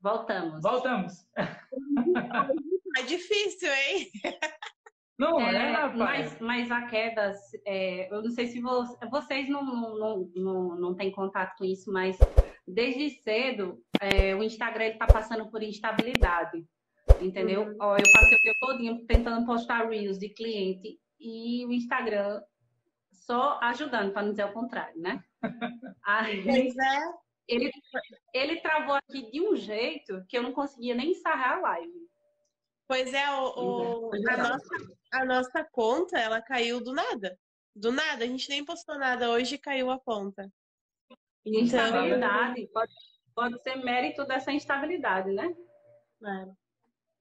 [0.00, 0.62] Voltamos.
[0.62, 1.12] Voltamos.
[2.96, 4.10] É difícil, hein?
[5.18, 5.98] Não, É, é, rapaz.
[5.98, 7.34] mas, mas a queda,
[7.66, 11.92] é, eu não sei se vo- vocês não, não, não, não têm contato com isso,
[11.92, 12.16] mas
[12.66, 16.64] desde cedo é, o Instagram está passando por instabilidade,
[17.20, 17.62] entendeu?
[17.62, 17.76] Uhum.
[17.80, 22.40] Ó, eu passei o dia todinho tentando postar reels de cliente e o Instagram
[23.12, 25.20] só ajudando, para não dizer o contrário, né?
[26.06, 27.27] Aí, Pois é.
[27.48, 27.70] Ele,
[28.34, 32.08] ele travou aqui de um jeito que eu não conseguia nem encerrar a live.
[32.86, 34.32] Pois é, o, o- Pois é.
[34.32, 34.76] a, nossa,
[35.12, 37.38] a nossa conta, ela caiu do nada.
[37.74, 40.50] Do nada, a gente nem postou nada hoje e caiu a conta.
[41.44, 42.92] E Então- instabilidade pode,
[43.34, 45.54] pode ser mérito dessa instabilidade, né?
[46.24, 46.46] É.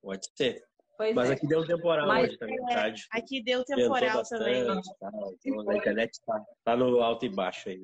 [0.02, 0.64] Pode ser.
[0.98, 1.34] Pois Mas é.
[1.34, 3.05] aqui deu um temporal Mas- hoje também, tarde.
[3.12, 4.66] Aqui deu temporal também.
[4.66, 5.12] bastante, tá?
[5.45, 7.80] Então, a internet tá, tá no alto e baixo aí.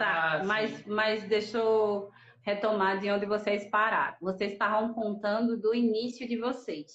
[0.00, 2.08] Tá, Ah, mas, mas deixa eu
[2.42, 4.16] retomar de onde vocês pararam.
[4.22, 6.86] Vocês estavam contando do início de vocês,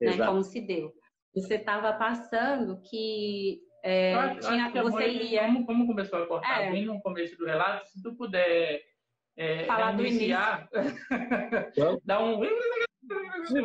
[0.00, 0.16] né?
[0.24, 0.92] Como se deu.
[1.34, 5.42] Você estava passando que é, acho- tinha, acho que é você ele- ia.
[5.46, 6.70] Como, como começou a cortar É.
[6.70, 8.80] bem no começo do relato, se tu puder
[9.36, 10.68] é, Falar do iniciar,
[12.04, 12.38] dá um.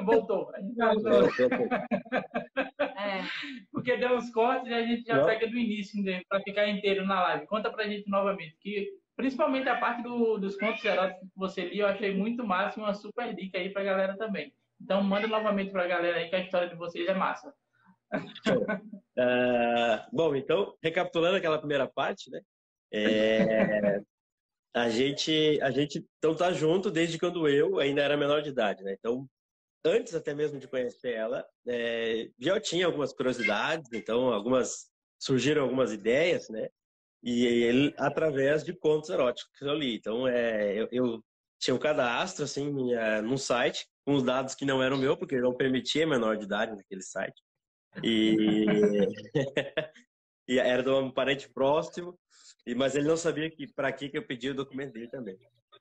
[0.05, 0.49] Voltou.
[0.75, 1.30] Voltou.
[3.19, 3.23] É,
[3.71, 5.25] Porque deu uns cortes e a gente já Não.
[5.25, 7.47] pega do início para ficar inteiro na live.
[7.47, 11.83] Conta pra gente novamente, que principalmente a parte do- dos contos eróticos que você lia,
[11.83, 14.53] eu achei muito massa e uma super dica aí pra galera também.
[14.79, 17.53] Então manda novamente pra galera aí que a história de vocês é massa.
[19.19, 22.39] Ah, bom, então, recapitulando aquela primeira parte, né?
[22.93, 23.99] É,
[24.75, 28.83] a gente, a gente então tá junto desde quando eu ainda era menor de idade,
[28.83, 28.95] né?
[28.97, 29.27] Então,
[29.86, 34.89] antes até mesmo de conhecer ela, é, já tinha algumas curiosidades, então algumas
[35.20, 36.70] surgiram algumas ideias, né?
[37.23, 39.95] E ele, através de contos eróticos que eu li.
[39.95, 41.23] Então, é, eu, eu
[41.59, 45.39] tinha um cadastro assim minha, num site com os dados que não eram meu, porque
[45.42, 47.42] não permitia menor de idade naquele site.
[48.03, 48.36] E
[50.48, 52.17] e era de um parente próximo,
[52.66, 55.37] e- mas ele não sabia que para que que eu pedi o documento dele também.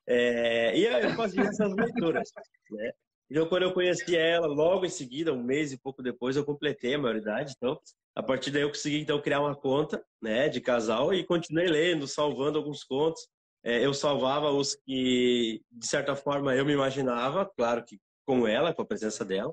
[0.07, 2.31] É, e eu fazia essas leituras,
[2.71, 2.93] né?
[3.31, 6.95] Então, quando eu conheci ela, logo em seguida, um mês e pouco depois, eu completei
[6.95, 7.55] a maioridade.
[7.57, 7.79] Então,
[8.15, 12.07] a partir daí, eu consegui então criar uma conta, né, de casal e continuei lendo,
[12.07, 13.29] salvando alguns contos.
[13.65, 18.73] É, eu salvava os que, de certa forma, eu me imaginava, claro que com ela,
[18.73, 19.53] com a presença dela.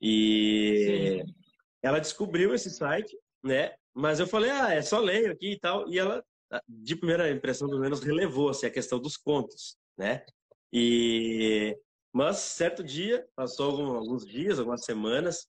[0.00, 1.34] E Sim.
[1.82, 3.74] ela descobriu esse site, né?
[3.94, 5.88] Mas eu falei, ah, é só leio aqui e tal.
[5.88, 6.24] E ela,
[6.68, 10.24] de primeira impressão, pelo menos, relevou assim, a questão dos contos, né?
[10.72, 11.76] E
[12.12, 15.46] mas certo dia, passou algum- alguns dias, algumas semanas,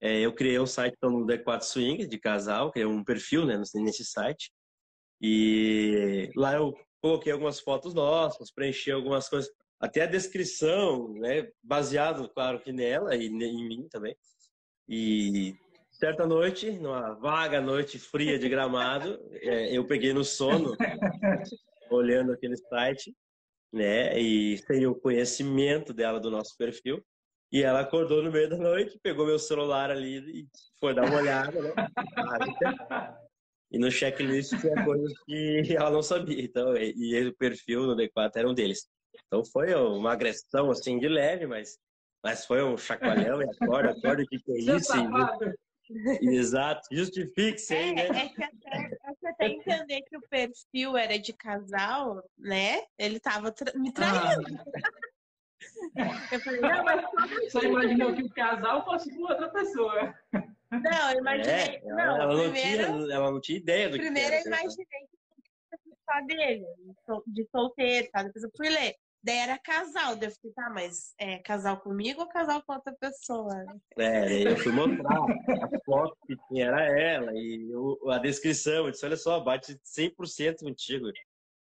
[0.00, 3.56] é, eu criei um site então, no D4 Swing de casal, criei um perfil né,
[3.56, 4.52] nesse- site.
[5.20, 12.28] E lá eu coloquei algumas fotos nossas, preenchi algumas coisas, até a descrição, né, baseado,
[12.28, 14.14] claro, que nela e em mim também.
[14.88, 15.54] E
[15.90, 20.76] certa noite, numa vaga noite fria de Gramado, é, eu peguei no sono,
[21.90, 23.14] olhando aquele site,
[23.74, 27.04] né, e sem o conhecimento dela do nosso perfil.
[27.52, 30.48] E ela acordou no meio da noite, pegou meu celular ali e
[30.80, 31.72] foi dar uma olhada, né?
[33.72, 36.40] E no checklist tinha coisas que ela não sabia.
[36.44, 38.88] Então, e, e o perfil no D4 era um deles.
[39.26, 41.76] Então foi uma agressão assim de leve, mas,
[42.22, 44.96] mas foi um chacoalhão e acorda, acorda, o que, que é isso?
[44.96, 45.54] E-
[46.22, 48.02] Exato, justifique-se aí, né?
[48.08, 52.82] É, é que até, é até entender que o perfil era de casal, né?
[52.98, 54.42] Ele tava tra- me traindo.
[56.32, 60.14] Eu falei, não, mas Ah, Só imaginou que o casal fosse com outra pessoa.
[60.70, 61.52] não, eu imaginei.
[61.52, 64.38] É, ela, não, ela não primeiro, tinha, ela não tinha ideia do primeiro que eu
[64.38, 64.50] era.
[64.50, 64.56] né?
[64.62, 65.18] imaginei que
[65.70, 66.66] fosse só dele,
[67.26, 68.22] de solteiro, tá?
[68.22, 68.94] Depois eu fui ler.
[69.24, 70.16] Daí era casal.
[70.16, 73.64] Daí eu falei, tá, mas é casal comigo ou casal com outra pessoa?
[73.96, 78.84] É, eu fui mostrar a foto que tinha era ela e o- a descrição.
[78.84, 81.06] Eu disse, olha só, bate 100% contigo.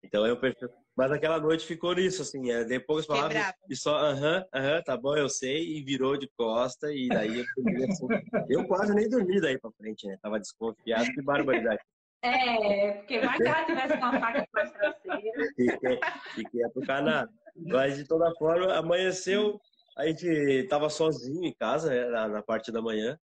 [0.04, 0.68] Então eu perfil.
[0.96, 3.56] Mas aquela noite ficou nisso, assim, é, dei poucas palavras Quebrava.
[3.68, 7.44] e só, aham, aham, tá bom, eu sei, e virou de costa, e daí eu
[7.54, 8.06] fui assim.
[8.48, 10.16] Eu quase nem dormi daí pra frente, né?
[10.22, 11.80] Tava desconfiado, que barbaridade.
[12.22, 15.44] é, porque mais que ela tivesse uma faca para traseira.
[15.56, 16.00] Fiquei,
[16.34, 17.32] fiquei atucanado.
[17.66, 19.60] Mas de toda forma, amanheceu,
[19.96, 23.18] a gente tava sozinho em casa, né, na, na parte da manhã.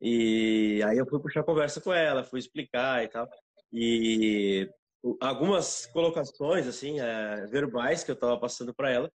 [0.00, 3.28] E aí eu fui puxar conversa com ela, fui explicar e tal.
[3.72, 4.68] E
[5.20, 9.10] algumas colocações, assim, eh, verbais que eu tava passando para ela,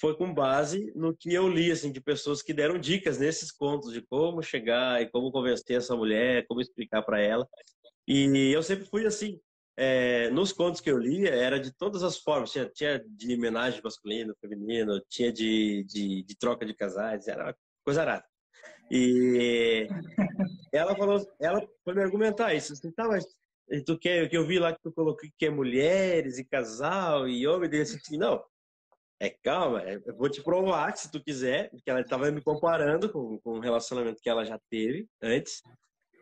[0.00, 3.92] foi com base no que eu li, assim, de pessoas que deram dicas nesses contos
[3.92, 7.48] de como chegar e como convencer essa mulher, como explicar para ela.
[8.06, 9.40] E eu sempre fui assim,
[9.76, 12.50] é, nos contos que eu lia, era de todas as formas.
[12.50, 17.56] Tinha, tinha de homenagem masculino, feminino, tinha de, de, de troca de casais, era uma
[17.84, 18.24] coisa arada.
[18.90, 19.88] E
[20.72, 22.72] ela falou, ela foi me argumentar isso.
[22.72, 23.24] Assim, tá, mas
[23.86, 27.46] tu quer, que eu vi lá que tu colocou que é mulheres e casal e
[27.46, 28.44] homem, e assim, não,
[29.18, 32.42] é calma, é, eu vou te provar que se tu quiser, porque ela estava me
[32.42, 35.62] comparando com, com um relacionamento que ela já teve antes,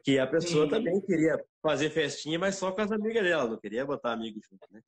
[0.02, 0.70] que a pessoa Sim.
[0.70, 4.66] também queria fazer festinha, mas só com as amigas dela, não queria botar amigos junto,
[4.70, 4.80] né?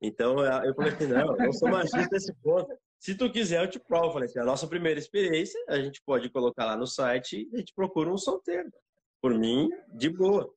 [0.00, 2.68] Então eu falei assim, não, eu sou machista nesse ponto.
[2.98, 4.06] Se tu quiser, eu te provo.
[4.06, 7.56] Eu falei assim, a nossa primeira experiência, a gente pode colocar lá no site e
[7.56, 8.70] a gente procura um solteiro.
[9.20, 10.50] Por mim, de boa.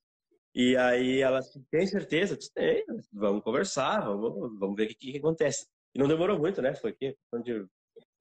[0.56, 1.40] E aí ela
[1.70, 2.34] tem certeza?
[2.34, 2.84] Eu disse, tem,
[3.14, 5.68] vamos conversar, vamos, vamos ver o que, que acontece.
[5.94, 6.74] E não demorou muito, né?
[6.76, 7.66] Foi aqui, de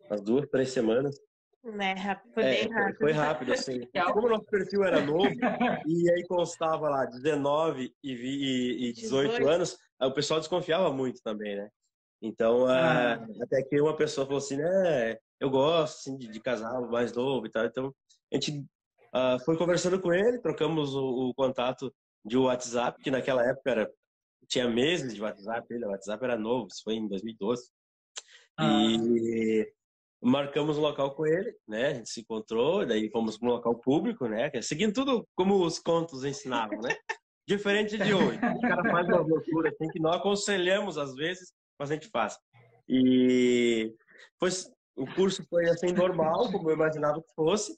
[0.08, 1.18] umas duas, três semanas.
[1.72, 2.98] Né, foi é, bem rápido.
[2.98, 3.80] Foi rápido, assim.
[4.14, 5.28] Como o nosso perfil era novo,
[5.86, 11.20] e aí constava lá 19 e, e, e 18, 18 anos, o pessoal desconfiava muito
[11.22, 11.68] também, né?
[12.22, 13.18] Então, ah.
[13.18, 17.12] uh, até que uma pessoa falou assim, né, eu gosto assim, de, de casal mais
[17.12, 17.64] novo e tal.
[17.64, 17.94] Então,
[18.32, 18.58] a gente
[19.14, 21.94] uh, foi conversando com ele, trocamos o, o, contato
[22.24, 23.90] de WhatsApp, que naquela época era,
[24.48, 27.70] tinha meses de WhatsApp, ele, o WhatsApp era novo, isso foi em 2012.
[28.56, 28.82] Ah.
[28.82, 29.72] E
[30.22, 31.88] marcamos um local com ele, né?
[31.88, 34.50] A gente se encontrou, daí fomos para um local público, né?
[34.62, 36.96] Seguindo tudo como os contos ensinavam, né?
[37.46, 38.36] Diferente de hoje.
[38.36, 42.36] O cara faz uma loucura assim que nós aconselhamos às vezes, mas a gente faz.
[42.88, 43.94] E
[44.38, 44.50] foi,
[44.96, 47.72] o curso foi assim normal, como eu imaginava que fosse.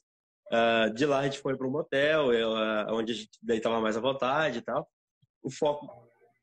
[0.51, 3.57] Uh, de lá a gente foi para um motel, eu, uh, onde a gente daí
[3.57, 4.85] estava mais à vontade e tal.
[5.41, 5.87] O foco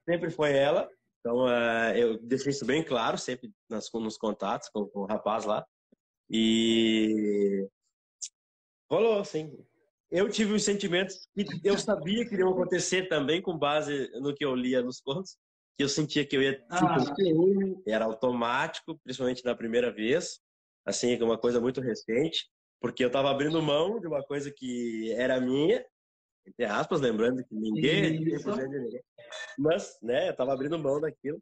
[0.08, 0.88] sempre foi ela,
[1.20, 5.44] então uh, eu deixei isso bem claro sempre nas, nos contatos com, com o rapaz
[5.44, 5.66] lá.
[6.30, 7.66] E
[8.90, 9.56] rolou, assim.
[10.10, 14.44] Eu tive os sentimentos que eu sabia que iriam acontecer também com base no que
[14.44, 15.36] eu lia nos contos.
[15.76, 16.96] Que eu sentia que eu ia ah.
[17.86, 20.40] era automático, principalmente na primeira vez.
[20.84, 22.48] Assim, é uma coisa muito recente,
[22.80, 25.84] porque eu estava abrindo mão de uma coisa que era minha,
[26.46, 28.38] entre aspas, lembrando que ninguém, ninguém.
[29.58, 31.40] Mas, né, eu estava abrindo mão daquilo.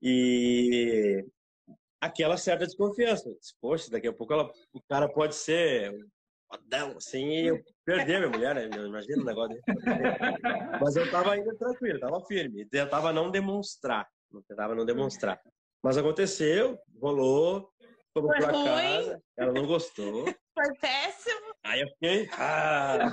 [0.00, 1.24] E
[2.04, 3.30] aquela certa desconfiança.
[3.60, 5.92] Poxa, daqui a pouco ela, o cara pode ser
[6.50, 8.64] fodão, assim, e eu perder minha mulher, né?
[8.64, 9.62] Imagina o negócio dele.
[10.80, 12.66] Mas eu tava ainda tranquilo, tava firme.
[12.66, 14.06] Tentava não demonstrar.
[14.30, 15.40] Não tentava não demonstrar.
[15.82, 17.70] Mas aconteceu, rolou,
[18.12, 18.64] fomos pra ruim.
[18.64, 20.24] casa, ela não gostou.
[20.24, 21.54] Foi péssimo.
[21.64, 23.10] Aí eu fiquei, ah,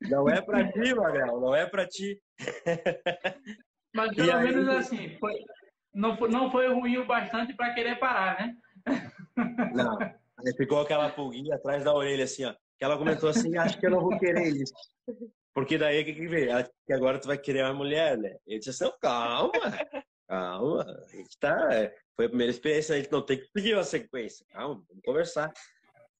[0.00, 0.20] não.
[0.24, 2.20] não é pra ti, Magrão, não é pra ti.
[3.94, 5.34] Mas pelo menos assim, foi,
[5.94, 8.56] não, não foi ruim o bastante para querer parar, né?
[9.72, 9.98] Não.
[10.00, 12.52] Aí ficou aquela pulguinha atrás da orelha, assim, ó.
[12.76, 14.74] Que ela comentou assim, acho que eu não vou querer isso.
[15.54, 16.48] Porque daí o que que vê?
[16.84, 18.36] Que agora tu vai querer uma mulher, né?
[18.44, 19.52] Eu disse assim, calma,
[20.28, 20.82] calma.
[20.82, 21.68] A gente tá.
[22.16, 24.44] Foi a primeira experiência, a gente não tem que seguir uma sequência.
[24.50, 25.52] Calma, vamos conversar.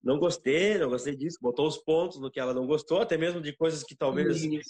[0.03, 1.39] Não gostei, não gostei disso.
[1.41, 4.41] Botou os pontos no que ela não gostou, até mesmo de coisas que talvez.
[4.41, 4.61] De,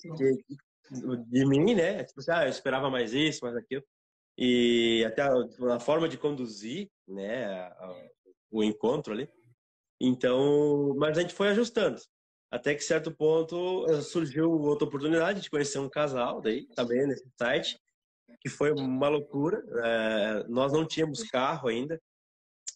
[1.26, 2.04] de mim, né?
[2.04, 3.84] Tipo assim, ah, eu esperava mais isso, mais aquilo
[4.36, 5.32] e até a,
[5.75, 8.08] a forma de conduzir, né, a,
[8.50, 9.28] o encontro ali.
[10.00, 12.00] Então, mas a gente foi ajustando.
[12.50, 17.28] Até que certo ponto eh, surgiu outra oportunidade de conhecer um casal daí também nesse
[17.36, 17.81] site,
[18.40, 19.60] que foi uma loucura.
[19.84, 22.00] É, nós não tínhamos carro ainda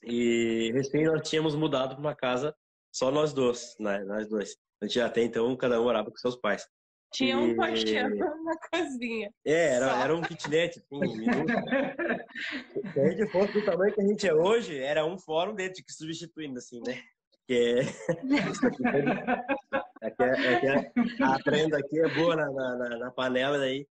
[0.02, 2.54] e recém nós tínhamos mudado para uma casa
[2.92, 4.56] só nós dois, né, nós dois.
[4.80, 6.66] A gente até então cada um morava com seus pais.
[7.12, 8.10] Tinha um colchão
[8.44, 9.32] na cozinha.
[9.44, 11.00] É, era, era um kitnet, assim,
[12.92, 15.82] Se a gente fosse do tamanho que a gente é hoje, era um fórum dentro
[15.82, 17.00] que substituindo, assim, né?
[17.46, 17.80] Que é...
[20.02, 20.30] é, que é, é
[21.16, 23.88] que a trenda aqui é boa na, na, na, panela, daí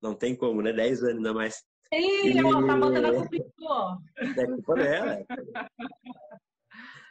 [0.00, 0.72] não tem como, né?
[0.72, 1.64] 10 anos ainda mais.
[1.92, 2.34] Ih, e...
[2.34, 2.42] tá
[2.76, 3.36] botando a culpa
[4.36, 5.26] É culpa dela.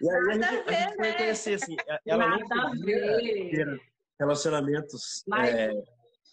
[0.01, 1.13] E aí a gente, a gente né?
[1.13, 1.75] conhecer, assim,
[2.05, 3.77] ela Nada não podia
[4.19, 5.53] relacionamentos, Mas...
[5.53, 5.71] é,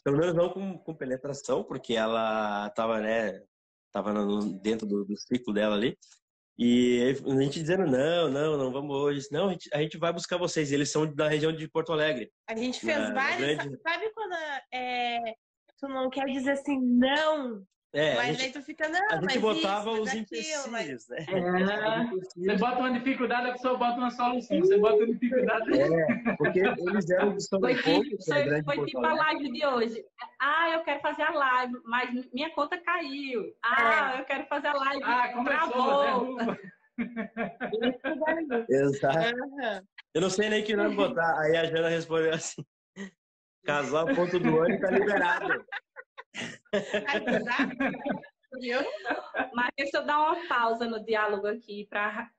[0.04, 3.42] pelo menos não com, com, penetração, porque ela estava né,
[3.92, 5.96] tava no, dentro do, do, ciclo dela ali.
[6.58, 9.28] E a gente dizendo, não, não, não vamos hoje.
[9.30, 10.72] Não, a gente, a gente vai buscar vocês.
[10.72, 12.30] Eles são da região de Porto Alegre.
[12.48, 13.38] A gente fez na, vários.
[13.38, 13.78] Grande...
[13.82, 14.34] Sabe quando
[14.72, 15.34] é,
[15.78, 17.62] tu não quer dizer assim, não,
[17.96, 21.26] é, mas gente, aí tu fica, não, a gente botava isso, os empecilhos, né?
[22.46, 24.60] É, você bota uma dificuldade, a pessoa bota uma solução.
[24.60, 25.80] Você bota uma dificuldade.
[25.80, 30.04] É, porque eles eram de São Foi, tipo, foi, foi tipo a live de hoje.
[30.38, 33.54] Ah, eu quero fazer a live, mas minha conta caiu.
[33.64, 34.20] Ah, é.
[34.20, 35.02] eu quero fazer a live.
[35.02, 36.56] Ah, começou,
[38.68, 39.36] Exato.
[40.14, 41.40] Eu não sei nem que nome botar.
[41.40, 42.62] Aí a Jana respondeu assim.
[43.64, 45.64] Casal.doane tá liberado.
[49.54, 52.30] Mas deixa eu dar uma pausa no diálogo aqui para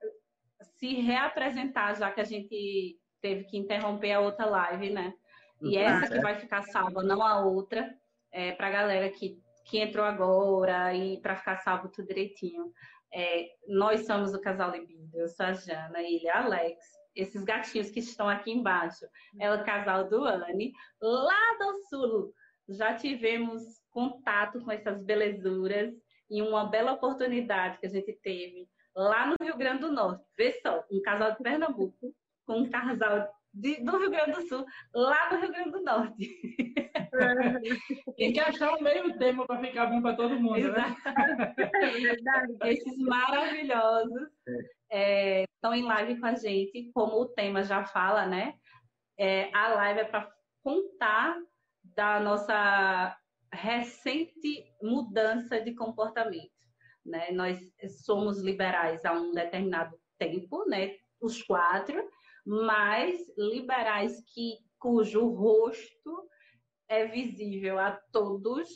[0.78, 5.14] se reapresentar, já que a gente teve que interromper a outra live, né?
[5.62, 5.84] E uhum.
[5.84, 7.96] essa que vai ficar salva, não a outra,
[8.32, 12.72] é, para a galera que, que entrou agora e para ficar salvo tudo direitinho.
[13.14, 16.86] É, nós somos o casal Libido, eu sou a Jana e ele é Alex.
[17.16, 19.06] Esses gatinhos que estão aqui embaixo
[19.40, 22.34] é o casal do Anne, lá do sul.
[22.70, 23.64] Já tivemos
[23.98, 25.92] contato com essas belezuras
[26.30, 30.24] e uma bela oportunidade que a gente teve lá no Rio Grande do Norte.
[30.38, 32.14] Vê só, um casal de Pernambuco
[32.46, 34.64] com um casal de, do Rio Grande do Sul,
[34.94, 36.16] lá no Rio Grande do Norte.
[38.18, 40.96] Tem que achar um meio termo para ficar bom para todo mundo, né?
[42.62, 44.30] É Esses maravilhosos
[44.92, 48.54] é, estão em live com a gente, como o tema já fala, né?
[49.18, 51.36] É, a live é para contar
[51.84, 53.18] da nossa
[53.54, 56.52] recente mudança de comportamento.
[57.06, 57.32] Né?
[57.32, 57.60] Nós
[58.04, 60.96] somos liberais há um determinado tempo, né?
[61.22, 62.10] os quatro,
[62.46, 66.30] mas liberais que cujo rosto
[66.88, 68.70] é visível a todos,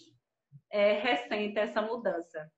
[0.71, 2.49] é recente essa mudança.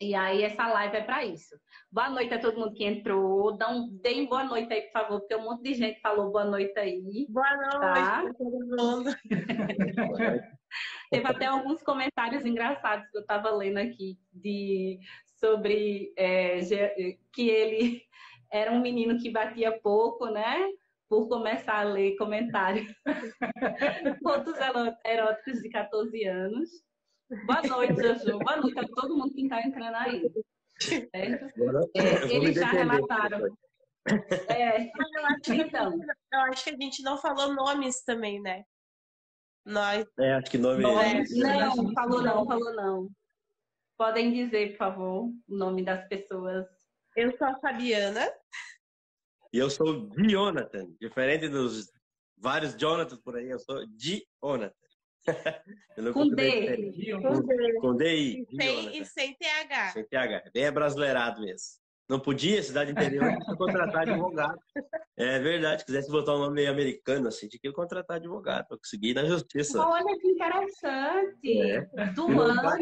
[0.00, 1.56] E aí essa live é para isso.
[1.90, 3.56] Boa noite a todo mundo que entrou.
[3.56, 6.44] Dá um, deem boa noite aí, por favor, porque um monte de gente falou boa
[6.44, 7.26] noite aí.
[7.28, 8.32] Boa noite tá?
[8.38, 9.10] todo mundo.
[11.10, 14.98] Teve até alguns comentários engraçados que eu estava lendo aqui de
[15.38, 16.60] sobre é,
[17.32, 18.02] que ele
[18.50, 20.68] era um menino que batia pouco, né?
[21.08, 22.92] Por começar a ler comentários.
[24.22, 24.54] Contos
[25.04, 26.68] eróticos de 14 anos.
[27.46, 28.38] Boa noite, Jojo.
[28.38, 30.30] Boa noite a todo mundo que está entrando aí.
[31.12, 33.40] É, eles já relataram.
[34.48, 34.90] É,
[35.50, 36.00] então.
[36.32, 38.64] eu acho que a gente não falou nomes também, né?
[39.68, 40.06] Nós.
[40.18, 40.82] É, acho que nome.
[40.82, 43.08] Não, não, falou não, falou não.
[43.96, 46.66] Podem dizer, por favor, o nome das pessoas
[47.18, 48.32] eu sou a Fabiana.
[49.52, 50.88] E eu sou Jonathan.
[51.00, 51.90] Diferente dos
[52.36, 54.72] vários Jonathan por aí, eu sou Jonathan.
[56.14, 56.92] com D.
[57.20, 57.74] Com D.
[57.80, 59.88] Com D e, sem, e sem TH.
[59.88, 60.50] Sem TH.
[60.54, 61.80] Bem abrasileirado mesmo.
[62.08, 64.58] Não podia, cidade interior, contratar advogado.
[65.20, 69.08] É verdade, quisesse botar um nome meio americano, assim, tinha que contratar advogado para conseguir
[69.08, 69.84] ir na justiça.
[69.84, 71.60] Olha que interessante.
[71.60, 71.80] É.
[72.14, 72.78] Do ano.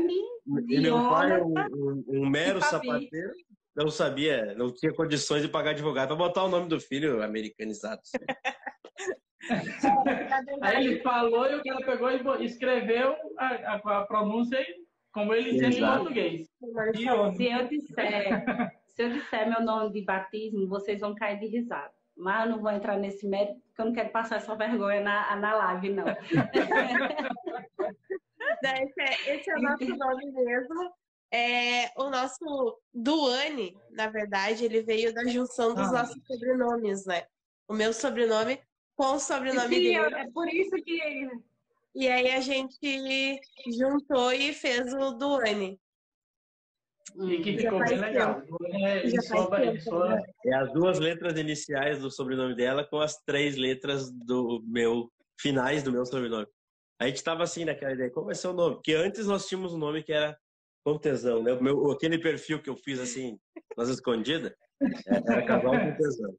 [0.68, 3.32] E meu pai é um, um, um mero sapateiro
[3.76, 8.00] não sabia, não tinha condições de pagar advogado para botar o nome do filho americanizado.
[10.62, 14.58] Aí ele falou e o cara pegou e escreveu a, a, a pronúncia
[15.12, 16.48] como ele entende em português.
[17.36, 18.44] Se eu disser,
[18.96, 21.92] se eu disser meu nome de batismo, vocês vão cair de risada.
[22.16, 25.36] Mas eu não vou entrar nesse mérito, porque eu não quero passar essa vergonha na,
[25.36, 26.06] na live, não.
[28.64, 30.94] esse, é, esse é o nosso nome mesmo.
[31.30, 35.92] É, o nosso Duane, na verdade, ele veio da junção dos ah.
[35.92, 37.26] nossos sobrenomes, né?
[37.68, 38.58] O meu sobrenome
[38.94, 40.14] com o sobrenome Sim, dele.
[40.14, 41.28] É por isso que.
[41.94, 43.38] E aí a gente
[43.78, 45.78] juntou e fez o Duane.
[47.14, 48.42] E que ficou bem legal.
[48.72, 49.06] É,
[50.46, 55.10] é as duas letras iniciais do sobrenome dela com as três letras do meu
[55.40, 56.46] finais do meu sobrenome.
[57.00, 58.76] A gente estava assim naquela ideia, qual vai ser o nome?
[58.76, 60.36] Porque antes nós tínhamos um nome que era
[60.84, 61.52] com tesão, né?
[61.52, 63.38] O meu, aquele perfil que eu fiz assim,
[63.76, 64.52] nas escondidas,
[65.08, 66.34] é, era casal com tesão.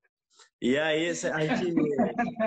[0.61, 1.13] E aí, a
[1.55, 1.75] gente,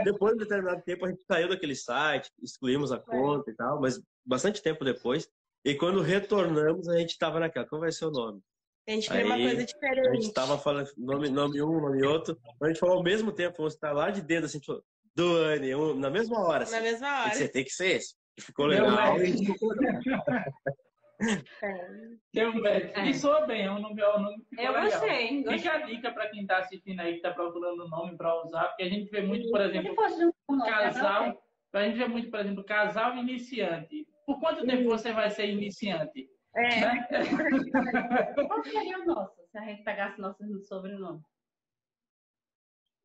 [0.05, 3.81] depois de um determinado tempo, a gente saiu daquele site, excluímos a conta e tal,
[3.81, 5.29] mas bastante tempo depois.
[5.65, 8.41] E quando retornamos, a gente estava naquela, qual vai ser o nome?
[8.89, 10.09] A gente queria uma coisa diferente.
[10.09, 13.59] A gente estava falando nome, nome um, nome outro, a gente falou ao mesmo tempo,
[13.59, 14.83] vamos estar lá de dedo, assim, tipo,
[15.15, 16.65] Duane, um, na mesma hora.
[16.65, 16.75] Assim.
[16.75, 17.35] Na mesma hora.
[17.35, 18.15] Você tem que ser esse.
[18.37, 18.89] E ficou legal.
[19.19, 19.21] É.
[22.47, 24.85] um, é, e soa bem, é um nome, é um nome Eu legal.
[24.85, 25.45] gostei.
[25.45, 28.85] Fica a dica para quem está assistindo aí, que está procurando nome para usar, porque
[28.85, 29.95] a gente vê muito, por exemplo,
[30.67, 31.43] casal.
[31.73, 34.07] A gente vê muito, por exemplo, casal iniciante.
[34.31, 36.31] Por quanto tempo você vai ser iniciante?
[36.55, 36.81] É.
[36.81, 37.09] Né?
[38.47, 41.21] Qual seria o nosso, se a gente pegasse nosso sobrenome?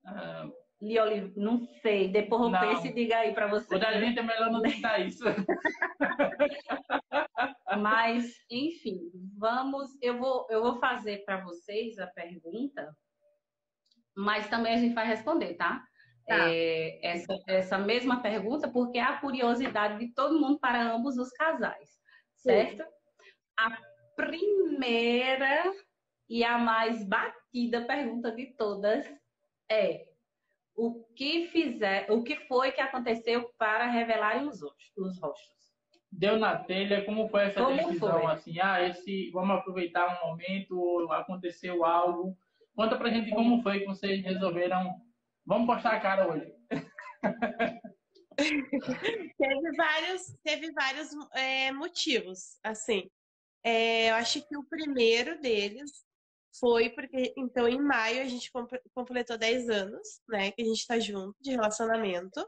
[0.05, 0.47] Ah,
[0.79, 2.09] Lioli, não sei.
[2.09, 3.75] Depois eu penso e diga aí para você.
[3.75, 5.23] O da gente é melhor não tentar isso.
[7.81, 9.97] Mas, enfim, vamos.
[10.03, 12.95] Eu vou, eu vou fazer para vocês a pergunta,
[14.15, 15.83] mas também a gente vai responder, tá?
[16.25, 16.49] Tá.
[16.49, 21.29] É, essa, essa mesma pergunta, porque é a curiosidade de todo mundo para ambos os
[21.31, 21.89] casais,
[22.35, 22.83] certo?
[22.83, 22.89] Sim.
[23.57, 23.77] A
[24.15, 25.73] primeira
[26.29, 29.05] e a mais batida pergunta de todas
[29.69, 30.07] é
[30.75, 35.55] o que fizer, o que foi que aconteceu para revelarem os, os rostos.
[36.11, 38.21] Deu na telha, como foi essa Como decisão?
[38.21, 38.31] foi?
[38.31, 42.37] Assim, ah, esse, vamos aproveitar um momento, aconteceu algo.
[42.75, 44.93] Conta pra gente como foi que vocês resolveram.
[45.45, 46.51] Vamos postar a cara hoje.
[48.37, 53.09] Teve vários, teve vários é, motivos, assim.
[53.63, 56.05] É, eu acho que o primeiro deles
[56.59, 60.51] foi porque, então, em maio a gente comp- completou 10 anos, né?
[60.51, 62.45] Que a gente tá junto de relacionamento.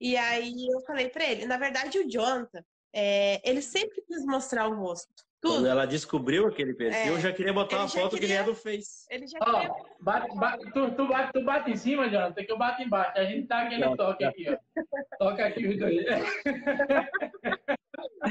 [0.00, 2.64] E aí eu falei pra ele, na verdade o Jonathan,
[2.94, 5.24] é, ele sempre quis mostrar o rosto.
[5.42, 5.66] Quando Tudo.
[5.68, 7.16] ela descobriu aquele perfil, É.
[7.16, 9.06] eu já queria botar Ele uma foto que nem queria- a do Face.
[9.08, 12.52] Ele já Ó, queria bate, bate, tu, tu, bate, tu bate em cima, Jonathan, que
[12.52, 13.18] eu bato embaixo.
[13.18, 14.58] A gente tá aquele toque aqui, ó.
[15.18, 15.96] Toca aqui os dois.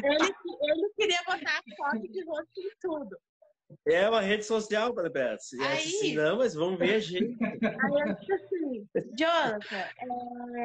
[0.03, 3.17] Ele, ele queria botar foto de rosto em tudo.
[3.87, 5.43] É uma rede social, Beto.
[5.53, 7.37] E Aí- assim, não, mas vamos ver a gente.
[7.43, 8.87] Aí eu disse assim,
[9.17, 9.85] Jonathan,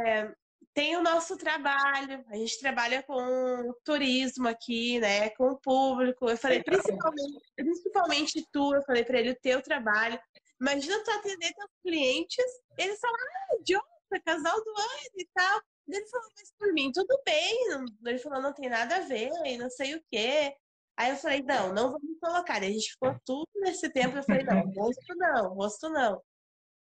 [0.06, 0.32] é,
[0.75, 5.31] tem o nosso trabalho, a gente trabalha com turismo aqui, né?
[5.31, 6.28] Com o público.
[6.28, 10.19] Eu falei, principalmente, principalmente tu, eu falei pra ele, o teu trabalho.
[10.61, 12.45] Imagina tu atender teus clientes,
[12.76, 15.62] eles falam, ah, Jonathan, casal do ano e tal.
[15.87, 17.59] Ele falou, mas por mim tudo bem.
[18.04, 20.54] Ele falou, não tem nada a ver, e não sei o quê.
[20.97, 22.61] Aí eu falei, não, não vamos colocar.
[22.61, 24.16] Daí a gente ficou tudo nesse tempo.
[24.16, 26.23] Eu falei, não, rosto não, rosto não.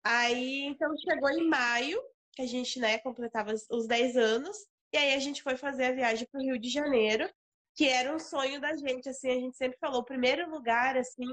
[0.05, 2.01] Aí, então, chegou em maio,
[2.37, 4.57] que a gente, né, completava os- os 10 anos.
[4.93, 7.29] E aí a gente foi fazer a viagem para o Rio de Janeiro,
[7.75, 11.27] que era um sonho da gente, assim, a gente sempre falou, o primeiro lugar, assim,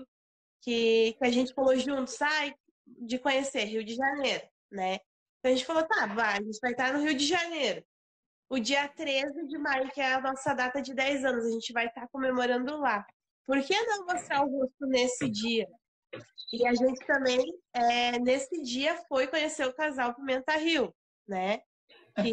[0.62, 2.56] que, que a gente falou juntos, sai
[2.86, 4.96] de conhecer Rio de Janeiro, né?
[5.40, 7.84] Então a gente falou, tá, vai, a gente vai estar no Rio de Janeiro.
[8.50, 11.74] O dia 13 de maio, que é a nossa data de 10 anos, a gente
[11.74, 13.06] vai estar comemorando lá.
[13.46, 15.68] Por que não mostrar o rosto nesse dia?
[16.51, 20.93] E a gente também, é, nesse dia, foi conhecer o casal Pimenta Rio,
[21.27, 21.62] né?
[22.22, 22.29] Que,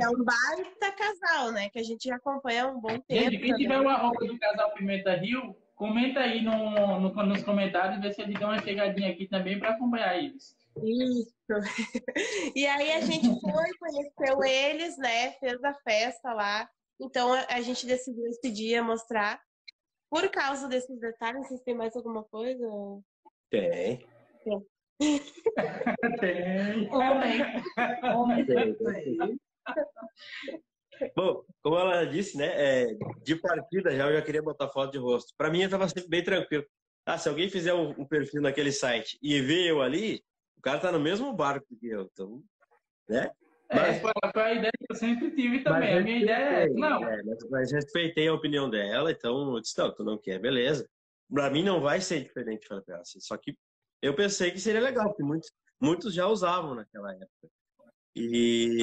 [0.00, 1.68] é um baita casal, né?
[1.70, 3.30] Que a gente acompanha há um bom tempo.
[3.30, 8.00] Gente, quem tiver uma roupa do casal Pimenta Rio, comenta aí no, no- nos comentários,
[8.00, 10.54] ver se eles dão uma chegadinha aqui também para acompanhar eles.
[10.82, 11.34] Isso.
[12.54, 15.32] E aí a gente foi, conheceu eles, né?
[15.32, 16.68] Fez a festa lá.
[17.00, 19.40] Então a gente decidiu esse dia mostrar.
[20.10, 22.66] Por causa desses detalhes, vocês têm mais alguma coisa?
[23.50, 24.06] Tem.
[26.20, 26.88] Tem.
[26.90, 27.40] Homem.
[28.14, 28.46] Homem.
[28.46, 29.40] tem, tem.
[31.14, 32.86] Bom, como ela disse, né, é,
[33.22, 35.32] de partida já eu já queria botar foto de rosto.
[35.36, 36.64] Para mim, eu tava sempre bem tranquilo.
[37.06, 40.22] Ah, se alguém fizer um, um perfil naquele site e ver eu ali,
[40.56, 42.42] o cara tá no mesmo barco que eu, então,
[43.08, 43.30] né?
[43.70, 45.98] É, foi, foi a ideia que eu sempre tive também.
[45.98, 46.68] A minha ideia é.
[46.70, 50.38] Não, é, mas, mas respeitei a opinião dela, então eu disse, não, tu não quer,
[50.38, 50.88] beleza.
[51.30, 53.54] Pra mim não vai ser diferente, falei pra ela, assim, só que
[54.00, 55.50] eu pensei que seria legal, porque muitos,
[55.80, 57.48] muitos já usavam naquela época.
[58.16, 58.78] E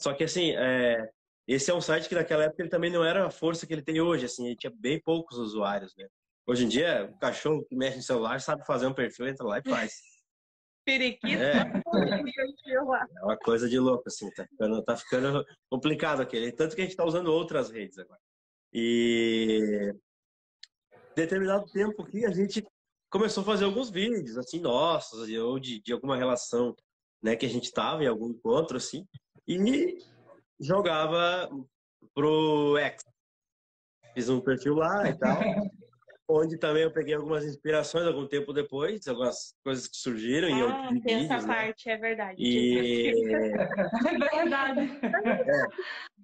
[0.00, 1.08] só que assim, é,
[1.46, 3.82] esse é um site que naquela época ele também não era a força que ele
[3.82, 6.06] tem hoje, assim, ele tinha bem poucos usuários, né?
[6.46, 9.58] Hoje em dia, o cachorro que mexe no celular sabe fazer um perfil, entra lá
[9.60, 9.94] e faz.
[10.84, 11.42] Periquito.
[11.42, 11.82] É.
[13.18, 16.52] É uma coisa de louco, assim, tá ficando, tá ficando complicado aquele.
[16.52, 18.20] Tanto que a gente tá usando outras redes agora.
[18.72, 19.94] E
[21.14, 22.64] determinado tempo aqui a gente
[23.08, 26.74] começou a fazer alguns vídeos, assim, nossos, ou de, de alguma relação,
[27.22, 29.06] né, que a gente tava em algum encontro, assim,
[29.46, 29.96] e
[30.60, 31.48] jogava
[32.12, 33.04] pro X.
[34.14, 35.38] Fiz um perfil lá e tal.
[36.28, 41.00] Onde também eu peguei algumas inspirações algum tempo depois, algumas coisas que surgiram Ah, tem
[41.00, 41.54] vídeos, essa né?
[41.54, 42.42] parte, é verdade.
[42.42, 43.12] E
[44.34, 45.00] Verdade.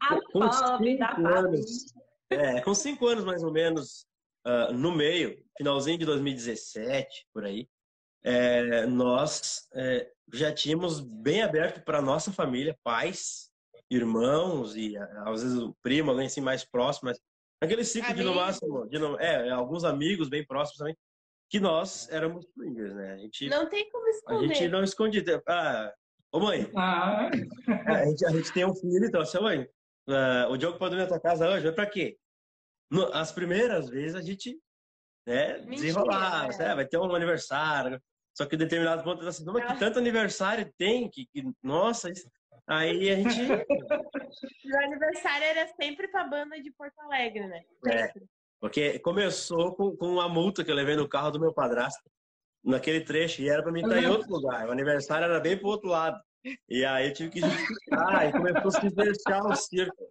[0.03, 1.93] A com pobre da anos,
[2.31, 4.07] é, com cinco anos mais ou menos
[4.45, 7.69] ah, no meio, finalzinho de 2017, por aí,
[8.25, 13.51] é, nós é, já tínhamos bem aberto para nossa família, pais,
[13.91, 17.21] irmãos e às vezes o primo, alguém assim mais próximo, mas
[17.61, 20.97] aquele ciclo de no máximo, de no- é, alguns amigos bem próximos também,
[21.49, 23.13] que nós éramos swingers, né?
[23.15, 24.55] A gente Não tem como a esconder.
[24.55, 25.23] gente não escondia.
[25.49, 25.93] Ah,
[26.33, 27.29] ô mãe, Ah,
[27.87, 29.69] a gente, a gente tem um filho, então, assim, mãe,
[30.09, 32.17] ah, o Diogo pode ir na tua casa hoje, vai pra quê?
[32.91, 34.59] No- as primeiras vezes a gente
[35.27, 36.59] né, Mentira, desenrolava, né?
[36.59, 38.03] né, vai ter um aniversário,
[38.37, 39.75] só que em determinado ponto, assim, não, mas Ah.
[39.75, 42.27] que tanto aniversário tem, que, que- nossa, isso-
[42.71, 43.39] aí a gente,
[44.65, 47.63] Meu aniversário era sempre pra banda de Porto Alegre, né?
[47.87, 48.13] É.
[48.61, 52.03] Porque começou com, com uma multa que eu levei no carro do meu padrasto,
[52.63, 55.69] naquele trecho, e era pra mim estar em outro lugar, o aniversário era bem pro
[55.69, 56.21] outro lado,
[56.69, 60.05] e aí eu tive que justificar, e começou a se fechar o circo,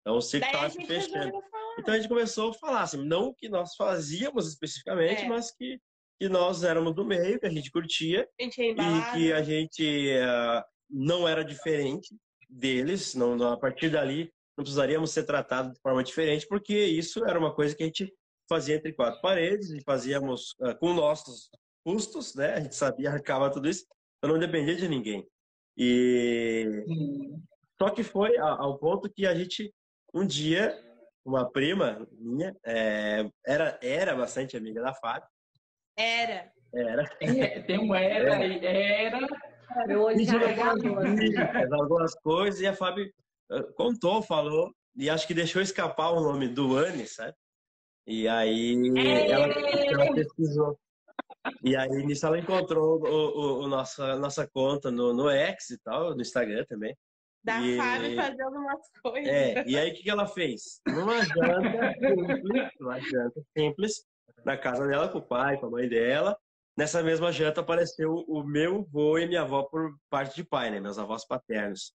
[0.00, 1.42] então o circo Daí a tava se fechando.
[1.78, 5.28] Então a gente começou a falar assim, não o que nós fazíamos especificamente, É.
[5.28, 5.78] mas que
[6.18, 9.42] que nós éramos do meio, que a gente curtia, A gente é e que a
[9.42, 12.14] gente eh, não era diferente
[12.48, 13.14] deles.
[13.14, 17.38] Não, não- a partir dali, não precisaríamos ser tratados de forma diferente, porque isso era
[17.38, 18.12] uma coisa que a gente
[18.48, 21.50] fazia entre quatro paredes e fazíamos eh, com nossos
[21.84, 22.54] custos, né?
[22.54, 23.84] A gente sabia, arcava tudo isso,
[24.18, 25.26] então não dependia de ninguém.
[25.76, 26.84] E
[27.80, 29.72] só que foi a- ao ponto que a gente,
[30.14, 30.74] um dia,
[31.24, 35.28] uma prima minha, eh, era, era bastante amiga da Fábio,
[35.98, 36.50] Era.
[36.72, 39.18] era, É, tem um era aí, era.
[39.86, 40.38] Meu olho já
[42.22, 43.12] coisas e a Fábio
[43.50, 47.34] eh, contou, falou, e acho que deixou escapar o nome do Anne, sabe?
[48.06, 49.30] E aí É.
[49.30, 50.78] ela, ela pesquisou.
[51.62, 55.78] E aí nisso ela encontrou o, o, o nossa, nossa conta no, no X e
[55.78, 56.96] tal, no Instagram também.
[57.44, 59.28] Da E- Fábio fazendo umas coisas.
[59.32, 60.80] É, e aí o que que ela fez?
[60.86, 64.04] Numa janta simples, uma janta simples,
[64.44, 66.36] na casa dela, com o pai, com a mãe dela.
[66.76, 70.78] Nessa mesma janta apareceu o meu avô e minha avó por parte de pai, né?
[70.78, 71.94] Meus avós paternos.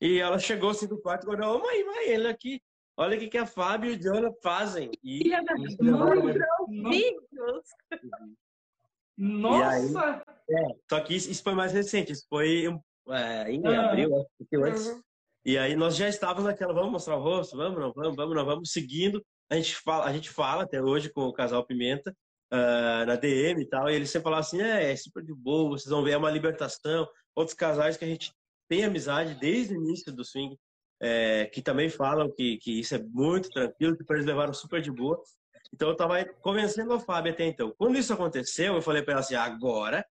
[0.00, 2.62] E ela chegou assim do quarto e falou, ô mãe, mãe, ele aqui.
[2.96, 4.90] Olha o que, que a Fábio e o Jonah fazem.
[5.02, 5.54] E Filha da
[6.68, 7.64] Vídeos.
[9.16, 10.22] Nossa!
[10.88, 12.66] Só que isso, isso foi mais recente, isso foi
[13.08, 13.88] é, em Ah.
[13.88, 14.86] abril, acho que antes.
[14.86, 15.02] Uhum.
[15.44, 18.44] E aí nós já estávamos naquela, vamos mostrar o rosto, vamos, não vamos, vamos, não
[18.44, 19.24] vamos, seguindo.
[19.50, 22.14] A gente fala, a gente fala até hoje com o casal Pimenta,
[22.50, 25.70] ah, na DM e tal, e eles sempre falam assim, é, é super de boa,
[25.70, 27.08] vocês vão ver, é uma libertação.
[27.34, 28.32] Outros casais que a gente
[28.68, 30.58] tem amizade desde o início do swing,
[31.00, 34.82] é, que também falam que, que isso é muito tranquilo, que para eles levaram super
[34.82, 35.20] de boa.
[35.72, 37.72] Então eu estava convencendo a Fábio até então.
[37.78, 40.04] Quando isso aconteceu, eu falei para ela assim, agora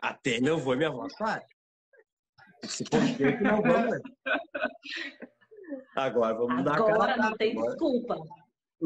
[0.00, 1.46] até meu avô e minha avó sabem.
[2.64, 3.98] Se que não vamos.
[5.96, 6.94] Agora vamos dar a cara.
[6.94, 7.68] Agora não tem agora.
[7.68, 8.16] desculpa.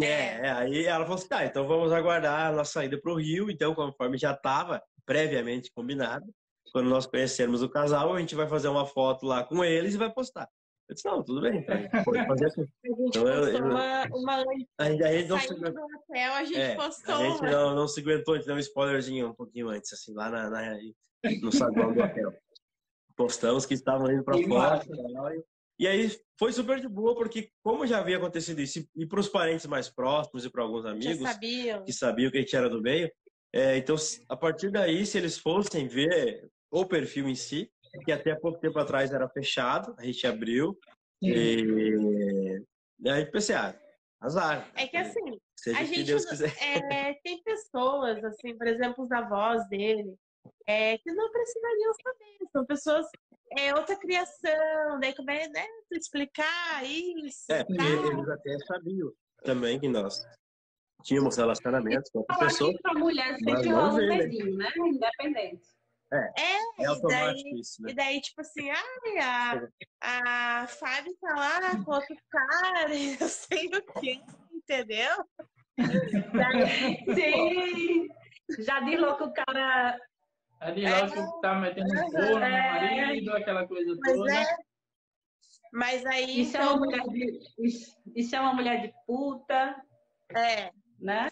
[0.01, 3.17] É, é, aí ela falou assim, tá, então vamos aguardar a nossa saída para o
[3.19, 3.51] Rio.
[3.51, 6.27] Então, conforme já estava previamente combinado,
[6.73, 9.99] quando nós conhecermos o casal, a gente vai fazer uma foto lá com eles e
[9.99, 10.49] vai postar.
[10.89, 12.63] Eu disse, não, tudo bem, então, pode fazer assim.
[12.85, 14.35] A gente Então, eu- postou eu- uma, uma
[14.79, 17.75] A gente, a gente não se do hotel, a gente é, postou a gente não,
[17.77, 20.77] não se aguentou, a gente deu um spoilerzinho um pouquinho antes, assim, lá na, na-
[21.43, 22.33] no saguão do hotel.
[23.17, 24.81] Postamos que estavam indo para fora.
[25.81, 29.29] E aí foi super de boa, porque como já havia acontecido isso, e para os
[29.29, 31.83] parentes mais próximos e para alguns amigos sabiam.
[31.85, 33.11] que sabiam que a gente era do meio,
[33.53, 33.97] é, então
[34.29, 37.71] a partir daí, se eles fossem ver o perfil em si,
[38.05, 40.79] que até pouco tempo atrás era fechado, a gente abriu,
[41.23, 42.63] e,
[43.01, 43.75] e aí pensei, ah,
[44.21, 44.71] azar.
[44.77, 46.55] É que assim, Seja a gente Deus não- quiser.
[46.63, 50.15] é, tem pessoas, assim, por exemplo, os avós dele,
[50.67, 52.37] é, que não precisariam saber.
[52.53, 53.07] São pessoas,
[53.59, 57.51] é outra criação, daí como é, né, explicar isso.
[57.51, 59.13] É, porque eles até sabiam
[59.45, 60.23] também que nós
[61.03, 62.77] tínhamos relacionamentos com pessoas.
[62.77, 64.17] que pra mulher sempre rola um né?
[64.19, 64.71] medinho, né?
[64.77, 65.67] Independente.
[66.13, 67.91] É e automático daí- isso, né?
[67.93, 73.69] E daí, tipo assim, ai, a, a Fábio tá lá com outro cara, eu sei
[73.69, 74.21] o quê,
[74.53, 75.25] entendeu?
[75.77, 78.09] Daí, Sim!
[78.59, 79.97] Já diz que o cara.
[80.61, 82.99] Ali logo que tá metendo um corno no É.
[83.01, 84.35] marido, aquela coisa mas toda.
[84.35, 84.57] é.
[85.73, 87.39] Mas aí, Isso é então, uma mulher de.
[87.59, 89.83] Isso, isso é uma mulher de puta,
[90.37, 91.31] é, né?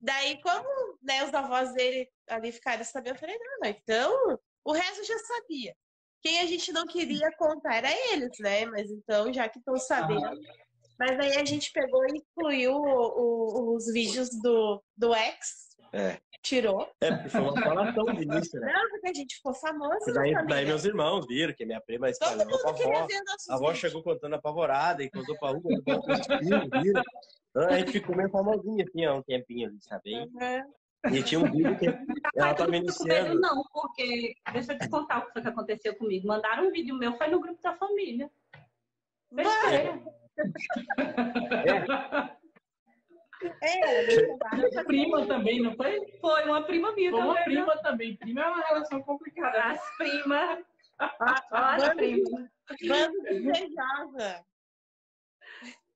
[0.00, 5.04] Daí, como né, os avós dele ali ficaram sabendo, eu falei, não, então o resto
[5.04, 5.74] já sabia.
[6.20, 8.66] Quem a gente não queria contar era eles, né?
[8.66, 10.40] Mas então, já que estão sabendo.
[11.04, 16.18] Mas aí a gente pegou e incluiu o- o- os vídeos do, do ex, É.
[16.42, 16.88] tirou.
[17.00, 18.72] É, porque foi uma falação de início, né?
[18.72, 20.12] Não, porque a gente ficou famoso.
[20.14, 23.06] Daí, daí meus irmãos viram que minha prima espalhou mundo queria avó.
[23.08, 23.78] ver nossos A avó vídeos.
[23.80, 25.52] chegou contando apavorada e contou pra
[26.82, 27.02] viram.
[27.50, 30.14] Então, a gente ficou meio famosinha assim há um tempinho ali, sabe?
[30.14, 30.72] Uhum.
[31.16, 31.86] E tinha um vídeo que
[32.36, 33.40] ela tava iniciando.
[33.40, 34.34] não, porque.
[34.52, 36.28] Deixa eu te contar o que foi que aconteceu comigo.
[36.28, 38.30] Mandaram um vídeo meu, foi no grupo da família.
[39.30, 40.00] Besteira.
[43.60, 46.00] É, Prima também, não foi?
[46.20, 47.44] Foi uma prima minha Foi uma também.
[47.44, 48.16] prima também.
[48.16, 49.64] Prima é uma relação complicada.
[49.64, 50.64] As primas.
[51.50, 52.48] Olha, as primas.
[52.86, 54.44] bando desejosa.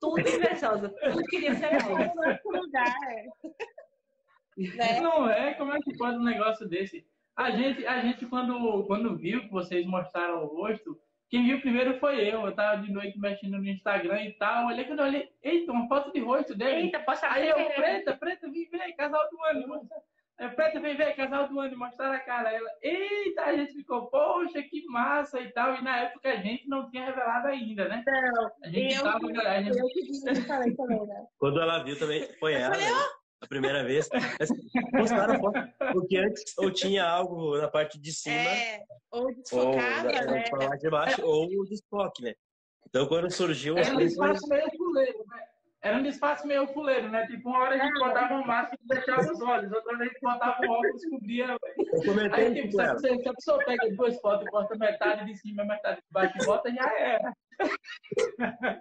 [0.01, 0.89] Tudo invejosa.
[0.89, 1.71] Tudo queria ser
[2.45, 2.95] lugar.
[4.57, 5.01] Né?
[5.01, 5.55] Não é?
[5.55, 7.07] Como é que pode um negócio desse?
[7.37, 11.99] A gente, a gente quando, quando viu que vocês mostraram o rosto, quem viu primeiro
[11.99, 12.47] foi eu.
[12.47, 14.67] Eu tava de noite mexendo no Instagram e tal.
[14.67, 16.87] Olhei quando eu olhei, eita, uma foto de rosto dele.
[16.87, 19.89] Eita, poxa, Aí eu, preta, preta, vem ver, casal do ano.
[20.39, 22.53] É, preta, vem ver, casal do ano, mostrar a cara.
[22.53, 25.75] Ela, eita, a gente ficou, poxa, que massa e tal.
[25.77, 28.05] E na época a gente não tinha revelado ainda, né?
[28.07, 31.27] Não, A gente eu, tava, a gente eu que eu falei também, né?
[31.39, 32.75] Quando ela viu também, foi Eu ela.
[32.75, 33.26] falei, né?
[33.41, 34.09] A primeira vez.
[34.93, 35.59] Postaram foto,
[35.93, 38.35] porque antes ou tinha algo na parte de cima.
[38.35, 40.77] É, ou desfocada, ou, né?
[40.79, 42.35] De baixo, ou o desfoque, né?
[42.89, 43.77] Então, quando surgiu...
[43.77, 45.47] Era um espaço meio fuleiro, né?
[45.83, 47.27] Era um espaço meio fuleiro, né?
[47.27, 50.59] Tipo, uma hora a gente botava uma máscara e deixava os olhos, outra vez botava
[50.67, 51.57] o óculos e cobria.
[51.79, 52.99] Eu comentei Aí, tipo, com se, ela.
[52.99, 56.07] você, se a pessoa pega duas fotos e bota metade de cima e metade de
[56.11, 57.33] baixo e bota, já era.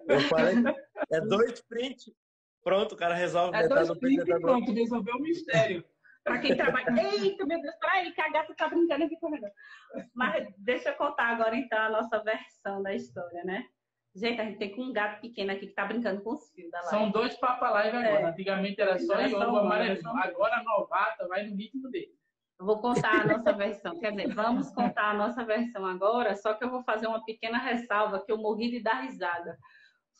[0.07, 0.55] Eu falei,
[1.11, 2.11] é dois prints.
[2.65, 5.85] Pronto, o cara resolve É dois prints e pronto, resolveu o mistério.
[6.23, 6.87] Pra quem trabalha.
[7.13, 9.45] Eita, meu Deus, peraí, que a gata tá brincando aqui correndo.
[10.15, 13.63] Mas deixa eu contar agora, então, a nossa versão da história, né?
[14.15, 16.79] Gente, a gente tem um gato pequeno aqui que tá brincando com os fios da
[16.79, 16.89] live.
[16.89, 18.21] São dois Papa Live agora.
[18.21, 18.23] É.
[18.23, 20.01] Antigamente era só são amarelo.
[20.01, 20.25] dois.
[20.25, 22.15] Agora a novata vai no ritmo dele.
[22.59, 23.99] Eu vou contar a nossa versão.
[23.99, 27.59] Quer dizer, vamos contar a nossa versão agora, só que eu vou fazer uma pequena
[27.59, 29.55] ressalva que eu morri de dar risada.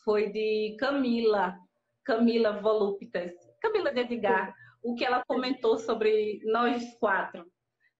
[0.04, 1.58] Foi de Camila,
[2.06, 7.44] Camila Voluptas, Camila de Edgar, o que ela comentou sobre nós quatro.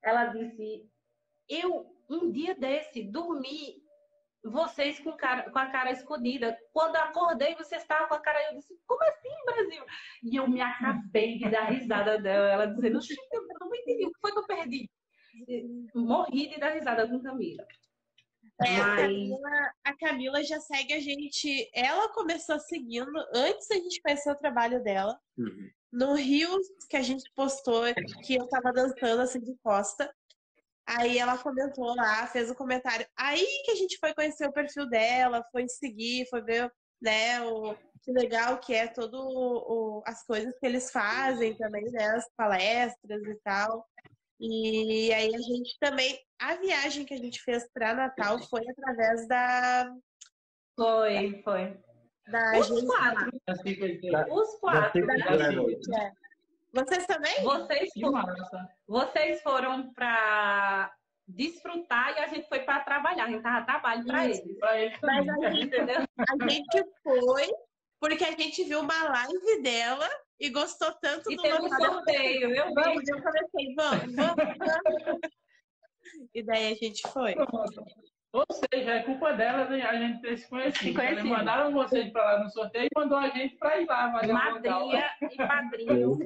[0.02, 0.88] Ela disse:
[1.48, 3.82] Eu, um dia desse, dormi
[4.44, 6.56] vocês com, cara- com a cara escondida.
[6.72, 8.38] Quando acordei, vocês estavam com a cara.
[8.52, 9.84] Eu disse: Como assim, Brasil?
[10.22, 12.48] E eu me acabei de dar risada dela.
[12.48, 14.90] Ela dizendo: "Oxi, Eu não entendi o que foi que eu perdi.
[15.94, 17.66] Morri de dar risada com Camila.
[18.64, 21.70] É, a, Mas- Camila, a Camila já segue a gente.
[21.74, 25.18] Ela começou seguindo antes da gente conhecer o trabalho dela.
[25.36, 25.70] Uhum.
[25.92, 26.50] No Rio,
[26.88, 27.82] que a gente postou
[28.24, 30.12] que eu tava dançando assim de costa.
[30.86, 33.06] Aí ela comentou lá, fez um comentário.
[33.16, 37.74] Aí que a gente foi conhecer o perfil dela, foi seguir, foi ver, né, o
[38.02, 42.28] que legal que é todo o, o- as coisas que eles fazem também, né, as
[42.36, 43.84] palestras e tal.
[44.38, 49.26] E aí a gente também, a viagem que a gente fez para Natal foi através
[49.28, 49.92] da
[50.76, 51.76] Foi, foi.
[52.28, 52.86] da Os agência.
[52.86, 53.30] quatro.
[54.28, 54.34] Eu.
[54.34, 55.06] Os quatro.
[55.06, 56.12] Da- da- É.
[56.72, 57.42] Vocês também?
[57.42, 58.68] Vocês, Que fo- massa.
[58.86, 60.92] vocês foram para
[61.26, 63.24] desfrutar e a gente foi para trabalhar.
[63.24, 64.40] A gente tava trabalho para eles.
[64.58, 65.96] Pra eles Mas a gente, Entendeu?
[66.18, 67.48] a gente foi
[67.98, 72.54] porque a gente viu uma live dela e gostou tanto E do teve um sorteio,
[72.54, 72.74] eu vi.
[72.74, 75.20] Vamos, eu comecei, vamos, vamos, vamos.
[76.34, 77.34] E daí a gente foi.
[78.32, 80.94] Ou seja, é culpa delas hein, a gente ter se Se conhecido.
[80.94, 81.20] conhecido.
[81.20, 84.08] Eles mandaram vocês pra lá no sorteio e mandou a gente pra ir lá.
[84.08, 86.18] Madrinha e padrinho.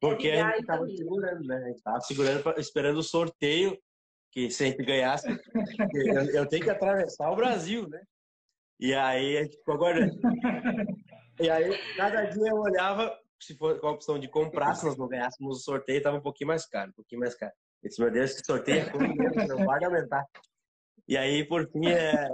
[0.00, 0.96] Porque a Edgar gente e tava Camila.
[0.96, 1.56] segurando, né?
[1.56, 3.76] A gente tava segurando, pra- esperando o sorteio,
[4.32, 5.28] que se a gente ganhasse,
[5.94, 8.00] eu, eu tenho que atravessar o Brasil, né?
[8.78, 10.16] E aí a gente ficou aguardando.
[11.40, 14.96] E aí, cada dia eu olhava, se for com a opção de comprar, se nós
[14.96, 17.52] não ganhássemos o sorteio, tava um pouquinho mais caro, um pouquinho mais caro.
[17.82, 20.24] Eu disse, meu Deus, esse sorteio é não vai aumentar.
[21.08, 22.28] E aí, por fim, é,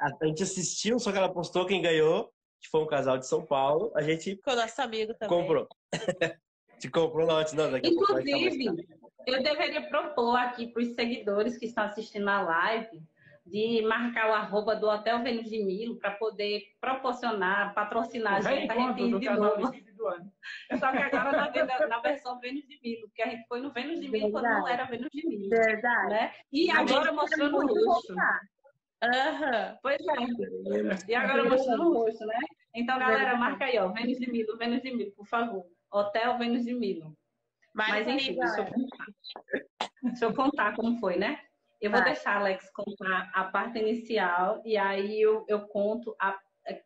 [0.00, 3.44] a gente assistiu, só que ela postou quem ganhou, que foi um casal de São
[3.44, 5.38] Paulo, a gente Com o nosso amigo também.
[5.38, 5.68] comprou.
[6.78, 8.86] Te comprou na hora, não, daqui Inclusive,
[9.26, 13.02] eu deveria propor aqui para os seguidores que estão assistindo a live
[13.44, 18.70] de marcar o arroba do Hotel Vênus de Milo para poder proporcionar, patrocinar a gente,
[18.70, 19.72] a gente de novo.
[19.98, 20.32] Do ano.
[20.78, 23.70] Só que agora na, na- na versão Vênus de Milo, porque a gente foi no
[23.72, 24.72] Vênus de Milo quando não Verdade.
[24.72, 25.48] era Vênus de Milo.
[25.50, 26.10] Verdade.
[26.10, 26.32] Né?
[26.50, 28.14] E A agora mostrando o rosto.
[29.02, 29.78] Aham.
[29.82, 31.10] Pois é.
[31.10, 32.38] E agora mostrando o rosto, né?
[32.74, 33.88] Então, galera, marca aí, ó.
[33.92, 35.64] Vênus de Milo, Vênus de Milo, por favor.
[35.92, 37.16] Hotel Vênus de Milo.
[37.74, 39.06] Mas, Mas enfim, deixa eu contar.
[40.02, 41.38] Deixa eu contar como foi, né?
[41.80, 42.12] Eu vou Vai.
[42.12, 46.36] deixar a Alex contar a parte inicial e aí eu, eu conto a,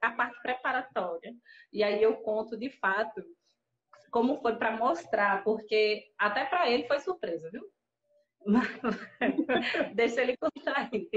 [0.00, 1.32] a parte preparatória.
[1.72, 3.22] E aí eu conto de fato
[4.10, 7.62] como foi para mostrar, porque até para ele foi surpresa, viu?
[9.94, 11.08] Deixa ele contar aí.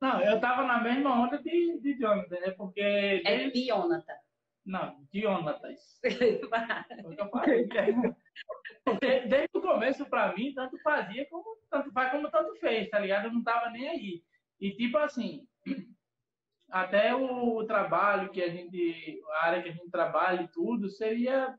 [0.00, 2.50] Não, eu tava na mesma onda de, de Jonathan, né?
[2.52, 2.80] Porque.
[2.80, 4.14] É desde- Jonathan.
[4.64, 5.22] Não, que
[7.20, 7.68] eu falei.
[8.84, 12.98] Porque desde o começo, pra mim, tanto fazia como tanto faz como tanto fez, tá
[12.98, 13.26] ligado?
[13.26, 14.24] Eu não tava nem aí.
[14.60, 15.46] E tipo assim,
[16.70, 21.54] até o trabalho que a gente, a área que a gente trabalha e tudo, seria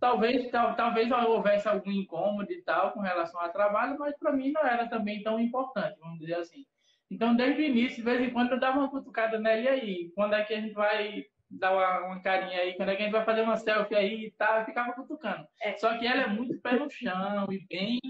[0.00, 4.50] talvez tal, talvez houvesse algum incômodo e tal com relação ao trabalho, mas para mim
[4.50, 6.66] não era também tão importante, vamos dizer assim.
[7.10, 10.12] Então, desde o início, de vez em quando eu dava uma cutucada nela e aí,
[10.14, 13.04] quando é que a gente vai dar uma, uma carinha aí, quando é que a
[13.04, 15.46] gente vai fazer uma selfie aí e tal, eu ficava cutucando.
[15.60, 15.76] É.
[15.76, 18.00] Só que ela é muito pé no chão e bem,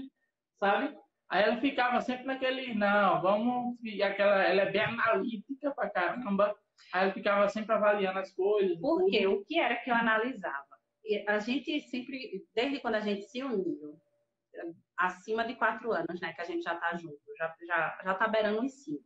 [0.57, 0.95] sabe?
[1.33, 6.55] Aí ela ficava sempre naquele, não, vamos, e aquela, ela é bem analítica pra caramba.
[6.93, 8.79] Aí ela ficava sempre avaliando as coisas.
[8.79, 9.25] Por quê?
[9.25, 10.77] O que era que eu analisava?
[11.27, 13.99] A gente sempre, desde quando a gente se uniu,
[14.95, 18.27] acima de quatro anos, né, que a gente já tá junto, já, já, já tá
[18.27, 19.03] beirando uns cinco.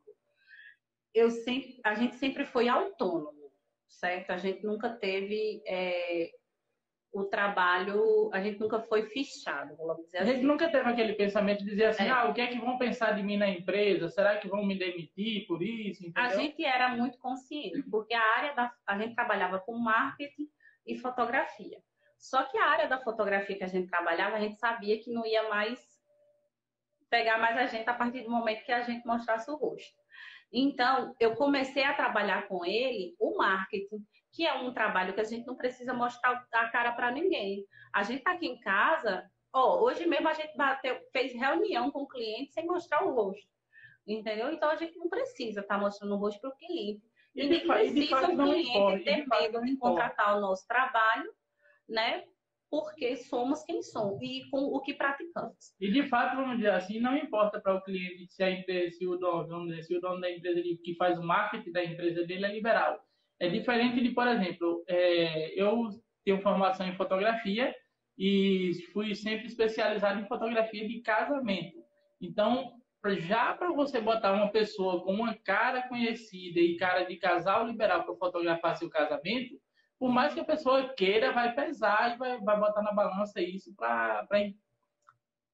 [1.13, 3.53] Eu sempre, a gente sempre foi autônomo,
[3.87, 4.31] certo?
[4.31, 6.31] A gente nunca teve é,
[7.19, 10.45] o trabalho, a gente nunca foi fichado, vamos dizer A gente assim.
[10.45, 12.10] nunca teve aquele pensamento de dizer assim, É.
[12.10, 14.10] ah, o que é que vão pensar de mim na empresa?
[14.10, 16.03] Será que vão me demitir por isso?
[16.03, 16.39] A Entendeu?
[16.39, 20.47] gente era muito consciente, porque a área da a gente trabalhava com marketing
[20.86, 21.80] e fotografia.
[22.19, 25.25] Só que a área da fotografia que a gente trabalhava, a gente sabia que não
[25.25, 25.80] ia mais
[27.10, 29.95] pegar mais a gente a partir do momento que a gente mostrasse o rosto.
[30.51, 35.23] Então, eu comecei a trabalhar com ele o marketing, que é um trabalho que a
[35.23, 37.65] gente não precisa mostrar a cara para ninguém.
[37.93, 42.03] A gente tá aqui em casa, ó, hoje mesmo a gente bateu, fez reunião com
[42.03, 43.47] o cliente sem mostrar o rosto.
[44.05, 44.51] Entendeu?
[44.51, 47.01] Então a gente não precisa estar mostrando o rosto para o cliente.
[47.35, 50.41] E, nem de fa- de precisa o cliente importa, ter de medo de contratar o
[50.41, 51.31] nosso trabalho,
[51.87, 52.23] né?
[52.69, 55.73] Porque somos quem somos e com o que praticamos.
[55.79, 59.07] E de fato, vamos dizer assim, não importa para o cliente se a empresa, se
[59.07, 62.51] o dono, se o dono da empresa que faz o marketing da empresa dele é
[62.51, 62.99] liberal.
[63.39, 65.89] É diferente de, por exemplo, é, eu
[66.26, 67.73] tenho formação em fotografia
[68.17, 71.78] e fui sempre especializado em fotografia de casamento.
[72.19, 72.73] Então,
[73.19, 78.04] já para você botar uma pessoa com uma cara conhecida e cara de casal liberal
[78.04, 79.56] para fotografar seu casamento,
[80.00, 83.73] por mais que a pessoa queira, vai pesar e vai, vai botar na balança isso
[83.76, 84.28] para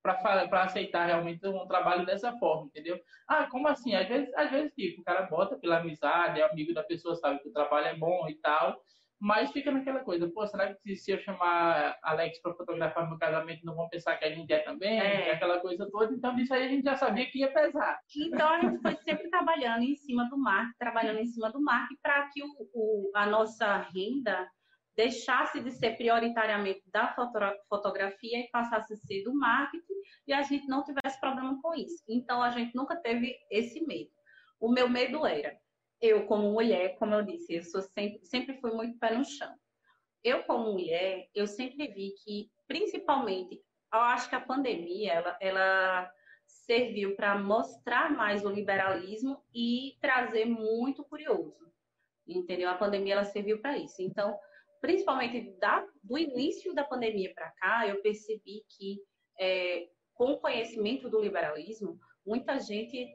[0.03, 2.99] para aceitar realmente um trabalho dessa forma, entendeu?
[3.27, 3.95] Ah, como assim?
[3.95, 7.39] Às vezes, às vezes tipo, o cara bota pela amizade, é amigo da pessoa, sabe
[7.39, 8.81] que o trabalho é bom e tal,
[9.19, 13.65] mas fica naquela coisa, pô, será que se eu chamar Alex para fotografar meu casamento,
[13.65, 14.99] não vão pensar que a gente é também?
[14.99, 15.31] É.
[15.31, 17.99] Aquela coisa toda, então disso aí a gente já sabia que ia pesar.
[18.17, 22.01] Então a gente foi sempre trabalhando em cima do marketing, trabalhando em cima do marketing
[22.01, 24.45] para que o, o- a nossa renda
[24.95, 29.93] deixasse de ser prioritariamente da foto- fotografia e passasse a ser do marketing
[30.27, 32.03] e a gente não tivesse problema com isso.
[32.07, 34.11] Então a gente nunca teve esse medo.
[34.59, 35.57] O meu medo era,
[35.99, 39.53] eu como mulher, como eu disse, eu sempre, sempre fui muito pé no chão.
[40.23, 43.61] Eu como mulher, eu sempre vi que, principalmente,
[43.93, 46.11] eu acho que a pandemia, ela, ela
[46.45, 51.71] serviu para mostrar mais o liberalismo e trazer muito curioso.
[52.25, 52.69] Entendeu?
[52.69, 54.01] A pandemia ela serviu para isso.
[54.01, 54.37] Então,
[54.83, 58.99] principalmente da, do início da pandemia para cá, eu percebi que
[59.39, 63.09] é, com o conhecimento do liberalismo, muita gente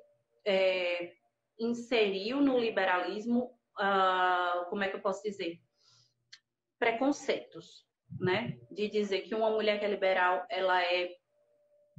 [0.47, 1.13] é,
[1.61, 5.61] inseriu no liberalismo, ah, como é que eu posso dizer,
[6.79, 7.87] preconceitos,
[8.19, 8.59] né?
[8.71, 11.15] De dizer que uma mulher que é liberal, ela é,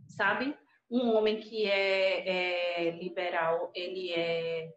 [0.08, 0.58] sabe?
[0.90, 4.74] Um homem que é, é liberal, ele é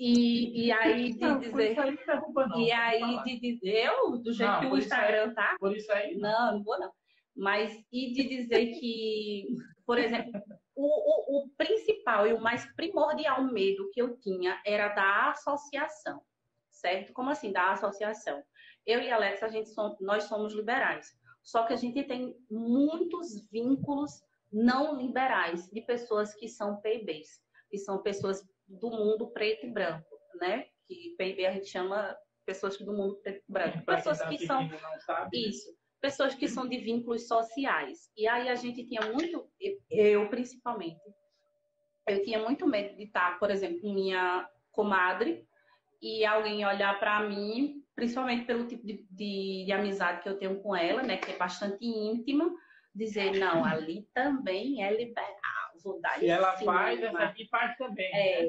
[0.00, 2.60] e, e aí de Não, dizer aí não não.
[2.60, 5.76] e aí de dizer eu do jeito que o por isso aí- Instagram tá Por
[5.76, 6.52] isso aí, não.
[6.56, 6.90] não, vou não.
[7.36, 9.46] Mas e de dizer que,
[9.86, 10.32] por exemplo,
[10.74, 16.20] o, o, o principal e o mais primordial medo que eu tinha era da associação,
[16.70, 17.12] certo?
[17.12, 18.42] Como assim, da associação?
[18.86, 21.06] Eu e Alex, a gente som- nós somos liberais.
[21.42, 24.10] Só que a gente tem muitos vínculos
[24.52, 30.08] não liberais de pessoas que são PIBs, que são pessoas do mundo preto e branco,
[30.40, 30.66] né?
[30.86, 33.72] Que PIB a gente chama pessoas do mundo preto e branco.
[33.72, 35.76] Quem Pessoas tá que são e não sabe, isso.
[36.00, 38.10] Pessoas que são de vínculos sociais.
[38.16, 39.46] E aí a gente tinha muito,
[39.90, 41.00] eu principalmente,
[42.08, 45.46] eu tinha muito medo de estar, por exemplo, com minha comadre
[46.00, 50.60] e alguém olhar para mim, principalmente pelo tipo de, de, de amizade que eu tenho
[50.62, 52.50] com ela, né, que é bastante íntima,
[52.94, 55.39] dizer, não, ali também é liberal,
[56.18, 56.72] Se em ela cima.
[56.72, 58.10] faz, essa aqui faz também.
[58.12, 58.48] É, né?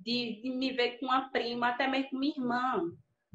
[0.00, 2.82] de, de me ver com uma prima, até mesmo com minha irmã,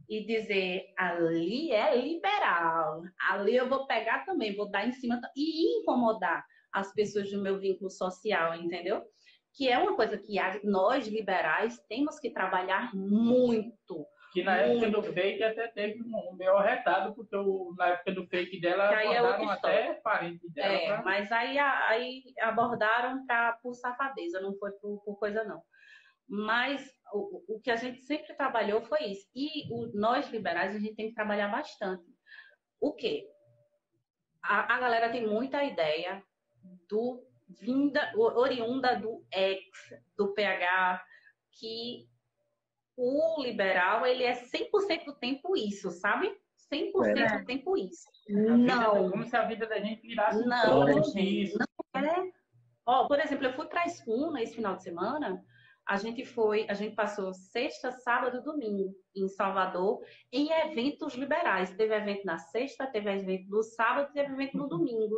[0.10, 5.80] e dizer, ali é liberal, ali eu vou pegar também, vou dar em cima e
[5.80, 9.02] incomodar as pessoas do meu vínculo social, entendeu?
[9.54, 14.06] Que é uma coisa que nós liberais temos que trabalhar muito.
[14.36, 18.12] Que na época do fake até teve um, um meio arretado, porque o- na época
[18.12, 20.74] do fake dela Que aí é abordaram outra até parente dela.
[20.74, 25.64] É, pra- mas aí, aí abordaram pra, por safadeza, não foi por, por coisa não.
[26.28, 29.26] Mas o, o que a gente sempre trabalhou foi isso.
[29.34, 32.04] E o- nós liberais, a gente tem que trabalhar bastante.
[32.82, 33.26] O quê?
[34.44, 36.22] A, a galera tem muita ideia
[36.90, 39.62] do vinda, oriunda do ex,
[40.18, 41.04] do PH,
[41.52, 42.08] que
[42.98, 46.32] o liberal, ele é 100% do tempo isso, sabe?
[46.72, 48.08] 100% do tempo isso.
[48.30, 49.12] Não.
[49.12, 51.58] Como se a vida da gente virasse Não, pouco gente, disso.
[51.96, 52.32] É.
[52.86, 55.44] Ó, por exemplo, eu fui para a Espuna esse final de semana.
[55.88, 61.76] A gente foi, a gente passou sexta, sábado e domingo em Salvador em eventos liberais.
[61.76, 65.16] Teve evento na sexta, teve evento no sábado, teve evento no domingo.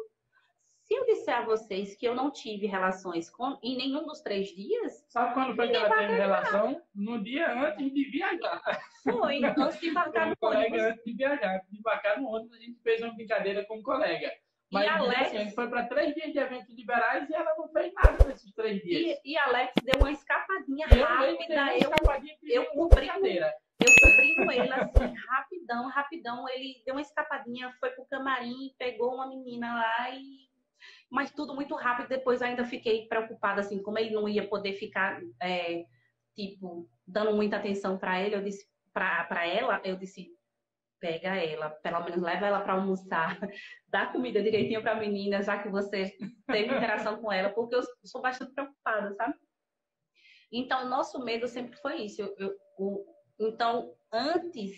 [0.87, 4.47] Se eu disser a vocês que eu não tive relações com, em nenhum dos três
[4.47, 5.03] dias.
[5.09, 6.81] Sabe quando foi que ela teve relação?
[6.95, 8.61] No dia antes de viajar.
[9.03, 10.81] Foi, antes de embarcar no colega ônibus.
[10.83, 13.83] antes de viajar, antes de embarcar no ônibus, a gente fez uma brincadeira com um
[13.83, 14.31] colega.
[14.71, 17.53] Mas E Alex- assim, a gente foi para três dias de eventos liberais e ela
[17.57, 19.19] não fez nada nesses três dias.
[19.25, 21.53] E, e Alex deu uma escapadinha eu uma rápida.
[21.71, 23.53] Eu, escapadinha eu uma cobri brincadeira.
[23.81, 26.49] eu cobri com ele assim, rapidão, rapidão.
[26.49, 30.46] Ele deu uma escapadinha, foi pro camarim, pegou uma menina lá e.
[31.09, 32.09] Mas tudo muito rápido.
[32.09, 35.85] Depois ainda fiquei preocupada, assim, como ele não ia poder ficar, é,
[36.35, 40.35] tipo, dando muita atenção para ele, eu disse, para ela, eu disse,
[40.99, 43.37] pega ela, pelo menos leva ela para almoçar,
[43.87, 46.15] dá comida direitinho para a menina, já que você
[46.47, 49.35] teve interação com ela, porque eu sou bastante preocupada, sabe?
[50.51, 52.21] Então, nosso medo sempre foi isso.
[52.21, 53.05] Eu- eu- o-
[53.39, 54.71] então, antes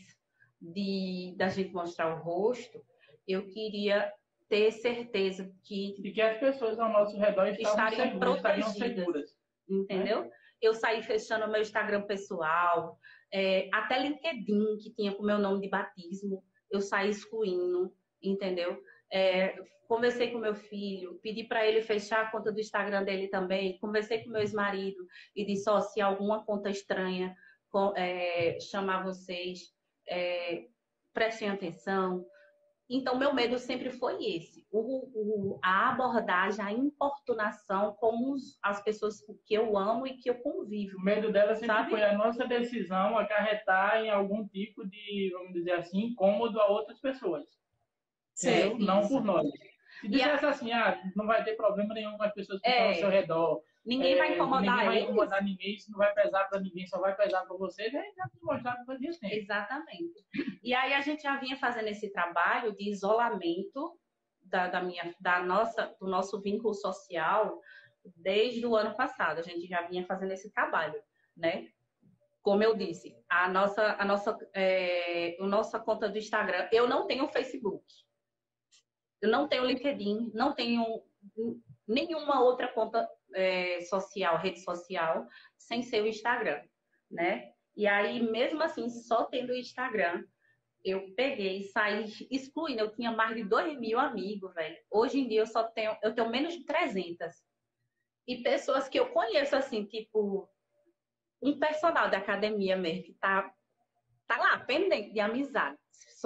[0.61, 2.83] de da gente mostrar o rosto,
[3.27, 4.11] eu queria
[4.49, 8.97] ter certeza que, E que as pessoas ao nosso redor Estariam seguras, estariam protegidas.
[8.97, 9.35] seguras.
[9.69, 10.29] entendeu?
[10.61, 12.97] Eu saí fechando o meu Instagram pessoal,
[13.31, 18.81] é, até LinkedIn, que tinha com o meu nome de batismo, eu saí excluindo, entendeu?
[19.11, 19.55] É,
[19.87, 24.23] conversei com meu filho, pedi para ele fechar a conta do Instagram dele também, conversei
[24.23, 27.35] com meu ex-marido e disse, ó, se alguma conta estranha
[27.69, 29.59] com- é, chamar vocês,
[30.07, 30.65] é,
[31.13, 32.25] prestem atenção.
[32.89, 34.65] Então, meu medo sempre foi esse.
[34.71, 40.29] O, o- a abordagem, a importunação com os- as pessoas que eu amo e que
[40.29, 40.97] eu convivo.
[40.97, 41.91] O medo dela sempre Sabe?
[41.91, 46.99] foi a nossa decisão acarretar em algum tipo de, vamos dizer assim, incômodo a outras
[46.99, 47.45] pessoas.
[48.33, 49.47] Sim, não por nós.
[50.01, 52.71] Se dissesse assim, ah, não vai ter problema nenhum com as pessoas que É.
[52.71, 53.61] estão ao seu redor.
[53.85, 55.03] Ninguém é, vai incomodar Ninguém vai eles.
[55.03, 58.29] incomodar ninguém, isso não vai pesar para ninguém, só vai pesar para você, aí já
[58.29, 59.35] que fazia tempo.
[59.35, 60.25] Exatamente.
[60.61, 63.97] E aí a gente já vinha fazendo esse trabalho de isolamento
[64.41, 67.59] da, da minha, da nossa, do nosso vínculo social
[68.17, 69.39] desde o ano passado.
[69.39, 71.01] A gente já vinha fazendo esse trabalho,
[71.35, 71.69] né?
[72.41, 77.05] Como eu disse, a nossa, a nossa, é, a nossa conta do Instagram, eu não
[77.05, 77.85] tenho Facebook,
[79.21, 81.03] eu não tenho LinkedIn, não tenho
[81.89, 85.27] nenhuma outra conta é, social, rede social,
[85.57, 86.61] sem ser o Instagram,
[87.09, 87.51] né?
[87.75, 90.23] E aí, mesmo assim, só tendo o Instagram,
[90.83, 92.81] eu peguei, saí excluindo.
[92.81, 94.77] Eu tinha mais de 2 mil amigos, velho.
[94.89, 97.27] Hoje em dia eu só tenho, eu tenho menos de 300.
[98.27, 100.47] E pessoas que eu conheço, assim, tipo,
[101.41, 103.51] um personal da academia mesmo, que tá,
[104.27, 105.77] tá lá, pendente de amizade.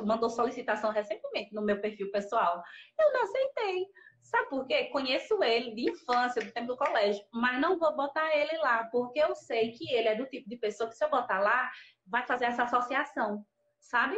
[0.04, 2.62] Mandou solicitação recentemente no meu perfil pessoal.
[3.00, 3.86] Eu não aceitei.
[4.24, 4.86] Sabe por quê?
[4.86, 9.20] Conheço ele de infância, do tempo do colégio, mas não vou botar ele lá, porque
[9.20, 11.70] eu sei que ele é do tipo de pessoa que se eu botar lá,
[12.08, 13.46] vai fazer essa associação,
[13.80, 14.16] sabe?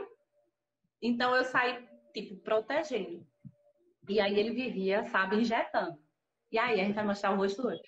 [1.01, 3.26] Então eu saí, tipo, protegendo.
[4.08, 5.97] E aí ele vivia, sabe, injetando.
[6.51, 7.82] E aí a gente vai mostrar o rosto hoje.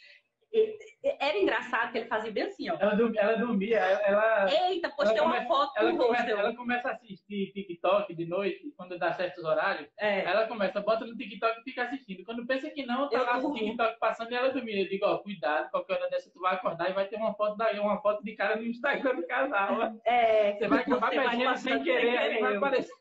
[1.20, 2.76] Era engraçado que ele fazia bem assim, ó.
[2.80, 6.40] Ela, dorm- ela dormia, ela, Eita, postei ela uma come- foto ela começa, rosto.
[6.40, 9.90] ela começa a assistir TikTok de noite, quando dá certos horários.
[10.00, 10.24] É.
[10.24, 12.24] Ela começa, bota no TikTok e fica assistindo.
[12.26, 13.54] Quando pensa que não, tá Eu lá o.
[13.54, 14.82] TikTok passando e ela dormia.
[14.84, 17.56] Eu digo, ó, cuidado, qualquer hora dessa tu vai acordar e vai ter uma foto
[17.58, 19.94] daí, uma foto de cara no Instagram do casal.
[20.06, 22.94] É, Você vai acabar passando sem querer, aí vai aparecer.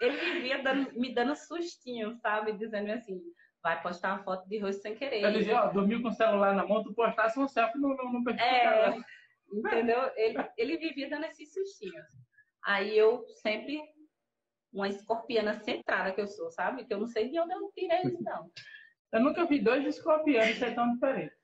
[0.00, 2.52] ele vivia dando- me dando sustinho, sabe?
[2.52, 3.20] Dizendo assim,
[3.66, 5.24] vai postar uma foto de rosto sem querer.
[5.24, 8.12] Eu dizia, ó, dormiu com o celular na mão, tu postasse um selfie no, no,
[8.12, 8.96] no perfil É,
[9.52, 10.08] entendeu?
[10.14, 12.06] Ele, ele vivia dando esses sustinhos.
[12.64, 13.82] Aí eu sempre,
[14.72, 16.84] uma escorpiana centrada que eu sou, sabe?
[16.84, 18.48] Que eu não sei de onde eu tirei isso, não.
[19.12, 21.36] Eu nunca vi dois escorpiões ser tão diferentes.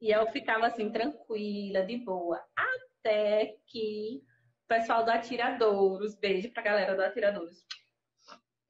[0.00, 2.42] E eu ficava assim, tranquila, de boa.
[2.56, 4.22] Até que
[4.64, 7.66] o pessoal do Atiradouros, beijo pra galera do Atiradouros,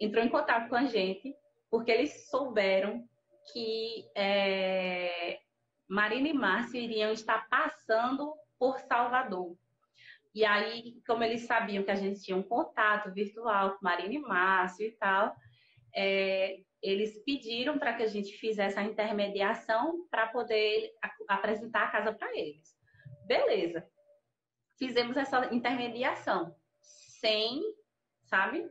[0.01, 1.33] entrou em contato com a gente,
[1.77, 3.07] porque eles souberam
[3.53, 5.39] que é,
[5.87, 9.55] Marina e Márcio iriam estar passando por Salvador.
[10.35, 14.19] E aí, como eles sabiam que a gente tinha um contato virtual com Marina e
[14.19, 15.37] Márcio e tal,
[15.95, 20.95] é, eles pediram para que a gente fizesse a intermediação para poder
[21.29, 22.75] apresentar a casa para eles.
[23.27, 23.87] Beleza.
[24.79, 27.61] Fizemos essa intermediação sem,
[28.25, 28.67] sabe?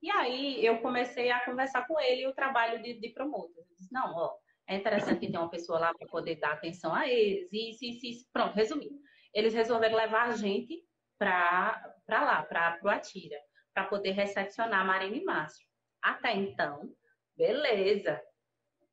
[0.00, 3.64] E aí eu comecei a conversar com ele o trabalho de, de promotor.
[3.68, 4.36] Eu disse, não, ó,
[4.68, 7.52] é interessante que tenha uma pessoa lá para poder dar atenção a eles.
[7.52, 8.28] Isso, isso, isso.
[8.32, 8.98] Pronto, resumindo.
[9.34, 10.84] Eles resolveram levar a gente
[11.18, 13.38] para lá, para o Atira,
[13.74, 15.66] para poder recepcionar Marina e Márcio.
[16.02, 16.88] Até então,
[17.36, 18.20] beleza.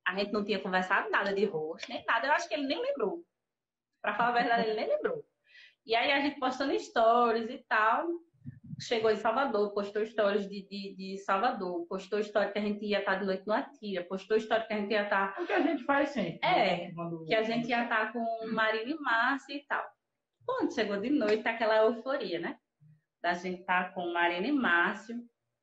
[0.08, 2.28] A gente não tinha conversado nada de rosto, nem nada.
[2.28, 3.24] Eu acho que ele nem lembrou.
[4.02, 5.26] Para falar a verdade, ele nem lembrou.
[5.86, 8.08] E aí a gente postando stories e tal.
[8.80, 13.00] Chegou em Salvador, postou histórias de, de, de Salvador, postou história que a gente ia
[13.00, 15.36] estar de noite no Atira, postou história que a gente ia estar.
[15.40, 16.40] O que a gente faz sempre.
[16.44, 17.26] É, quando...
[17.26, 19.84] que a gente ia estar com Marina e Márcia e tal.
[20.46, 22.58] Quando chegou de noite, tá aquela euforia, né?
[23.22, 25.16] Da gente estar com Marina e Márcio,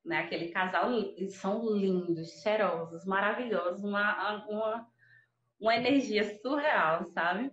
[0.04, 0.18] né?
[0.18, 4.86] Aquele casal, eles são lindos, cheirosos, maravilhosos, uma, uma,
[5.60, 7.52] uma energia surreal, sabe?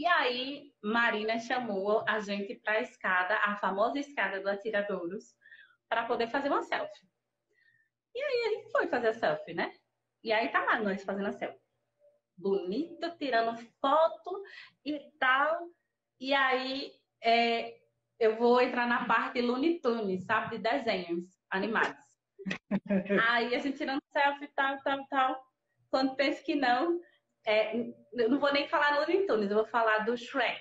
[0.00, 5.34] E aí, Marina chamou a gente para a escada, a famosa escada do Atiradouros,
[5.90, 7.06] para poder fazer uma selfie.
[8.14, 9.70] E aí a gente foi fazer a selfie, né?
[10.24, 11.60] E aí tá lá nós fazendo a selfie.
[12.34, 14.42] Bonito, tirando foto
[14.86, 15.68] e tal.
[16.18, 16.92] E aí
[17.22, 17.78] é,
[18.18, 20.56] eu vou entrar na parte Looney Tunes, sabe?
[20.56, 22.02] De desenhos animados.
[23.28, 25.44] aí a gente tirando selfie, tal, tal, tal.
[25.90, 26.98] Quando pensa que não,
[27.46, 27.76] é,
[28.12, 30.60] eu não vou nem falar no Looney Tunes, eu vou falar do Shrek.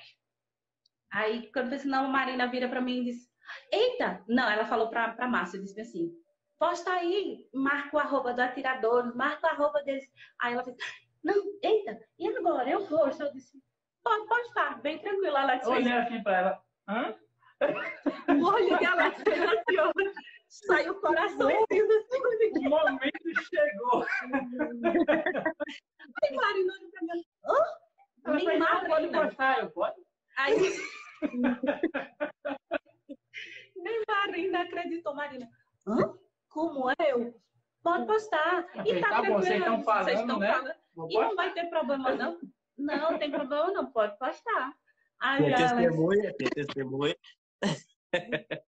[1.12, 3.18] Aí, quando eu disse, não, a Marina vira para mim e diz,
[3.72, 4.24] eita!
[4.28, 6.12] Não, ela falou pra, pra Márcia, disse assim,
[6.60, 10.06] posta aí, marca o arroba do atirador, marca o arroba deles.
[10.42, 10.76] Aí ela fez,
[11.24, 12.70] não, eita, e agora?
[12.70, 13.24] Eu posto.
[13.24, 13.58] Eu disse,
[14.04, 15.42] pode postar, bem tranquila.
[15.42, 17.16] Ela disse, Olhei assim pra ela, hã?
[18.80, 19.24] Dela assim,
[20.50, 21.48] saiu o coração.
[21.48, 21.52] O
[22.70, 24.06] momento chegou.
[26.24, 27.56] Aí Marina olha pra mim, hã?
[28.34, 30.02] Me mata, pode postar, eu pode?
[30.38, 30.56] Aí...
[33.76, 35.50] Nem Marina acreditou, Marina.
[35.88, 36.14] Hã?
[36.50, 37.40] Como eu?
[37.82, 38.68] Pode postar.
[38.86, 40.52] E tá, tá bom, vocês estão falando, vocês estão né?
[40.52, 40.74] falando.
[41.10, 42.38] E não vai ter problema, não?
[42.78, 44.74] Não, tem problema não, pode postar.
[45.22, 47.16] Aí, tem testemunha, tem testemunha.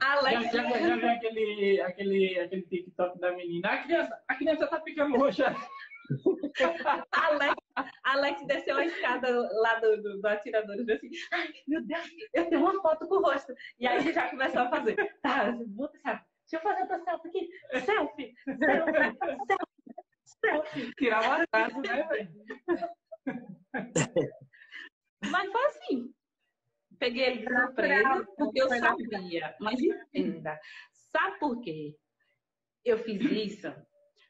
[0.00, 0.52] Alex...
[0.52, 3.68] Já, já, já viu aquele, aquele, aquele TikTok da menina?
[3.68, 5.54] A criança, a criança tá ficando roxa.
[7.12, 7.54] Alex,
[8.04, 9.28] Alex desceu a escada
[9.60, 13.08] lá do, do, do atirador e disse assim: Ai, meu Deus, eu tenho uma foto
[13.08, 13.52] com o rosto.
[13.78, 14.96] E aí já começou a fazer.
[15.22, 16.24] Tá, bota selfie.
[16.48, 17.48] Deixa eu fazer outra selfie aqui.
[17.84, 19.16] Selfie, selfie,
[19.48, 19.74] selfie,
[20.40, 20.94] selfie.
[20.96, 22.30] Tirar uma atraso, né, velho?
[25.30, 26.14] Mas foi assim.
[26.98, 29.54] Peguei ele de surpresa, porque eu sabia.
[29.60, 30.58] Mas entenda.
[30.92, 31.94] Sabe por quê?
[32.84, 33.72] Eu fiz isso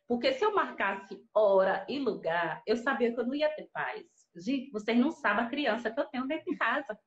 [0.09, 4.07] porque se eu marcasse hora e lugar, eu sabia que eu não ia ter paz.
[4.37, 6.99] Gente, vocês não sabem a criança que eu tenho dentro de casa.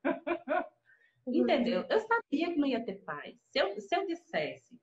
[1.25, 1.85] Entendeu?
[1.89, 3.35] Eu sabia que não ia ter paz.
[3.51, 4.77] Se eu, se eu dissesse,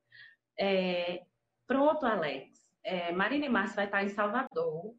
[0.58, 1.24] é,
[1.66, 4.94] pronto, Alex, é, Marina e Márcia vai estar em Salvador,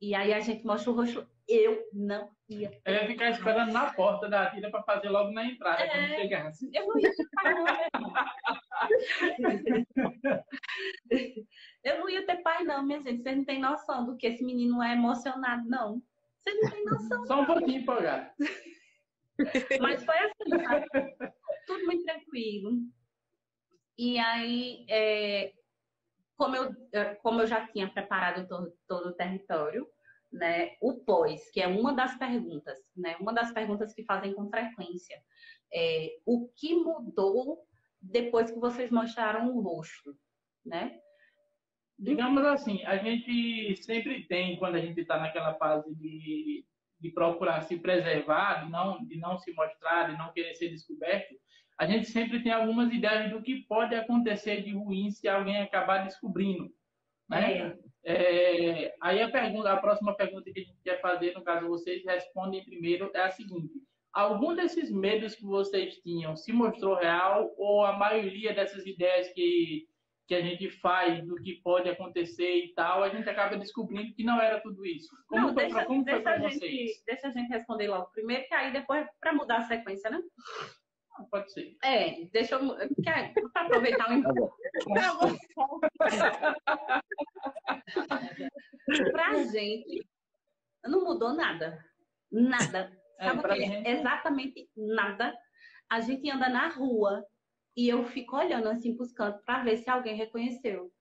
[0.00, 2.70] e aí a gente mostra o rosto, eu não ia.
[2.84, 6.20] Eu ia ficar esperando na porta da tira para fazer logo na entrada, é, quando
[6.20, 6.70] chegasse.
[6.72, 8.12] Eu não ia ter paz, não.
[11.84, 13.22] Eu não ia ter pai, não, minha gente.
[13.22, 16.02] Vocês não têm noção do que esse menino é emocionado, não.
[16.38, 17.26] Vocês não têm noção.
[17.26, 18.30] Só um pouquinho, empolgado.
[19.80, 20.86] Mas foi assim, sabe?
[21.66, 22.72] Tudo muito tranquilo.
[23.98, 25.52] E aí, é,
[26.40, 29.86] como, eu, é, como eu já tinha preparado todo, todo o território,
[30.32, 34.48] né, o pós, que é uma das perguntas, né, uma das perguntas que fazem com
[34.48, 35.20] frequência,
[35.70, 37.58] é, o que mudou
[38.00, 40.16] depois que vocês mostraram o rosto,
[40.64, 40.98] né?
[41.98, 46.64] Digamos assim, a gente sempre tem, quando a gente está naquela fase de,
[46.98, 51.34] de procurar se preservar, de não, de não se mostrar, de não querer ser descoberto,
[51.80, 56.04] a gente sempre tem algumas ideias do que pode acontecer de ruim se alguém acabar
[56.04, 56.70] descobrindo.
[57.26, 57.58] Né?
[57.58, 57.90] É.
[58.02, 62.04] É, aí a pergunta, a próxima pergunta que a gente quer fazer, no caso vocês
[62.04, 63.72] respondem primeiro, é a seguinte:
[64.12, 69.86] algum desses medos que vocês tinham se mostrou real ou a maioria dessas ideias que
[70.26, 74.22] que a gente faz do que pode acontecer e tal, a gente acaba descobrindo que
[74.22, 75.08] não era tudo isso.
[75.26, 77.02] Como não, foi deixa, como deixa foi a gente, vocês?
[77.04, 80.20] Deixa a gente responder logo primeiro, que aí depois, para mudar a sequência, né?
[81.20, 81.76] Ah, pode ser.
[81.84, 82.74] É, deixa eu.
[83.52, 84.50] Para aproveitar o encontro.
[89.12, 90.08] pra gente,
[90.84, 91.84] não mudou nada.
[92.32, 92.90] Nada.
[93.18, 93.66] É, Sabe é, o que?
[93.66, 93.88] Gente...
[93.88, 95.36] Exatamente nada.
[95.90, 97.26] A gente anda na rua,
[97.76, 100.92] e eu fico olhando assim pros cantos para ver se alguém reconheceu.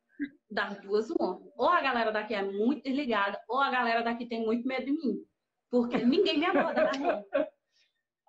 [0.49, 1.39] Das duas, uma.
[1.55, 4.91] Ou a galera daqui é muito desligada, ou a galera daqui tem muito medo de
[4.91, 5.23] mim.
[5.69, 7.25] Porque ninguém me aborda na rua.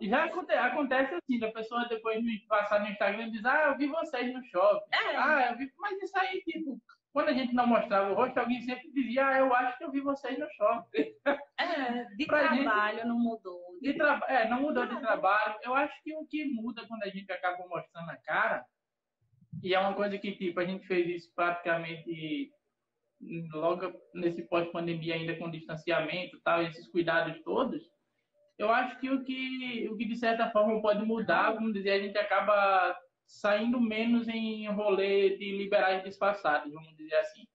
[0.02, 3.76] Já acontece, acontece assim, da pessoa depois me passar no Instagram e diz, ah, eu
[3.76, 4.90] vi vocês no shopping.
[4.92, 5.16] É.
[5.16, 5.70] Ah, eu vi.
[5.78, 6.80] Mas isso aí, tipo,
[7.12, 9.90] quando a gente não mostrava o rosto, alguém sempre dizia, ah, eu acho que eu
[9.90, 11.12] vi vocês no shopping.
[11.58, 13.60] É, de trabalho gente, não mudou.
[13.80, 14.20] De tra...
[14.28, 15.56] É, não mudou de trabalho.
[15.62, 18.64] Eu acho que o que muda quando a gente acaba mostrando a cara,
[19.62, 22.52] e é uma coisa que, tipo, a gente fez isso praticamente
[23.52, 27.82] logo nesse pós-pandemia ainda com distanciamento e tal, esses cuidados todos,
[28.60, 31.98] eu acho que o que, o que de certa forma pode mudar, vamos dizer, a
[31.98, 32.94] gente acaba
[33.26, 37.46] saindo menos em rolê de liberais disfarçados, vamos dizer assim.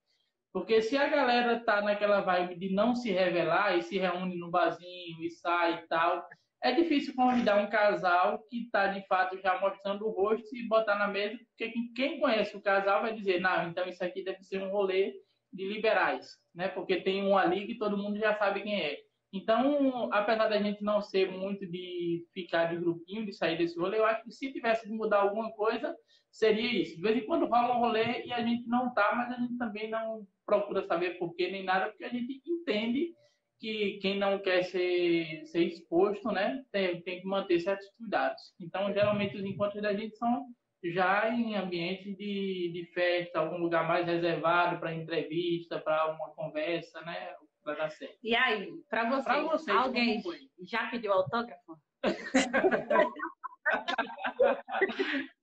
[0.52, 4.50] Porque se a galera tá naquela vibe de não se revelar e se reúne no
[4.50, 6.28] barzinho e sai e tal,
[6.64, 10.96] é difícil convidar um casal que está de fato já mostrando o rosto e botar
[10.98, 14.58] na mesa, porque quem conhece o casal vai dizer, não, então isso aqui deve ser
[14.64, 15.14] um rolê
[15.54, 16.68] de liberais, né?
[16.68, 19.05] Porque tem um ali que todo mundo já sabe quem é.
[19.36, 24.00] Então, apesar da gente não ser muito de ficar de grupinho, de sair desse rolê,
[24.00, 25.94] eu acho que se tivesse de mudar alguma coisa,
[26.32, 26.96] seria isso.
[26.96, 29.58] De vez em quando rola um rolê e a gente não tá, mas a gente
[29.58, 33.14] também não procura saber por quê nem nada, porque a gente entende
[33.60, 38.42] que quem não quer ser, ser exposto, né, tem, tem que manter certos cuidados.
[38.58, 40.46] Então, geralmente, os encontros da gente são
[40.82, 47.02] já em ambiente de, de festa, algum lugar mais reservado para entrevista, para uma conversa,
[47.02, 47.34] né?
[47.66, 48.18] Vai dar certo.
[48.24, 50.24] E aí, para você, pra vocês, alguém
[50.62, 51.78] já pediu autógrafo?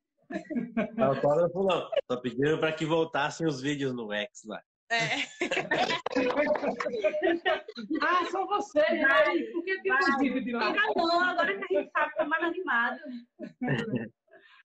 [0.98, 1.90] autógrafo não.
[2.10, 4.62] Só pediram para que voltassem os vídeos no X lá.
[4.90, 5.18] É.
[8.02, 9.24] ah, só você, né?
[9.52, 10.72] Por que tem um vídeo de lá?
[10.94, 13.00] Não, agora que a gente sabe, tá mais animado.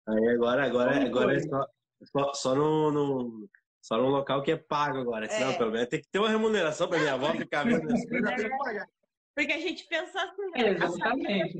[0.07, 1.67] Aí agora, agora, agora é só,
[2.03, 3.49] só, só no, no,
[3.87, 5.29] só num local que é pago agora.
[5.29, 5.57] Senão, é.
[5.57, 8.05] pelo menos tem que ter uma remuneração para minha avó ficar vendo isso.
[8.13, 8.85] É.
[9.33, 10.71] Porque a gente pensou assim, né?
[10.71, 11.57] Exatamente.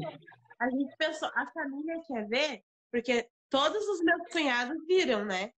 [0.60, 5.52] A, gente pensou, a família quer ver, porque todos os meus cunhados viram, né?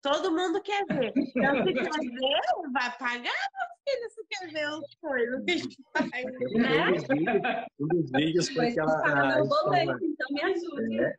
[0.00, 1.12] Todo mundo quer ver.
[1.16, 5.56] Então, se quer ver, vai pagar, meu filho, se quer ver os coisas que a
[5.56, 6.24] gente faz.
[6.52, 7.66] Né?
[7.80, 9.00] Um dos vídeos foi aquela.
[9.00, 11.00] Paga meu boleto, então me ajude.
[11.00, 11.16] É.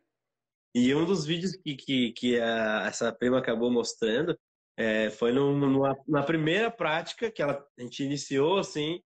[0.74, 4.38] E um dos vídeos que, que, que a, essa prima acabou mostrando
[4.76, 9.00] é, foi no, numa, na primeira prática que ela, a gente iniciou, assim,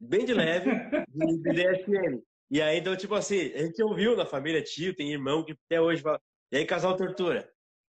[0.00, 0.70] bem de leve,
[1.08, 2.20] de, de DSM.
[2.50, 5.80] E aí, então, tipo assim, a gente ouviu na família tio, tem irmão que até
[5.80, 6.20] hoje fala,
[6.52, 7.48] e aí, casal tortura?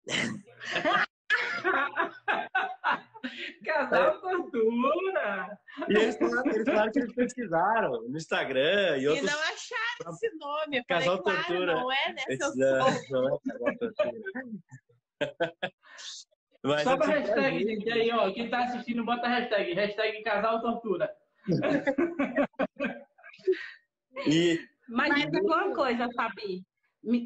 [3.64, 5.58] Casal tortura!
[5.88, 9.28] E eles falaram, eles falaram que eles pesquisaram no Instagram e outros...
[9.28, 10.78] E não acharam esse nome.
[10.78, 11.72] Eu casal falei, tortura.
[11.72, 12.78] Claro, não é, né, seu não,
[13.10, 14.20] não é casal tortura.
[16.62, 20.60] Mas Só pra hashtag, gente, aí, ó, quem tá assistindo, bota a hashtag, hashtag casal
[20.60, 21.10] tortura.
[24.26, 24.58] e...
[24.88, 26.64] Mas, Mas uma coisa, Fabi,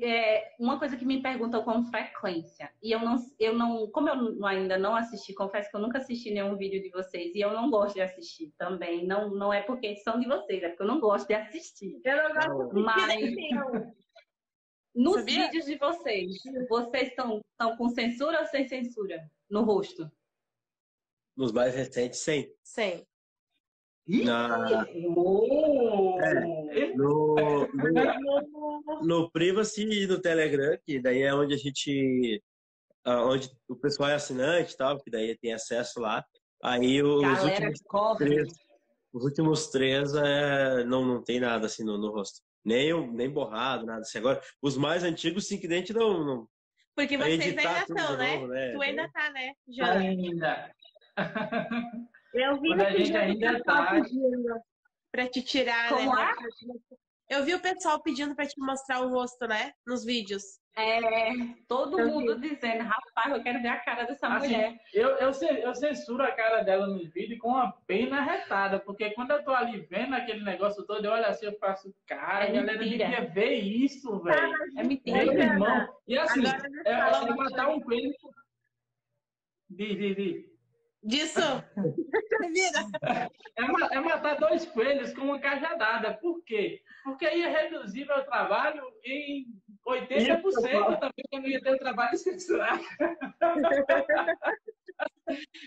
[0.03, 4.45] é, uma coisa que me perguntam com frequência, e eu não, eu não, como eu
[4.47, 7.71] ainda não assisti, confesso que eu nunca assisti nenhum vídeo de vocês, e eu não
[7.71, 11.01] gosto de assistir também, não, não é porque são de vocês, é porque eu não
[11.01, 12.01] gosto de assistir.
[12.05, 13.21] Eu não gosto de Mas,
[14.95, 15.45] nos Sabia?
[15.45, 16.37] vídeos de vocês,
[16.69, 17.41] vocês estão
[17.77, 20.11] com censura ou sem censura no rosto?
[21.37, 22.53] Nos mais recentes, sem.
[22.63, 23.07] Sem.
[24.07, 24.85] Na...
[24.87, 24.95] É,
[26.97, 32.43] no, no, no, Privacy e no Telegram, que daí é onde a gente.
[33.07, 36.25] onde o pessoal é assinante e tal, que daí tem acesso lá.
[36.63, 38.53] Aí os Galera, últimos três,
[39.13, 42.43] os últimos três é, não, não tem nada assim no, no rosto.
[42.65, 44.19] Nem, nem borrado, nada assim.
[44.19, 46.49] Agora, os mais antigos, sim, que dente não, não.
[46.95, 48.35] Porque vocês ainda estão, né?
[48.35, 48.73] Novo, né?
[48.73, 49.53] Tu ainda tá, né?
[49.69, 49.93] Já.
[49.93, 50.75] Ainda.
[52.33, 53.93] Eu vi Quando a gente ainda tá.
[55.11, 56.35] Pra te tirar, Como né?
[57.29, 57.37] É?
[57.37, 59.73] Eu vi o pessoal pedindo pra te mostrar o rosto, né?
[59.87, 60.60] Nos vídeos.
[60.77, 61.33] É,
[61.69, 62.51] todo eu mundo vi.
[62.51, 64.81] dizendo, rapaz, eu quero ver a cara dessa assim, mulher.
[64.95, 69.33] Eu, eu, eu censuro a cara dela no vídeo com uma pena retada, porque quando
[69.33, 72.53] eu tô ali vendo aquele negócio todo, eu olho assim, eu faço, cara, é a
[72.53, 74.55] galera devia ver isso, velho.
[74.79, 75.25] É mentira.
[75.25, 75.89] Meu irmão.
[76.07, 76.43] E assim,
[76.87, 78.15] é, é matar um coelho.
[79.69, 80.51] Diz, diz, diz.
[81.03, 81.41] Disso!
[83.57, 86.15] é, é matar dois coelhos com uma cajadada.
[86.15, 86.83] Por quê?
[87.05, 89.47] Porque ia reduzir meu trabalho em
[89.87, 92.83] 80% também, que eu não ia ter o trabalho censurado.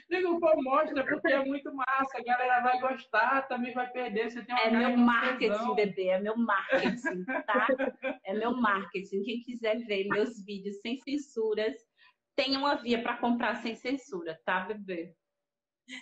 [0.09, 4.29] Digo, pô, mostra, porque é muito massa, a galera vai gostar, também vai perder.
[4.29, 7.67] Você tem uma é meu marketing, bebê, é meu marketing, tá?
[8.25, 9.23] É meu marketing.
[9.23, 11.75] Quem quiser ver meus vídeos sem censuras,
[12.35, 15.15] tem uma via para comprar sem censura, tá, bebê?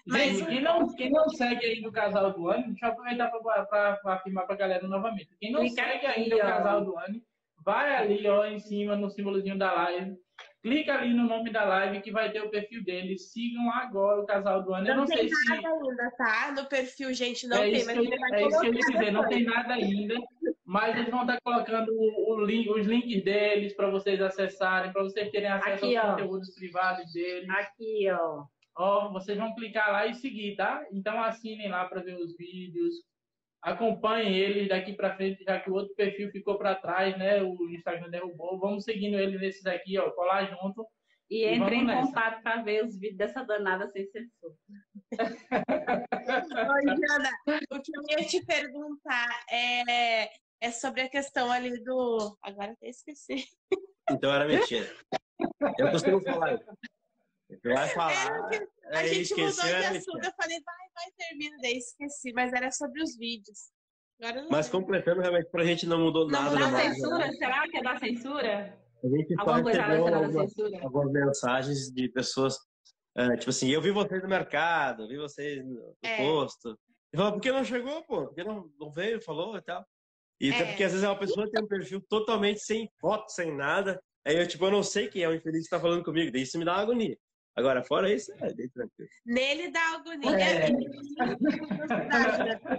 [0.06, 3.32] Mas Gente, quem não, quem não segue ainda o casal do ano, deixa eu aproveitar
[3.66, 5.36] para afirmar para a galera novamente.
[5.40, 6.40] Quem não segue aqui, ainda ó.
[6.40, 7.22] o casal do ano,
[7.64, 10.16] vai ali ó, em cima no símbolozinho da live.
[10.62, 13.32] Clica ali no nome da live que vai ter o perfil deles.
[13.32, 14.84] Sigam agora o casal do ano.
[14.84, 15.54] Não eu não sei se.
[15.54, 16.54] ainda, tá?
[16.56, 19.44] No perfil, gente, não é tem, mas É isso que eu ia dizer, não tem
[19.44, 20.16] nada ainda.
[20.64, 25.04] Mas eles vão estar colocando o, o link, os links deles para vocês acessarem, para
[25.04, 26.12] vocês terem acesso Aqui, aos ó.
[26.12, 27.50] conteúdos privados deles.
[27.50, 28.44] Aqui, ó.
[28.78, 30.86] Ó, vocês vão clicar lá e seguir, tá?
[30.94, 32.96] Então assinem lá para ver os vídeos,
[33.62, 37.42] acompanhem ele daqui para frente, já que o outro perfil ficou para trás, né?
[37.44, 38.60] O Instagram derrubou.
[38.60, 40.86] Vamos seguindo ele nesses aqui, ó, colar junto.
[41.30, 42.08] E, e entre em nessa.
[42.08, 44.54] contato para ver os vídeos dessa danada sem censura.
[46.74, 47.32] Oi, Diana,
[47.72, 50.24] o que eu ia te perguntar é,
[50.60, 52.38] é sobre a questão ali do.
[52.42, 53.46] Agora até esqueci.
[54.10, 54.94] Então era mentira.
[55.78, 56.60] Eu costumo falar.
[57.64, 58.52] Vai falar.
[58.54, 62.72] É, a gente mudou de assunto, eu falei, vai, vai, termina, daí esqueci, mas era
[62.72, 63.72] sobre os vídeos.
[64.50, 66.72] Mas completando, realmente, pra gente não mudou não, nada.
[66.72, 67.18] Da censura?
[67.18, 67.34] Né?
[67.34, 68.80] Será que é da censura?
[69.04, 72.56] A gente Alguma coisa algumas, algumas mensagens de pessoas,
[73.18, 76.18] uh, tipo assim, eu vi vocês no mercado, vi vocês no é.
[76.18, 76.78] posto.
[77.12, 78.28] E fala, por que não chegou, pô?
[78.28, 79.84] Por que não, não veio, falou e tal?
[80.40, 80.56] E é.
[80.56, 83.56] até porque às vezes é uma pessoa que tem um perfil totalmente sem foto, sem
[83.56, 84.00] nada.
[84.26, 86.32] Aí eu, tipo, eu não sei quem é o infeliz que tá falando comigo.
[86.32, 87.18] Daí isso me dá uma agonia.
[87.56, 89.10] Agora, fora isso, é bem tranquilo.
[89.26, 90.40] Nele dá agonia.
[90.40, 90.70] É.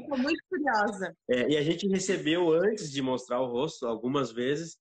[0.01, 1.15] Estou muito curiosa.
[1.29, 4.79] É, e a gente recebeu, antes de mostrar o rosto, algumas vezes,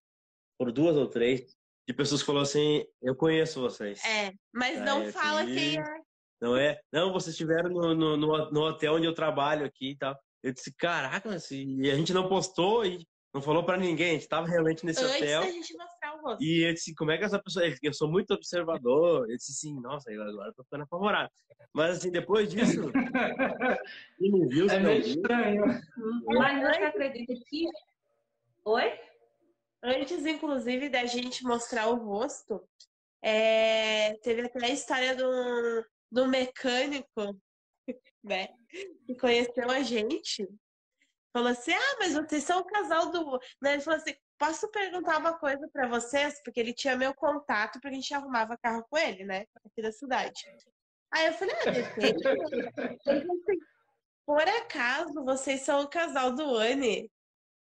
[0.58, 1.56] por duas ou três,
[1.88, 4.04] de pessoas que falaram assim: Eu conheço vocês.
[4.06, 6.02] É, mas Aí não fala assim, quem é.
[6.42, 6.80] Não é?
[6.92, 10.18] Não, vocês estiveram no, no, no, hotel onde eu trabalho aqui e tal.
[10.42, 14.14] Eu disse: Caraca, assim, e a gente não postou e não falou para ninguém, a
[14.14, 15.42] gente estava realmente nesse Antes hotel.
[15.42, 16.44] Antes da gente mostrar rosto.
[16.44, 17.66] E eu disse, como é que essa pessoa.
[17.82, 19.30] Eu sou muito observador.
[19.30, 21.32] Eu disse assim, nossa, agora eu tô ficando apavorado.
[21.74, 22.82] Mas assim, depois disso.
[24.18, 25.64] quem viu, é meio estranho.
[26.26, 27.66] Mas você acredita que.
[28.66, 29.00] Oi?
[29.84, 32.64] Antes, inclusive, da gente mostrar o rosto,
[33.24, 34.14] é...
[34.22, 37.40] teve até a história do, do mecânico,
[38.24, 38.50] né?
[39.06, 40.48] Que conheceu a gente
[41.34, 43.40] falou assim: Ah, mas vocês são o casal do.
[43.62, 43.74] Né?
[43.74, 46.42] Ele falou assim: Posso perguntar uma coisa para vocês?
[46.44, 49.46] Porque ele tinha meu contato, porque a gente arrumava carro com ele, né?
[49.64, 50.42] Aqui da cidade.
[51.12, 52.24] Aí eu falei: Ah, depende.
[54.26, 57.08] Por acaso vocês são o casal do Anne?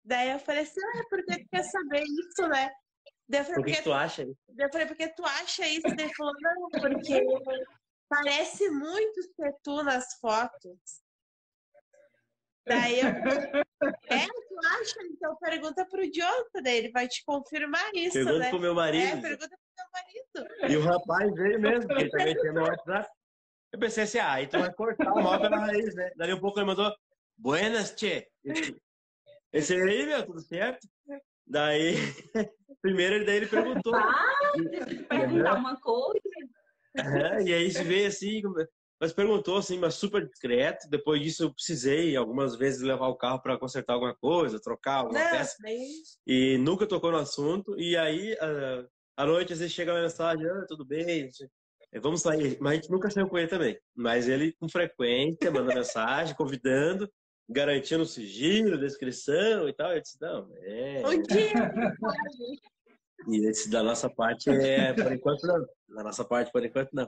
[0.02, 2.70] Daí eu falei assim: Ah, por que tu quer saber isso, né?
[3.28, 4.40] Daí eu falei, por que, tu acha isso?
[4.48, 5.82] Daí eu falei: Porque tu acha isso?
[5.82, 7.26] Daí ele falou: Não, porque
[8.08, 11.03] parece muito ser tu nas fotos.
[12.66, 13.08] Daí eu
[14.08, 15.02] é, tu acha?
[15.10, 18.50] Então pergunta pro Jonathan, daí ele vai te confirmar isso, pergunta né?
[18.50, 19.04] pro meu marido.
[19.04, 20.72] É, pergunta pro meu marido.
[20.72, 23.08] E o rapaz veio mesmo, porque ele também tem meu WhatsApp.
[23.72, 26.10] Eu pensei assim, ah, então vai cortar o mal pela raiz, né?
[26.16, 26.94] Daí um pouco ele mandou,
[27.36, 28.28] buenas, tchê.
[29.52, 30.86] Esse aí, meu, tudo certo?
[31.46, 31.94] Daí,
[32.80, 33.94] primeiro ele, daí ele perguntou.
[33.94, 36.20] Ah, deixa eu te perguntar uma coisa.
[36.96, 38.40] É, e aí se veio assim,
[39.04, 40.88] mas perguntou assim, mas super discreto.
[40.88, 45.22] Depois disso, eu precisei algumas vezes levar o carro para consertar alguma coisa, trocar alguma
[45.22, 45.56] Não, peça.
[46.26, 47.78] E nunca tocou no assunto.
[47.78, 48.34] E aí,
[49.14, 51.28] à noite, às vezes chega a mensagem: ah, tudo bem,
[52.00, 52.56] vamos sair.
[52.62, 53.78] Mas a gente nunca saiu com ele também.
[53.94, 57.06] Mas ele, com frequência, manda mensagem, convidando,
[57.46, 59.92] garantindo sigilo, descrição e tal.
[59.92, 61.02] Eu disse: não, é.
[61.02, 61.52] Bom dia!
[63.28, 65.62] e esse da nossa parte é, por enquanto, não.
[65.94, 67.06] Da nossa parte, por enquanto, não.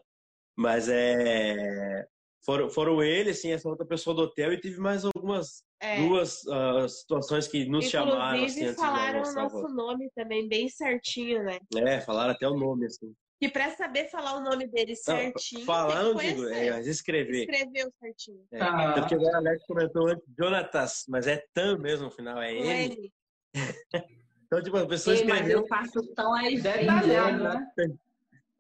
[0.57, 2.07] Mas é.
[2.45, 5.97] Foram, foram ele, assim, essa outra pessoa do hotel, e teve mais algumas é.
[5.97, 8.45] duas uh, situações que nos Inclusive, chamaram.
[8.45, 11.59] Assim, falaram o nosso nome também, bem certinho, né?
[11.75, 13.13] É, falaram até o nome, assim.
[13.41, 15.61] E para saber falar o nome dele certinho.
[15.61, 17.41] Não, falar não digo, é, mas escrever.
[17.41, 18.47] Escreveu certinho.
[18.51, 18.95] É, ah.
[18.95, 23.13] Porque agora a Alex comentou antes Jonatas, mas é Tam mesmo no final, é ele.
[24.47, 25.43] então, tipo, a pessoa Ei, escreveu.
[25.43, 27.73] Mas eu faço tão aí detalhado, né?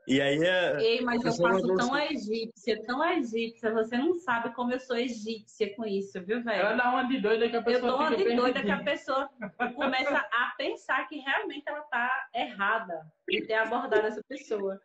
[0.07, 0.81] E aí é.
[0.81, 4.79] Ei, mas eu faço tão a egípcia, tão a egípcia, você não sabe como eu
[4.79, 6.61] sou egípcia com isso, viu, velho?
[6.61, 7.91] Ela dá uma de doida que a pessoa.
[7.91, 9.29] Eu tô uma de doida que a pessoa
[9.75, 14.81] começa a pensar que realmente ela tá errada de ter abordado essa pessoa,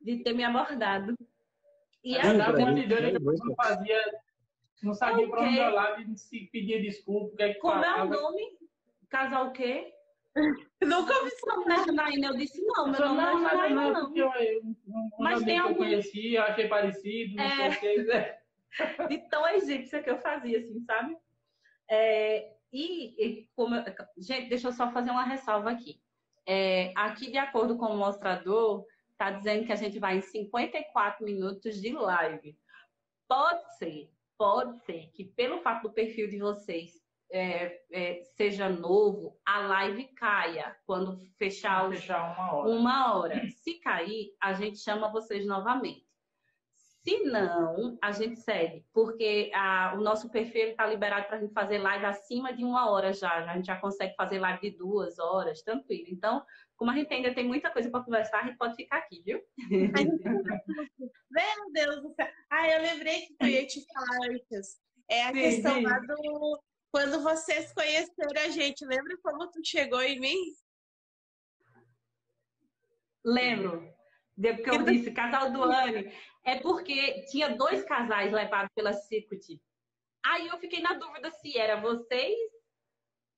[0.00, 1.14] de ter me abordado.
[2.04, 3.98] E ela dá uma de doida que a pessoa fazia,
[4.82, 5.30] não sabia okay.
[5.30, 7.34] pra onde olhar e se pedia desculpa.
[7.34, 8.14] Que é que como falava.
[8.14, 8.58] é o nome?
[9.08, 9.95] Casal o quê?
[10.84, 11.14] Nunca
[11.46, 12.28] nome da Janaína.
[12.28, 13.92] Eu disse, não, meu nome não, é Janaína, não.
[14.10, 14.16] não.
[14.16, 14.62] Eu, eu,
[15.18, 15.72] Mas tem algum...
[15.72, 17.72] eu conheci, achei parecido, não é...
[17.72, 18.12] sei o que.
[18.12, 18.40] É.
[19.08, 21.16] De tão egípcia que eu fazia, assim, sabe?
[21.88, 23.84] É, e, e como eu...
[24.18, 26.00] gente, deixa eu só fazer uma ressalva aqui.
[26.46, 31.24] É, aqui, de acordo com o mostrador, está dizendo que a gente vai em 54
[31.24, 32.56] minutos de live.
[33.26, 39.38] Pode ser, pode ser que pelo fato do perfil de vocês é, é, seja novo,
[39.44, 42.68] a live caia quando fechar, os, fechar uma, hora.
[42.68, 43.48] uma hora.
[43.50, 46.06] Se cair, a gente chama vocês novamente.
[47.06, 51.52] Se não, a gente segue, porque a, o nosso perfil está liberado para a gente
[51.52, 53.32] fazer live acima de uma hora já.
[53.32, 56.06] A gente já consegue fazer live de duas horas, tranquilo.
[56.08, 56.44] Então,
[56.76, 59.40] como a gente ainda tem muita coisa para conversar, a gente pode ficar aqui, viu?
[59.70, 59.92] Meu
[61.72, 62.26] Deus do céu.
[62.50, 64.80] Ah, eu lembrei que eu ia te falar antes.
[65.08, 66.60] É a Sim, questão lá do,
[66.96, 70.56] quando vocês conheceram a gente, lembra como tu chegou em mim?
[73.22, 73.94] Lembro.
[74.34, 76.10] Porque eu disse casal do ano.
[76.42, 79.60] É porque tinha dois casais levados pela Circuit.
[80.24, 82.34] Aí eu fiquei na dúvida se era vocês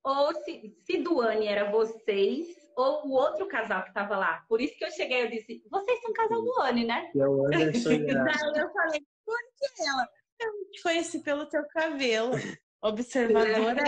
[0.05, 2.47] ou se, se Duane era vocês
[2.77, 4.45] ou o outro casal que estava lá.
[4.49, 7.11] Por isso que eu cheguei e disse, vocês são casal Duane, né?
[7.11, 7.97] Que é o Anderson a...
[8.23, 10.09] Daí eu falei, por que ela?
[10.39, 12.37] Eu te conheci pelo teu cabelo.
[12.83, 13.85] Observadora é ela, né?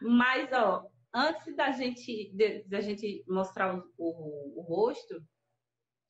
[0.00, 2.32] Mas, ó, antes da gente,
[2.66, 5.22] da gente mostrar o, o, o rosto,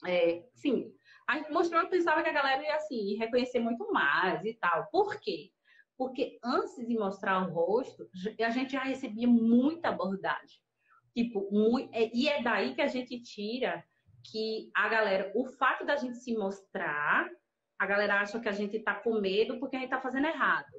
[0.06, 0.92] é, sim,
[1.28, 4.86] a gente mostrou, eu pensava que a galera ia assim, reconhecer muito mais e tal.
[4.90, 5.50] Por quê?
[5.96, 8.08] Porque antes de mostrar o rosto,
[8.40, 10.60] a gente já recebia muita abordagem.
[11.14, 13.84] Tipo, muito, é, e é daí que a gente tira
[14.24, 17.28] que a galera, o fato da gente se mostrar,
[17.82, 20.70] a galera acha que a gente tá com medo porque a gente tá fazendo errado.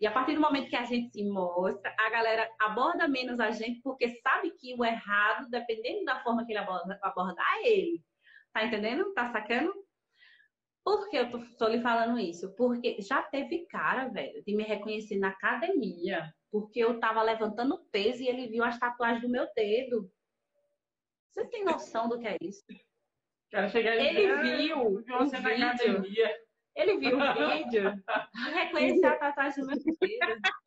[0.00, 3.50] E a partir do momento que a gente se mostra, a galera aborda menos a
[3.50, 8.02] gente porque sabe que o errado, dependendo da forma que ele aborda, abordar, é ele.
[8.50, 9.12] Tá entendendo?
[9.12, 9.74] Tá sacando?
[10.82, 12.54] Por que eu tô, tô lhe falando isso?
[12.54, 18.22] Porque já teve cara, velho, de me reconhecer na academia, porque eu tava levantando peso
[18.22, 20.10] e ele viu as tatuagens do meu dedo.
[21.30, 22.64] Você tem noção do que é isso?
[23.50, 25.66] Quero chegar Ele viu você o na vídeo.
[25.66, 26.36] academia.
[26.76, 28.04] Ele viu o vídeo,
[28.54, 29.76] reconheceu a tatuagem do meu.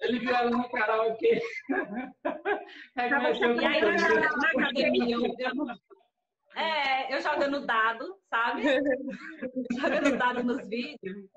[0.01, 1.41] Ele viu ela no karaokê.
[2.97, 8.61] Reconheceu E aí na, que na academia, eu, eu- é, eu jogando dado, sabe?
[9.79, 11.29] jogando dado nos vídeos.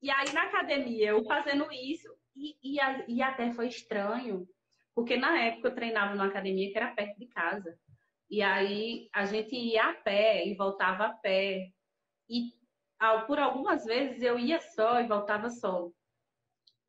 [0.00, 4.46] E aí na academia, eu fazendo isso, e, e, e até foi estranho,
[4.94, 7.76] porque na época eu treinava numa academia que era perto de casa.
[8.32, 11.70] E aí a gente ia a pé e voltava a pé.
[12.30, 12.50] E
[13.26, 15.90] por algumas vezes eu ia só e voltava só.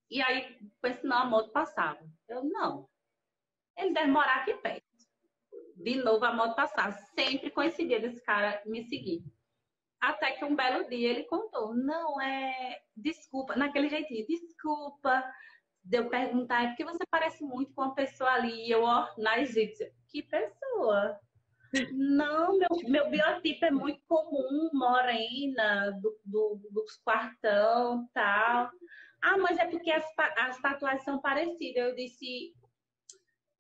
[0.10, 2.00] E aí, pensei, não, a moto passava.
[2.30, 2.88] Eu, não.
[3.78, 4.86] Ele deve morar aqui perto.
[5.76, 6.94] De novo a moto passava.
[7.14, 9.22] Sempre coincidia desse cara me seguir.
[10.00, 12.82] Até que um belo dia ele contou, não, é.
[12.96, 15.22] Desculpa, naquele jeitinho, desculpa.
[15.84, 18.66] De eu perguntar, é porque você parece muito com uma pessoa ali.
[18.66, 19.92] E eu, ó, na egípcia.
[20.08, 21.20] Que pessoa?
[21.94, 28.70] Não, meu, meu biotipo é muito comum, morena, do, do, dos quartão tal.
[29.22, 30.06] Ah, mas é porque as,
[30.38, 31.84] as tatuagens são parecidas.
[31.84, 32.54] Eu disse,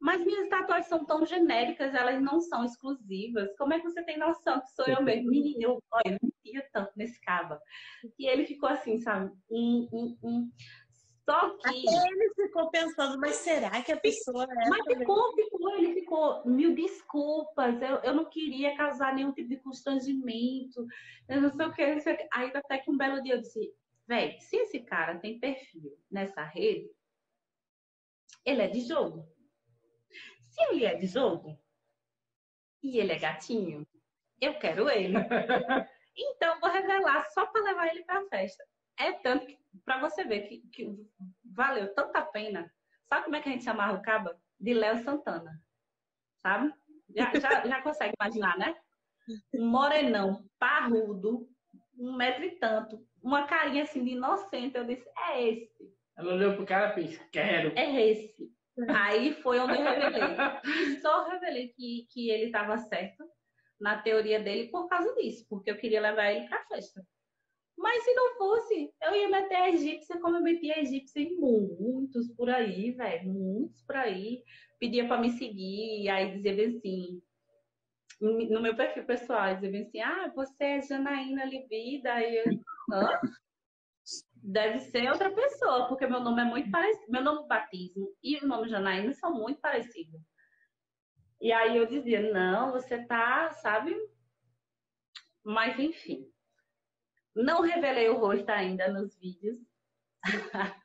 [0.03, 3.55] mas minhas tatuagens são tão genéricas, elas não são exclusivas.
[3.55, 5.29] Como é que você tem noção que sou eu mesmo?
[5.29, 7.57] Menino, eu, olha, eu ia tanto nesse cava.
[8.19, 9.31] E ele ficou assim, sabe?
[9.49, 10.51] Um, um, um.
[11.25, 11.87] Só que.
[11.87, 16.45] Até ele ficou pensando, mas será que a pessoa é Mas ficou, ficou, ele ficou,
[16.45, 20.85] mil desculpas, eu, eu não queria causar nenhum tipo de constrangimento,
[21.29, 22.27] eu não sei o que, não sei o que.
[22.33, 23.73] Aí até que um belo dia eu disse,
[24.05, 26.91] velho, se esse cara tem perfil nessa rede,
[28.45, 29.25] ele é de jogo.
[30.39, 31.57] Se ele é de jogo
[32.81, 33.87] e ele é gatinho,
[34.41, 35.13] eu quero ele.
[36.15, 38.63] Então vou revelar só para levar ele para a festa.
[38.99, 40.95] É tanto que, para você ver que, que
[41.43, 42.71] valeu tanta pena.
[43.07, 44.39] Sabe como é que a gente chamava o caba?
[44.59, 45.61] De Léo Santana.
[46.41, 46.73] Sabe?
[47.15, 48.75] Já, já, já consegue imaginar, né?
[49.53, 51.47] Um morenão, parrudo,
[51.97, 54.75] um metro e tanto, uma carinha assim de inocente.
[54.77, 57.71] Eu disse, é esse, Ela olhou pro cara e fez, quero.
[57.77, 58.51] é esse.
[58.89, 60.35] Aí foi onde eu revelei.
[60.63, 63.23] E só revelei que, que ele estava certo
[63.79, 67.05] na teoria dele por causa disso, porque eu queria levar ele pra festa.
[67.77, 71.35] Mas se não fosse, eu ia meter a egípcia como eu meti a egípcia em
[71.35, 73.33] muitos por aí, velho.
[73.33, 74.43] Muitos por aí.
[74.79, 77.21] Pedia pra me seguir, aí dizia bem assim.
[78.21, 82.13] No meu perfil pessoal, dizia bem assim: ah, você é Janaína Livida.
[82.13, 82.45] Aí eu,
[82.91, 83.19] hã?
[84.35, 87.11] Deve ser outra pessoa, porque meu nome é muito parecido.
[87.11, 90.21] Meu nome batismo e o nome Janaína são muito parecidos.
[91.41, 93.95] E aí eu dizia: não, você tá, sabe?
[95.43, 96.32] Mas enfim.
[97.35, 99.57] Não revelei o rosto ainda nos vídeos.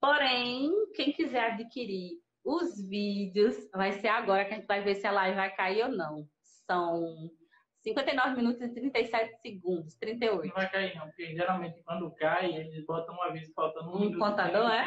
[0.00, 5.06] Porém, quem quiser adquirir os vídeos, vai ser agora que a gente vai ver se
[5.06, 6.26] a live vai cair ou não.
[6.66, 7.30] São
[7.82, 10.46] 59 minutos e 37 segundos, 38.
[10.48, 14.18] Não vai cair, não, porque geralmente quando cai, eles botam um aviso faltando um, Um
[14.18, 14.84] contador, é?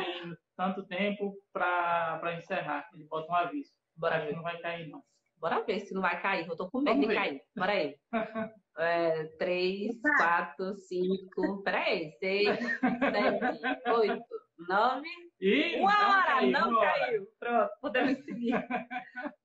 [0.57, 2.89] Tanto tempo pra encerrar.
[2.93, 3.71] Ele bota um aviso.
[3.95, 4.35] Bora ver.
[4.35, 5.01] não vai cair, não.
[5.37, 6.47] Bora ver se não vai cair.
[6.47, 7.15] Eu tô com medo Vamos de ver.
[7.15, 7.41] cair.
[7.55, 7.97] Bora aí.
[8.77, 12.11] É, 3, 4, 5, peraí.
[12.19, 14.23] 6, 7, 8,
[14.67, 15.07] 9.
[15.39, 16.99] E Uma não hora, caiu, não uma hora.
[16.99, 17.27] caiu.
[17.39, 18.53] Pronto, podemos seguir.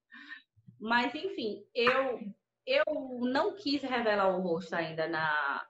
[0.80, 2.20] Mas, enfim, eu,
[2.66, 2.84] eu
[3.32, 5.66] não quis revelar o rosto ainda na,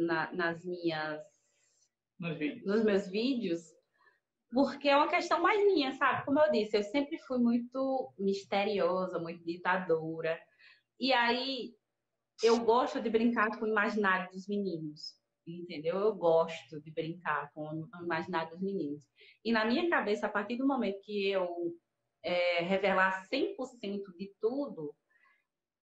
[0.00, 1.20] na- nas minhas
[2.18, 2.66] nos, vídeos.
[2.66, 3.60] nos meus vídeos,
[4.52, 6.24] porque é uma questão mais minha, sabe?
[6.26, 10.38] Como eu disse, eu sempre fui muito misteriosa, muito ditadora.
[10.98, 11.74] E aí
[12.42, 15.14] eu gosto de brincar com o imaginário dos meninos,
[15.46, 15.98] entendeu?
[15.98, 19.02] Eu gosto de brincar com o imaginário dos meninos.
[19.44, 21.48] E na minha cabeça, a partir do momento que eu
[22.22, 23.56] é, revelar 100%
[24.16, 24.94] de tudo,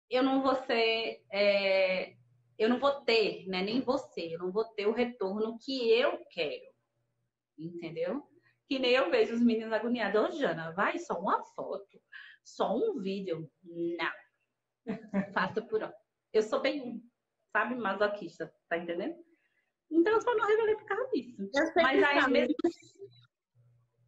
[0.09, 2.15] eu não vou ser, é,
[2.57, 6.19] eu não vou ter, né, nem você, eu não vou ter o retorno que eu
[6.29, 6.65] quero,
[7.57, 8.23] entendeu?
[8.67, 12.01] Que nem eu vejo os meninos agoniados, ô Jana, vai, só uma foto,
[12.43, 13.49] só um vídeo.
[13.63, 14.11] Não.
[15.33, 15.91] Faça por ó.
[16.35, 17.01] Eu sou bem,
[17.55, 19.15] sabe, masoquista, tá entendendo?
[19.89, 21.49] Então eu só não revelei por causa disso.
[21.77, 22.33] Mas aí falo.
[22.33, 22.55] mesmo,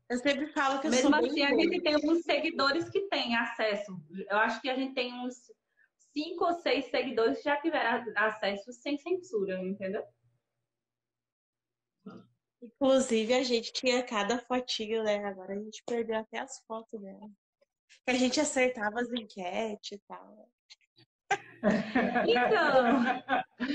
[0.09, 3.07] Eu sempre falo que eu mesmo sou bem assim a gente tem alguns seguidores que
[3.07, 3.97] têm acesso.
[4.30, 5.36] Eu acho que a gente tem uns
[6.11, 10.03] cinco ou seis seguidores que já tiveram acesso sem censura, entendeu?
[12.61, 15.23] Inclusive, a gente tinha cada fotinho, né?
[15.23, 17.30] Agora a gente perdeu até as fotos dela.
[18.03, 20.49] Que a gente acertava as enquetes e tal.
[22.28, 23.01] Então,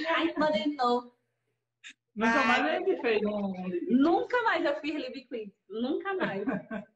[0.08, 1.12] ai, condenou.
[2.14, 2.46] Nunca Ai.
[2.46, 3.52] mais a gente fez um.
[3.90, 5.50] Nunca mais eu fiz live quiz.
[5.68, 6.44] Nunca mais.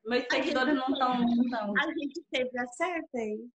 [0.05, 1.75] Meus seguidores não estão.
[1.79, 3.51] A gente sempre acerta, hein?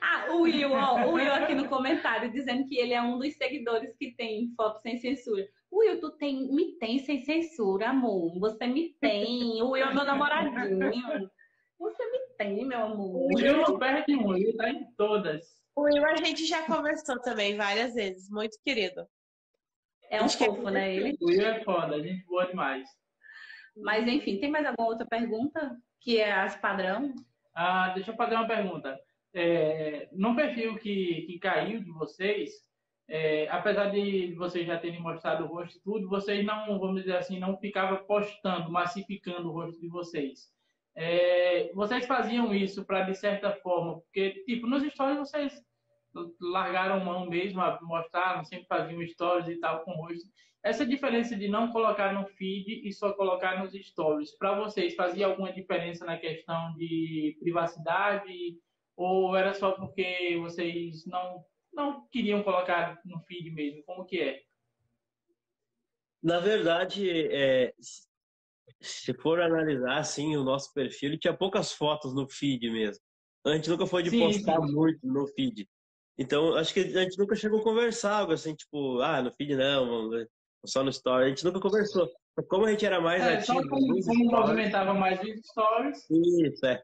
[0.00, 3.34] Ah, o Will, ó, o Will aqui no comentário dizendo que ele é um dos
[3.34, 5.46] seguidores que tem foto sem censura.
[5.70, 8.38] Will, tu tem, me tem sem censura, amor.
[8.38, 9.60] Você me tem.
[9.62, 11.30] O Will é meu namoradinho.
[11.78, 13.16] Você me tem, meu amor.
[13.16, 15.61] O Will não perde um, ele tá em todas.
[15.74, 18.28] O Will a gente já conversou também várias vezes.
[18.30, 19.06] Muito querido.
[20.10, 21.16] É um é fofo, né, ele?
[21.20, 22.88] O Will é foda, a gente boa demais.
[23.76, 25.76] Mas enfim, tem mais alguma outra pergunta?
[26.00, 27.14] Que é as padrão?
[27.54, 28.98] Ah, deixa eu fazer uma pergunta.
[29.34, 32.50] É, no perfil que, que caiu de vocês,
[33.08, 37.16] é, apesar de vocês já terem mostrado o rosto e tudo, vocês não, vamos dizer
[37.16, 40.52] assim, não ficavam postando, massificando o rosto de vocês.
[40.94, 45.62] É, vocês faziam isso para, de certa forma, porque, tipo, nos stories vocês
[46.40, 50.28] largaram mão mesmo, mostraram, sempre faziam stories e tal com rosto.
[50.62, 55.26] Essa diferença de não colocar no feed e só colocar nos stories, para vocês fazia
[55.26, 58.32] alguma diferença na questão de privacidade
[58.96, 63.82] ou era só porque vocês não não queriam colocar no feed mesmo?
[63.84, 64.42] Como que é?
[66.22, 67.74] Na verdade, é,
[68.80, 73.02] se for analisar assim o nosso perfil, ele tinha poucas fotos no feed mesmo.
[73.44, 74.72] A gente nunca foi de Sim, postar sim.
[74.72, 75.68] muito no feed.
[76.18, 79.56] Então, acho que a gente nunca chegou a conversar algo assim, tipo, ah, no feed
[79.56, 80.10] não,
[80.64, 81.24] só no story.
[81.24, 82.08] A gente nunca conversou.
[82.36, 85.20] Mas Como a gente era mais É, só ativo como, nos como stories, movimentava mais
[85.20, 86.10] os stories.
[86.10, 86.82] Isso, é.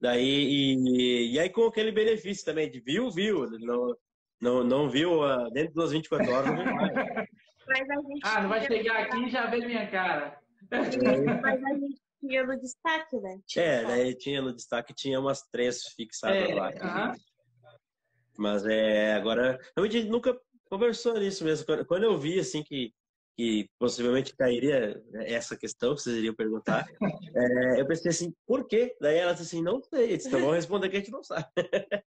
[0.00, 3.48] Daí, e, e aí com aquele benefício também de viu, viu.
[3.60, 3.96] Não,
[4.40, 6.56] não, não viu ah, dentro das 24 horas, não
[7.76, 10.38] gente, Ah, não vai chegar aqui e já ver minha cara.
[10.70, 13.40] Mas a gente tinha no destaque, né?
[13.46, 13.88] Tinha É, foto.
[13.88, 16.72] daí tinha no destaque, tinha umas três fixadas É, lá.
[16.80, 17.12] aham.
[18.36, 21.66] Mas é, agora, realmente a gente nunca conversou nisso mesmo.
[21.86, 22.92] Quando, eu vi, assim, que,
[23.36, 26.84] que possivelmente cairia essa questão que vocês iriam perguntar,
[27.36, 28.96] é, eu pensei assim, por quê?
[29.00, 30.14] Daí ela disse assim, não sei.
[30.14, 31.46] Então vamos responder que a gente não sabe.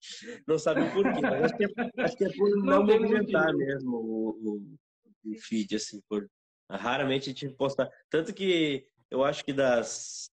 [0.48, 1.22] não sabe o porquê.
[1.22, 1.68] Mas acho que é,
[2.04, 6.30] acho que é por não, Não movimentar mesmo o, o, o feed, assim, por
[6.70, 7.90] raramente a gente postar.
[8.10, 10.30] Tanto que eu acho que das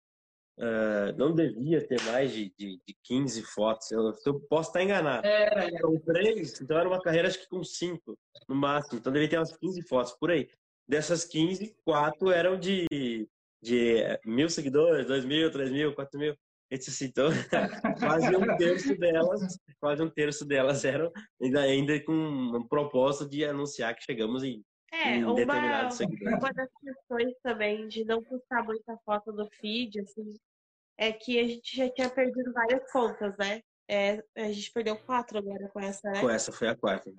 [0.60, 3.90] ah, não devia ter mais de, de, de 15 fotos.
[3.92, 5.26] Eu, eu posso estar enganado.
[5.26, 8.18] É, São três, então era uma carreira acho que com cinco
[8.48, 8.98] no máximo.
[8.98, 10.48] Então devia ter umas 15 fotos por aí.
[10.86, 12.86] Dessas 15, quatro eram de,
[13.62, 16.34] de eh, mil seguidores, dois mil, três mil, quatro mil.
[16.72, 17.28] Assim, então,
[18.00, 21.10] quase um terço delas, quase um terço delas eram
[21.40, 25.88] ainda, ainda com um propósito de anunciar que chegamos em, É, uma,
[26.38, 30.34] uma das questões também de não postar muita foto no feed, assim,
[30.96, 33.62] é que a gente já tinha perdido várias contas, né?
[33.86, 36.20] É, a gente perdeu quatro agora com essa, né?
[36.20, 37.12] Com essa foi a quarta.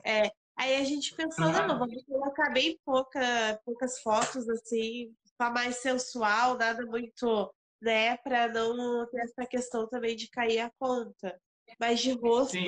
[0.55, 1.67] Aí a gente pensou, Ah.
[1.67, 3.21] não, vamos colocar bem pouca,
[3.63, 10.15] poucas fotos, assim, só mais sensual, nada muito, né, pra não ter essa questão também
[10.17, 11.39] de cair a conta.
[11.79, 12.65] Mas de rosto, sim.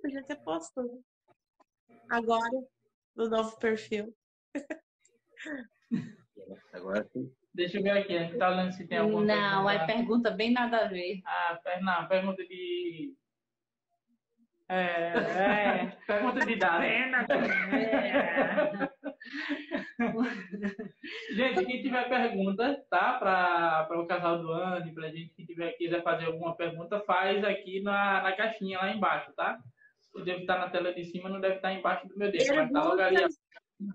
[0.00, 0.80] podia ter posto.
[0.82, 0.98] né?
[2.08, 2.62] Agora,
[3.16, 4.14] no novo perfil.
[6.72, 7.30] Agora sim.
[7.54, 8.16] Deixa eu ver aqui.
[8.16, 9.96] A gente tá olhando se tem alguma Não, é pergunta.
[9.98, 11.20] pergunta bem nada a ver.
[11.24, 13.14] Ah, per- não, pergunta de.
[14.68, 15.96] É, é.
[16.06, 16.86] Pergunta de idade.
[20.02, 21.34] É.
[21.34, 23.18] Gente, quem tiver pergunta, tá?
[23.18, 27.42] Para o casal do ano, e pra gente que tiver, quiser fazer alguma pergunta, faz
[27.44, 29.58] aqui na, na caixinha lá embaixo, tá?
[30.14, 32.70] Eu devo estar na tela de cima, não deve estar embaixo do meu dedo, mas
[32.70, 33.24] tá logo ali.
[33.24, 33.28] ó.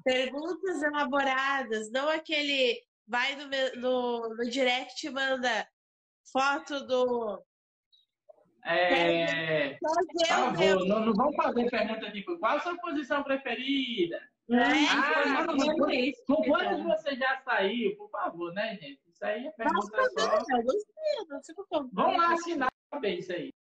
[0.04, 3.46] Perguntas elaboradas, não aquele vai no,
[3.80, 5.68] no, no direct e manda
[6.32, 7.42] foto do.
[8.66, 9.78] É.
[9.80, 14.18] Por favor, não, não vamos fazer pergunta tipo, qual a sua posição preferida?
[14.50, 14.56] É,
[14.90, 17.96] Ah, não, com não, quantos- isso, com quantos você já saiu?
[17.98, 19.00] Por favor, né, gente?
[19.08, 20.38] Isso aí é pergunta só.
[21.30, 21.90] não como.
[21.94, 23.54] Vamos lá assinar bem isso aí.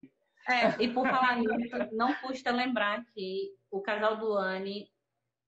[0.49, 4.88] É, e por falar nisso, não custa lembrar que o casal do Anne,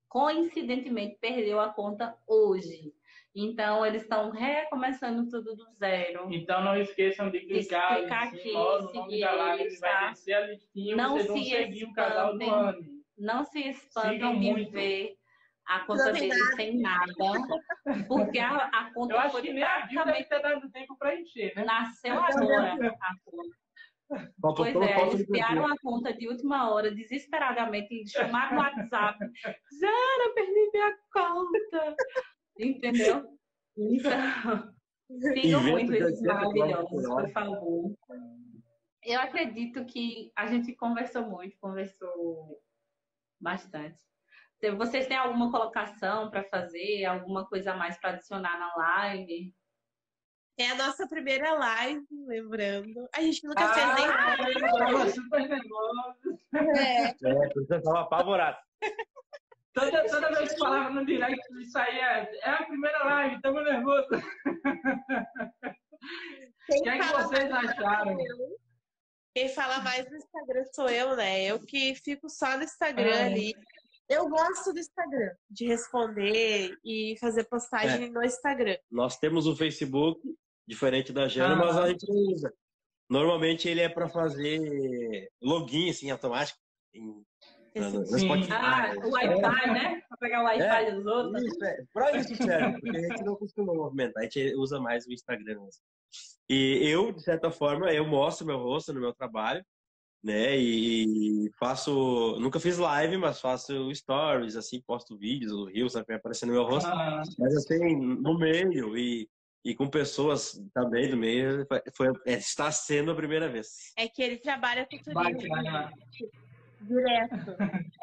[0.08, 2.92] coincidentemente, perdeu a conta hoje.
[3.38, 6.32] Então, eles estão recomeçando tudo do zero.
[6.32, 9.90] Então não esqueçam de clicar, clicar em aqui, no nome seguir da live, eles, vai
[9.92, 10.08] tá?
[10.08, 12.68] descer a listinha, Não vocês vão se seguir o casal do espantem.
[12.68, 13.02] ano.
[13.18, 15.18] Não se espantem de ver
[15.66, 17.12] a conta deles sem nada,
[18.08, 20.70] porque a, a Eu conta acho foi que nem a Gil deve praticamente ter dado
[20.70, 21.64] tempo para encher, né?
[21.64, 22.72] nasceu agora.
[22.72, 23.65] a conta.
[24.40, 29.18] Faltou Pois é, eles criaram a conta de última hora, desesperadamente, chamaram no WhatsApp.
[29.80, 31.96] Zara, perdi minha conta.
[32.58, 33.38] Entendeu?
[33.76, 34.72] Então,
[35.20, 37.96] sigam muito esses 80 maravilhosos, por favor.
[39.02, 42.60] Eu acredito que a gente conversou muito, conversou
[43.40, 43.98] bastante.
[44.76, 49.54] Vocês têm alguma colocação para fazer, alguma coisa a mais para adicionar na live?
[50.58, 53.06] É a nossa primeira live, lembrando.
[53.14, 56.38] A gente nunca Ah, fez nem eu tava super nervoso.
[56.54, 58.56] É, É, por isso eu tava apavorado.
[59.74, 63.62] Toda, toda vez que falava no direct, isso aí é, é a primeira live, estamos
[63.64, 64.22] nervosos.
[66.66, 68.16] quem O que é que vocês acharam?
[69.34, 71.44] Quem fala mais no Instagram sou eu, né?
[71.44, 73.26] Eu que fico só no Instagram Ah.
[73.26, 73.52] ali.
[74.08, 78.78] Eu gosto do Instagram, de responder e fazer postagem no Instagram.
[78.90, 80.20] Nós temos o Facebook,
[80.66, 81.56] diferente da Jana, Ah.
[81.66, 82.52] mas a gente não usa.
[83.08, 86.58] Normalmente ele é para fazer login assim automático
[86.92, 87.24] em,
[87.76, 88.18] no, no Sim.
[88.26, 88.52] Spotify.
[88.52, 90.02] Ah, o Wi-Fi, né?
[90.08, 91.42] Para pegar o Wi-Fi dos outros.
[91.44, 91.84] Isso, é.
[91.92, 95.60] Pra isso serve, porque a gente não costuma movimentar, a gente usa mais o Instagram
[95.60, 95.82] mesmo.
[96.48, 99.64] E eu, de certa forma, eu mostro meu rosto no meu trabalho,
[100.24, 100.56] né?
[100.56, 102.36] E faço.
[102.40, 106.06] Nunca fiz live, mas faço stories, assim, posto vídeos, o Rio, sabe?
[106.08, 106.88] Vai aparecendo meu rosto.
[106.88, 109.28] Ah, Mas assim, no meio e,
[109.66, 113.92] e com pessoas também do meio, foi, é, está sendo a primeira vez.
[113.96, 115.92] É que ele trabalha com turismo bacana.
[116.82, 117.36] direto.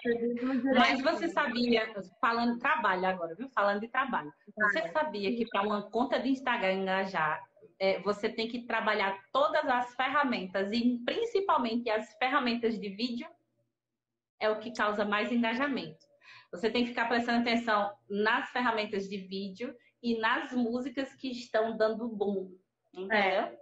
[0.03, 0.77] Turismo direto.
[0.77, 1.89] Mas você sabia,
[2.19, 3.49] falando de trabalho agora, viu?
[3.55, 4.29] Falando de trabalho.
[4.57, 7.41] Você sabia que para uma conta de Instagram engajar,
[7.79, 13.27] é, você tem que trabalhar todas as ferramentas e principalmente as ferramentas de vídeo
[14.37, 16.05] é o que causa mais engajamento.
[16.51, 21.77] Você tem que ficar prestando atenção nas ferramentas de vídeo e nas músicas que estão
[21.77, 22.51] dando boom.
[22.93, 23.57] Entendeu?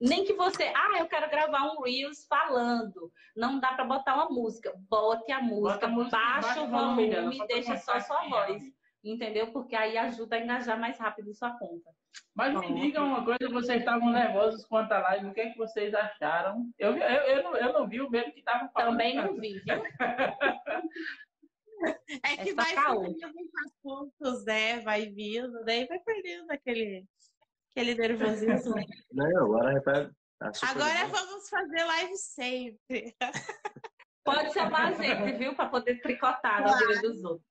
[0.00, 3.10] Nem que você, ah, eu quero gravar um Reels falando.
[3.34, 4.72] Não dá para botar uma música.
[4.88, 8.62] Bote a música, a música, baixa o volume volume, deixa só sua voz.
[8.62, 8.78] é.
[9.02, 9.52] Entendeu?
[9.52, 11.90] Porque aí ajuda a engajar mais rápido sua conta.
[12.34, 15.58] Mas me digam uma coisa, vocês estavam nervosos quanto à live, o que é que
[15.58, 16.68] vocês acharam?
[16.78, 18.90] Eu, eu, eu, não, eu não vi o mesmo que estavam falando.
[18.90, 19.82] Também não vi, viu?
[22.24, 24.80] É que É só vai fazendo uns assuntos, né?
[24.80, 27.04] Vai vindo, daí vai perdendo aquele,
[27.70, 28.74] aquele nervosismo.
[29.12, 31.08] Não, agora tá, tá Agora legal.
[31.10, 33.16] vamos fazer live sempre.
[34.24, 35.54] Pode chamar a gente, viu?
[35.54, 37.48] Para poder tricotar na vida dos outros.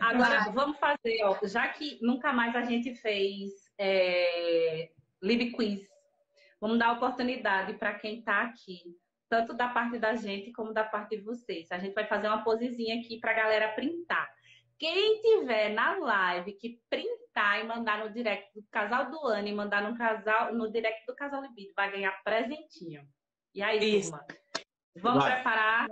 [0.00, 0.52] Agora, Claro.
[0.52, 4.90] vamos fazer, ó, já que nunca mais a gente fez é,
[5.20, 5.80] Live Quiz,
[6.60, 8.96] vamos dar oportunidade para quem está aqui,
[9.32, 11.72] tanto da parte da gente como da parte de vocês.
[11.72, 14.30] A gente vai fazer uma posezinha aqui para a galera printar.
[14.78, 19.54] Quem tiver na live que printar e mandar no direct do casal do ano e
[19.54, 23.08] mandar no, casal, no direct do casal Libido, vai ganhar presentinho.
[23.54, 24.10] E aí, Isso.
[24.10, 24.26] turma?
[25.00, 25.34] Vamos Vai.
[25.36, 25.86] preparar?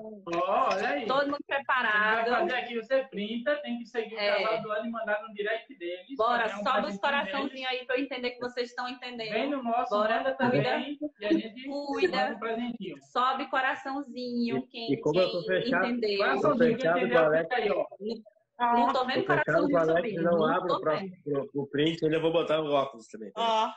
[0.84, 1.07] Aí.
[1.07, 2.28] Todo mundo Você vai preparado?
[2.31, 4.35] fazer aqui, você printa, tem que seguir É.
[4.35, 6.16] o canal do ano e mandar no direct deles.
[6.18, 9.32] Bora, um sobe os coraçãozinhos aí pra eu entender que vocês estão entendendo.
[9.32, 10.98] Vem no nosso, Bora, manda também.
[11.18, 12.27] E a gente Cuida.
[12.35, 12.97] um presentinho.
[13.05, 16.18] Sobe coraçãozinho, quem, e como eu tô quem fechado- entendeu.
[16.18, 17.51] Coraçãozinho, fechado quem entendeu, Alex.
[17.52, 17.86] aí, ó.
[18.74, 21.12] Não tô vendo coraçãozinho Alex, não Não abre o, pro, vendo.
[21.24, 23.32] pro, pro print, ainda vou botar o óculos também.
[23.35, 23.70] Ó,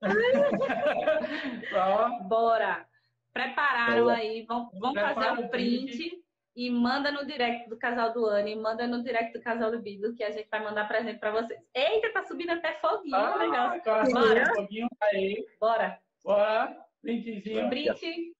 [1.76, 2.86] Ó, Bora.
[3.32, 4.16] Prepararam Bora.
[4.16, 6.22] aí, vão, vão fazer o o print
[6.56, 9.80] e manda no direct do casal do Ano e manda no direct do casal do
[9.80, 11.60] Bido que a gente vai mandar presente pra vocês.
[11.72, 13.80] Eita, tá subindo até foguinho, ah, legal.
[13.80, 14.42] coração, Bora.
[14.42, 15.46] um pouquinho aí.
[15.60, 16.00] Bora.
[16.24, 17.68] Bora, printzinho.
[17.68, 18.34] Print.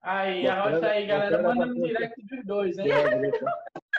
[0.00, 1.42] Aí, arrocha aí, galera.
[1.42, 2.88] Manda no direct dos dois, hein?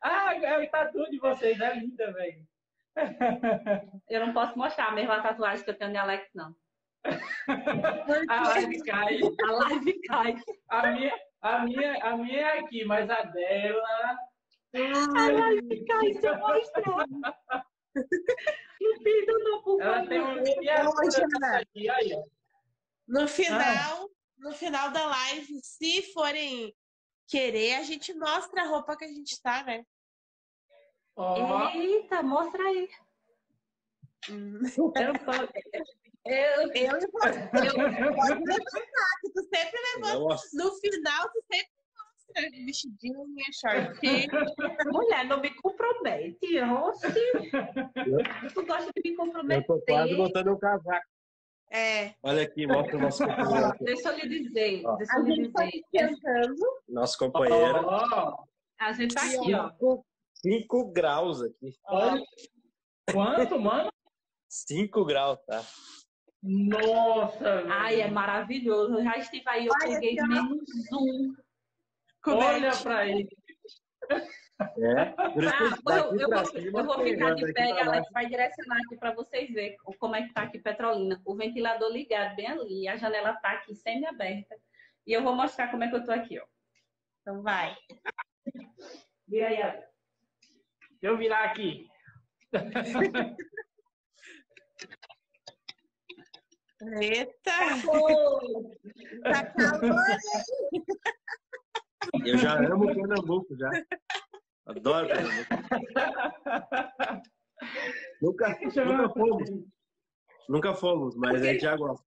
[0.00, 2.46] Ah, é o tatu de vocês, é linda, velho.
[4.08, 6.54] Eu não posso mostrar mesmo a tatuagem que eu tenho de Alex, não.
[8.28, 9.20] A live cai.
[9.42, 10.36] A live cai.
[10.68, 14.18] A minha, a, minha, a minha é aqui, mas a dela
[14.74, 17.06] Ai, fica isso, eu mostrar.
[18.80, 20.08] Não pida não, por Ela favor.
[20.08, 20.34] tem um
[20.88, 22.14] Ô,
[23.08, 26.74] No final, no final da live, se forem
[27.26, 29.84] querer, a gente mostra a roupa que a gente tá, né?
[31.16, 32.88] Ó, Eita, mostra aí.
[34.30, 34.60] Hum.
[34.76, 35.32] Eu tô...
[36.26, 37.38] Eu, Eu e você.
[37.68, 40.42] Eu pode levantar, que tu sempre levanta.
[40.52, 44.00] No final, tu sempre mostra vestidinho, short.
[44.92, 46.60] mulher, não me compromete.
[46.60, 47.08] Oxi.
[48.54, 49.66] Tu gosta de me eu comprometer.
[49.66, 51.06] tô quase botando um casaco.
[51.70, 52.14] É.
[52.22, 53.66] Olha aqui, mostra o nosso companheiro.
[53.66, 53.84] aqui.
[53.84, 54.96] Deixa eu lhe dizer, Ó.
[54.96, 55.76] deixa A eu lhe gente tá dizer.
[55.84, 56.66] esquentando.
[56.88, 57.86] Nosso companheiro.
[57.86, 58.44] ó,
[58.80, 59.70] A gente tá aqui, ó.
[60.34, 61.74] 5 graus aqui.
[61.86, 62.22] olha.
[63.12, 63.90] Quanto, mano?
[64.48, 65.62] 5 graus, tá?
[66.48, 67.62] Nossa.
[67.68, 68.94] Ai, é maravilhoso.
[68.94, 71.34] Eu já estive aí, eu Olha peguei menos um.
[72.26, 72.82] Olha Cobertinho.
[72.82, 73.28] pra ele.
[74.10, 75.14] É.
[75.18, 78.78] Ah, eu, eu vou, cima eu vou ficar de pé e a Alex vai direcionar
[78.78, 81.20] aqui para vocês verem como é que tá aqui Petrolina.
[81.24, 84.56] O ventilador ligado bem ali, a janela tá aqui semi-aberta.
[85.06, 86.46] E eu vou mostrar como é que eu tô aqui, ó.
[87.20, 87.76] Então vai.
[89.28, 89.86] Vira aí, Alex.
[91.00, 91.86] Deixa eu virar aqui.
[96.80, 97.50] Eita!
[99.24, 100.00] Tá calor,
[102.24, 103.68] Eu já amo Pernambuco, já.
[104.66, 105.54] Adoro Pernambuco.
[108.22, 109.50] nunca, nunca fomos.
[110.48, 112.06] Nunca fomos, mas a gente já gosta.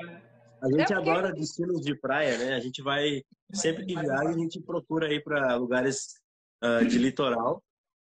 [0.00, 2.54] A gente É porque- adora destinos de praia, né?
[2.54, 3.22] A gente vai,
[3.52, 6.14] sempre que viaja, a gente procura ir para lugares
[6.62, 7.62] ah, de litoral.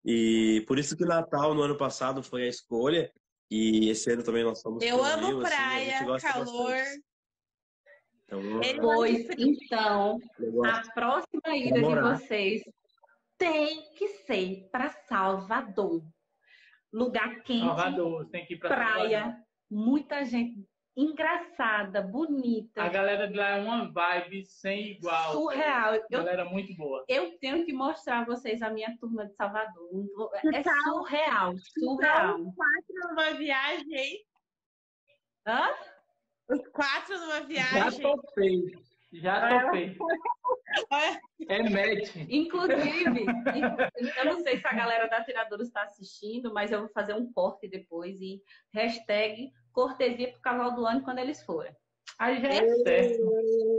[0.04, 3.12] E por isso que Natal, no ano passado, foi a escolha.
[3.54, 6.70] E esse ano também nós fomos Eu amo Rio, assim, praia, gosta calor.
[6.72, 7.04] bastante.
[8.64, 10.18] Então, Pois então,
[10.64, 12.16] a próxima ida de Morar.
[12.16, 12.62] vocês
[13.36, 16.02] tem que ser para Salvador.
[16.90, 18.94] Lugar quente, Salvador, tem que ir pra Salvador.
[19.00, 19.36] praia,
[19.70, 20.66] muita gente
[20.96, 25.32] engraçada, bonita, A galera de lá é uma vibe sem igual.
[25.32, 25.94] surreal.
[25.94, 27.04] Eu Galera muito boa.
[27.08, 30.30] Eu tenho que mostrar a vocês a minha turma de Salvador.
[30.52, 30.74] É tal?
[30.84, 32.38] surreal, surreal.
[32.54, 34.24] quatro numa viagem, hein?
[35.46, 35.68] Hã?
[36.48, 38.02] Os quatro numa Já viagem.
[38.02, 38.62] topei.
[39.14, 39.96] Já topei.
[40.90, 41.20] Olha.
[41.48, 42.14] É match.
[42.30, 43.26] Inclusive,
[44.18, 47.30] eu não sei se a galera da Tiradores está assistindo, mas eu vou fazer um
[47.32, 48.42] corte depois e
[48.72, 51.74] hashtag cortesia pro cavalo do ano quando eles forem.
[52.18, 53.24] Aí já é certo.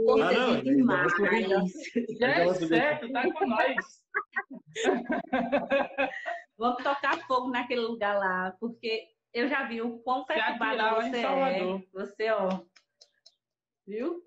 [0.04, 1.12] Cortesia não, demais.
[2.18, 4.02] Já é certo, tá com nós.
[6.58, 11.82] Vamos tocar fogo naquele lugar lá, porque eu já vi o quão em você é.
[11.92, 12.60] Você, ó.
[13.86, 14.22] Viu?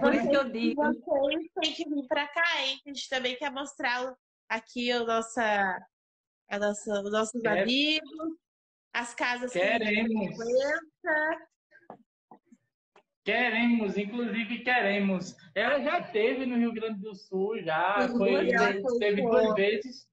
[0.00, 0.82] Por isso que eu digo.
[0.82, 2.80] Vocês têm que vir pra cá, hein?
[2.84, 4.14] A gente também quer mostrar
[4.48, 5.78] aqui o nossa,
[6.50, 8.36] a nossa, os nossos Quer- amigos,
[8.92, 10.36] as casas que a gente Queremos.
[13.24, 15.36] Queremos, inclusive queremos.
[15.54, 18.08] Ela já teve no Rio Grande do Sul, já.
[18.08, 18.48] Foi
[18.98, 20.08] teve duas vezes.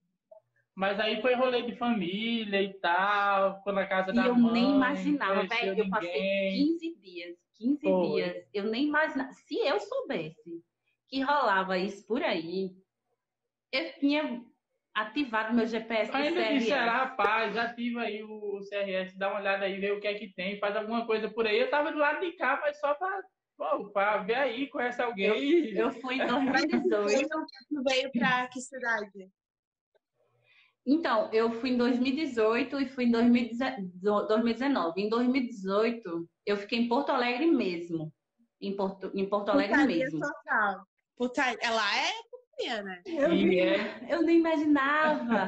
[0.75, 4.51] Mas aí foi rolê de família e tal, foi na casa E da eu mãe.
[4.51, 5.79] nem imaginava, velho.
[5.79, 6.77] Eu passei ninguém.
[6.77, 7.37] 15 dias.
[7.53, 8.07] 15 Foi.
[8.07, 8.45] dias.
[8.53, 9.31] Eu nem imaginava.
[9.31, 10.61] Se eu soubesse
[11.07, 12.75] que rolava isso por aí,
[13.71, 14.43] eu tinha
[14.95, 16.59] ativado meu GPS do Ainda CRS.
[16.59, 20.13] disseram, rapaz, ativa aí o, o CRS, dá uma olhada aí, vê o que é
[20.13, 21.59] que tem, faz alguma coisa por aí.
[21.59, 23.21] Eu tava do lado de cá, mas só pra,
[23.57, 25.75] pô, pra ver aí, conhece alguém.
[25.75, 27.27] Eu fui em 2018.
[27.27, 29.29] Tu veio pra que cidade?
[30.87, 35.01] Então, eu fui em 2018 e fui em 2019.
[35.01, 38.13] Em 2018, eu fiquei em Porto Alegre mesmo.
[38.61, 40.21] Em Porto, em Porto Alegre Putaria mesmo.
[40.21, 40.87] total.
[41.17, 41.41] Puta...
[41.61, 42.11] Ela é
[42.55, 43.01] putaria, né?
[43.05, 45.47] Eu, E nem- é- eu nem imaginava.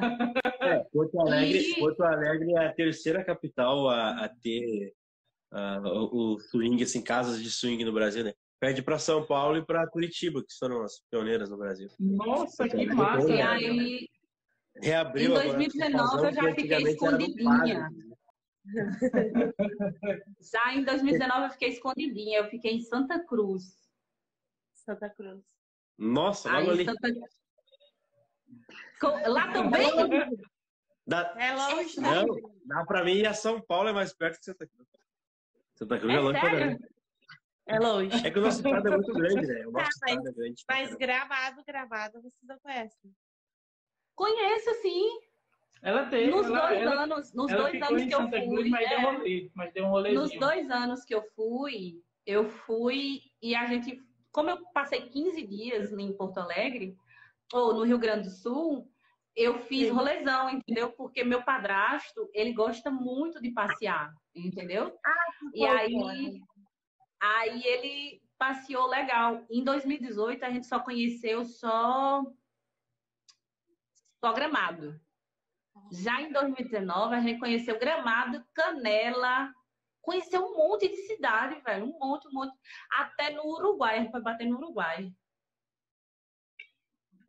[0.61, 4.93] É, Porto Alegre, E- Porto Alegre é a terceira capital a, a ter
[5.51, 8.33] o, o swing, assim, casas de swing no Brasil, né?
[8.59, 11.89] Perde para São Paulo e para Curitiba, que foram as pioneiras no Brasil.
[11.99, 13.29] Nossa, que É, massa.
[13.29, 13.43] E é.
[13.43, 14.07] aí,
[14.79, 17.89] Reabriu Em agora 2019 essa eu já que fiquei escondidinha.
[17.89, 18.07] padre.
[20.51, 22.37] já em 2019 eu fiquei escondidinha.
[22.39, 23.63] Eu fiquei em Santa Cruz.
[24.75, 25.43] Santa Cruz.
[25.97, 26.85] Nossa, logo Aí, ali.
[26.85, 27.09] Santa...
[29.29, 29.91] Lá também?
[31.05, 31.99] Dá, É longe.
[31.99, 32.25] não,
[32.65, 34.87] dá pra mim ir a São Paulo é mais perto que Santa Cruz.
[35.75, 36.59] Santa Cruz é, É longe pra sério?
[36.59, 36.87] caramba.
[37.69, 38.27] É longe.
[38.27, 39.67] É que o nosso estado é muito grande, né?
[39.67, 40.63] O nosso Tá, mas- estado é grande.
[40.65, 43.11] pra Mas gravado, gravado, vocês não conhecem.
[44.15, 45.19] Conheço, sim.
[45.83, 46.31] Ela teve.
[46.31, 48.61] Nos ela, dois ela, anos, nos ela dois ficou anos em que eu Santa Cruz,
[48.61, 48.69] fui.
[48.69, 49.51] mas deu é, rolê.
[49.53, 50.21] Mas deu um rolezinho.
[50.21, 54.01] nos dois anos que eu fui, eu fui e a gente,
[54.31, 56.95] como eu passei 15 dias em Porto Alegre,
[57.53, 58.91] ou no Rio Grande do Sul,
[59.35, 60.91] eu fiz rolezão, entendeu?
[60.91, 64.97] Porque meu padrasto, ele gosta muito de passear, entendeu?
[65.05, 66.41] Ah, e aí,
[67.21, 69.45] aí ele passeou legal.
[69.49, 72.23] Em 2018, a gente só conheceu só,
[74.19, 74.99] só Gramado.
[75.91, 79.53] Já em 2019, a gente conheceu Gramado, Canela,
[80.07, 81.85] conheceu um monte de cidade, velho.
[81.85, 82.53] Um monte, um monte.
[82.91, 85.11] Até no Uruguai, a gente foi bater no Uruguai.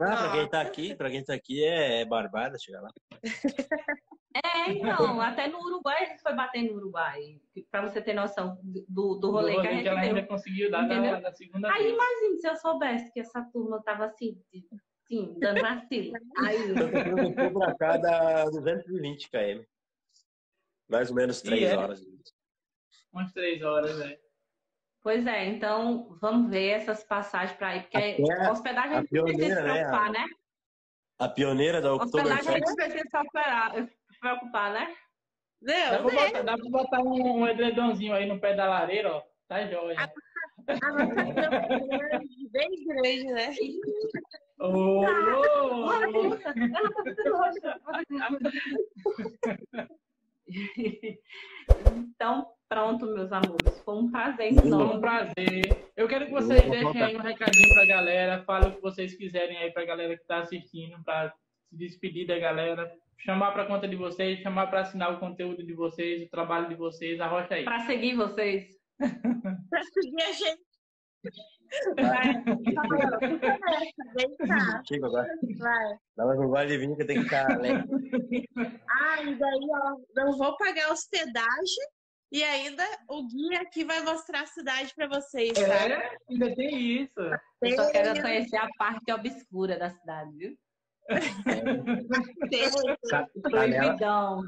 [0.00, 2.90] Ah, pra quem tá aqui, pra quem tá aqui é, é barbada chegar lá.
[4.44, 7.40] É, então, até no Uruguai a gente foi bater no Uruguai.
[7.72, 10.10] Pra você ter noção do, do rolê Do que a gente que ela deu.
[10.14, 11.94] ainda conseguiu dar na, na segunda Aí vez.
[11.94, 14.68] imagina se eu soubesse que essa turma tava assim, de-
[15.02, 16.12] assim, dando vacilo.
[16.46, 19.64] Aí, Santa Cruz do Sul pra cá dá 220 km.
[20.88, 21.76] Mais ou menos 3 E é?
[21.76, 22.00] horas.
[23.12, 24.16] Umas três horas, né?
[25.02, 29.00] pois é, então vamos ver essas passagens pra ir, porque Até a hospedagem a a
[29.02, 29.72] gente não precisa se pioneira, né?
[29.84, 30.26] preocupar, né?
[31.18, 32.68] A pioneira da Hospedagem a gente Oktoberfest.
[32.68, 34.96] não precisa se preocupar, né?
[35.60, 36.26] Dá Não, pra, né?
[36.26, 39.22] botar, dá pra botar um, um edredomzinho aí no pé da lareira, ó.
[39.48, 39.96] Tá jóia.
[39.98, 43.48] A nossa é grande, bem grande, né?
[44.60, 46.38] Ô, ô, ô.
[51.96, 53.80] Então, pronto, meus amores.
[53.84, 55.90] Foi um prazer Foi um prazer.
[55.96, 58.44] Eu quero que vocês deixem aí um recadinho pra galera.
[58.44, 61.32] Falem o que vocês quiserem aí pra galera que tá assistindo, pra
[61.68, 62.92] se despedir da galera.
[63.18, 66.76] Chamar pra conta de vocês, chamar pra assinar o conteúdo de vocês, o trabalho de
[66.76, 67.18] vocês.
[67.20, 67.64] Arrocha aí.
[67.64, 68.68] Para seguir vocês.
[68.98, 70.68] Pra seguir a gente.
[74.86, 75.28] Chico, agora.
[75.58, 75.98] vai.
[76.16, 77.84] Dá mais um vale de vinho que tem que estar alegre.
[78.88, 81.84] Ah, e daí, ó, não vou pagar hospedagem
[82.30, 85.62] e ainda o guia aqui vai mostrar a cidade pra vocês, tá?
[85.88, 87.20] É, ainda tem isso.
[87.62, 90.58] Eu só quero conhecer a parte obscura da cidade, viu?
[92.50, 92.70] Tem,
[93.10, 94.42] Ca- Canela, Proibidão.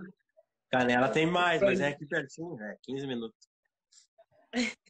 [0.70, 3.48] Canela tem mais, mas é aqui pertinho, é 15 minutos.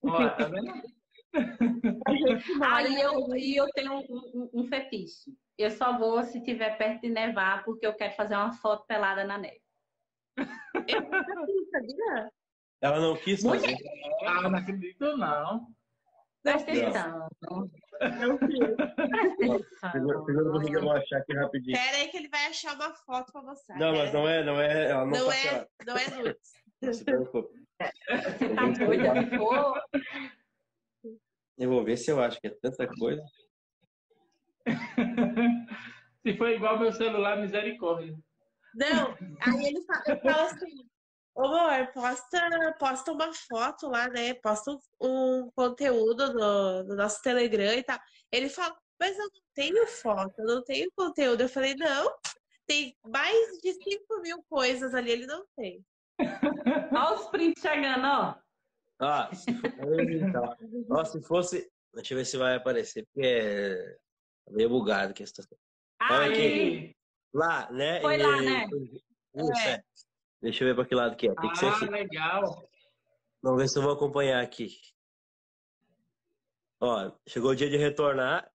[0.05, 0.83] Ó, tá vendo?
[2.65, 4.01] Aí eu, e eu tenho um,
[4.35, 5.33] um- um fetiche.
[5.57, 9.25] Eu só vou se tiver perto de nevar, porque eu quero fazer uma foto pelada
[9.25, 9.61] na neve.
[10.37, 12.33] aqui, sabia?
[12.81, 13.77] Ela não quis fazer.
[14.27, 15.67] Ah, não acredito, não.
[16.43, 17.29] Presta atenção.
[17.51, 18.59] Não quis.
[19.37, 20.61] Presta Segura segura atenção.
[20.65, 21.77] que eu vou achar aqui rapidinho.
[21.77, 23.79] Pera aí que ele vai achar uma foto pra mostrar.
[23.79, 24.91] Não, mas não é, não é.
[24.91, 26.53] Ela não, Não tá é, não é nudes.
[26.81, 27.61] Não se preocupe.
[28.11, 29.39] Você tá doida?
[29.39, 29.83] For,
[31.59, 33.23] Eu vou ver se eu acho que é tanta coisa.
[36.23, 38.15] Se for igual meu celular, misericórdia.
[38.75, 40.89] Não, aí ele fala, eu falo assim,
[41.35, 44.35] ô amor, posta, posta uma foto lá, né?
[44.35, 47.99] Posta um, um conteúdo no, no nosso Telegram e tal.
[48.31, 51.41] Ele fala, mas eu não tenho foto, eu não tenho conteúdo.
[51.41, 52.15] Eu falei, não,
[52.67, 55.85] tem mais de 5 mil coisas ali, ele não tem.
[56.93, 58.35] olha os prints chegando, ó.
[59.01, 59.31] Ah.
[60.91, 61.71] Ó, se fosse.
[61.95, 63.97] Deixa eu ver se vai aparecer, porque é
[64.51, 65.59] meio bugado que a situação.
[66.03, 66.95] Olha aqui.
[67.33, 68.01] Lá, né?
[68.01, 68.67] Foi lá, né?
[69.35, 69.83] Isso, é.
[70.43, 71.35] Deixa eu ver pra que lado que é.
[71.35, 71.87] Tem que ser Ah, assim.
[71.87, 72.43] legal.
[73.43, 74.69] Vamos ver se eu vou acompanhar aqui.
[76.81, 78.51] Ó, chegou o dia de retornar.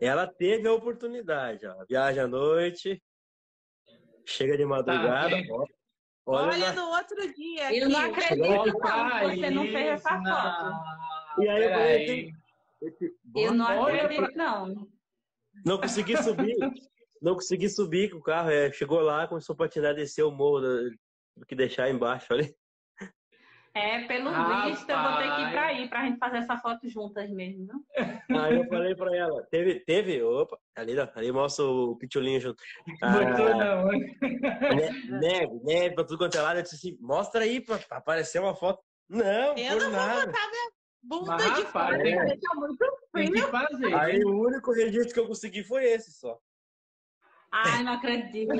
[0.00, 1.84] Ela teve a oportunidade, ó.
[1.88, 3.02] Viaja à noite.
[4.24, 5.28] Chega de madrugada.
[5.30, 5.52] vendo?
[5.52, 5.66] ó.
[6.26, 7.74] Olha, Olha no outro dia.
[7.74, 8.10] eu não aqui.
[8.22, 10.22] acredito não, que você não fez essa foto.
[10.22, 11.44] não.
[11.44, 12.32] E aí eu falei,
[12.82, 14.88] esse- Eu não acredito, não.
[15.64, 16.54] Não consegui subir.
[17.22, 18.50] Não consegui subir com o carro.
[18.50, 20.60] É, chegou lá, começou a patinar, desceu o morro.
[20.60, 20.90] do-
[21.36, 22.26] do que deixar embaixo.
[22.34, 22.52] Olha.
[23.74, 24.76] É, pelo Rapaz.
[24.76, 27.64] visto, eu vou ter que ir pra aí, pra gente fazer essa foto juntas mesmo,
[27.66, 28.36] viu?
[28.40, 32.60] Aí eu falei pra ela, teve, teve, opa, ali, ali mostra o pitulinho junto.
[33.00, 33.86] Botou Ah, não.
[33.88, 36.58] ne- neve, neve pra tudo quanto é lado.
[36.58, 38.82] Eu disse assim, mostra aí pra, pra aparecer uma foto.
[39.08, 40.26] Não, Eu por não vou nada.
[40.26, 40.70] botar minha
[41.02, 42.76] bunda Mas, de rapaz, fora, tem- tá muito
[43.12, 43.32] frio.
[43.32, 43.94] que fazer.
[43.94, 46.36] Aí o único registro que eu consegui foi esse só.
[47.50, 48.52] Ai, não acredito.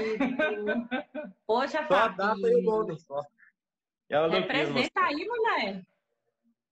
[1.46, 3.22] Poxa, Só a data e o nome só.
[4.08, 5.84] Ela não Representa aí, mulher.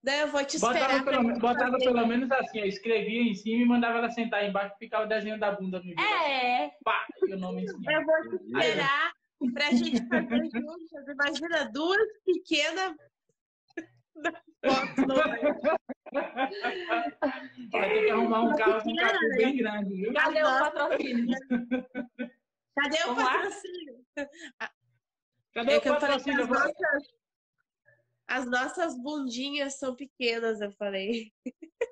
[0.02, 0.74] Não, eu vou te esperar.
[0.74, 4.48] Botava, pra pelo, botava pelo menos assim, ó, escrevia em cima e mandava ela sentar
[4.48, 6.00] embaixo e ficava o desenho da bunda no vídeo.
[6.00, 6.70] É.
[6.84, 7.92] Pá, e o nome em cima.
[7.92, 9.12] Eu vou te esperar
[9.52, 11.08] pra gente fazer juntas.
[11.08, 12.96] Imagina duas pequenas
[14.64, 14.96] fotos.
[15.06, 15.16] no-
[17.72, 20.12] Vai ter que arrumar um carro com um capô bem grande, viu?
[20.14, 21.36] Cadê o patrocínio?
[22.74, 24.04] Cadê o patrocínio?
[25.54, 26.42] Cadê É o que eu falei que patrocínio?
[26.42, 27.02] as nossas,
[28.28, 31.32] as nossas bundinhas são pequenas, eu falei.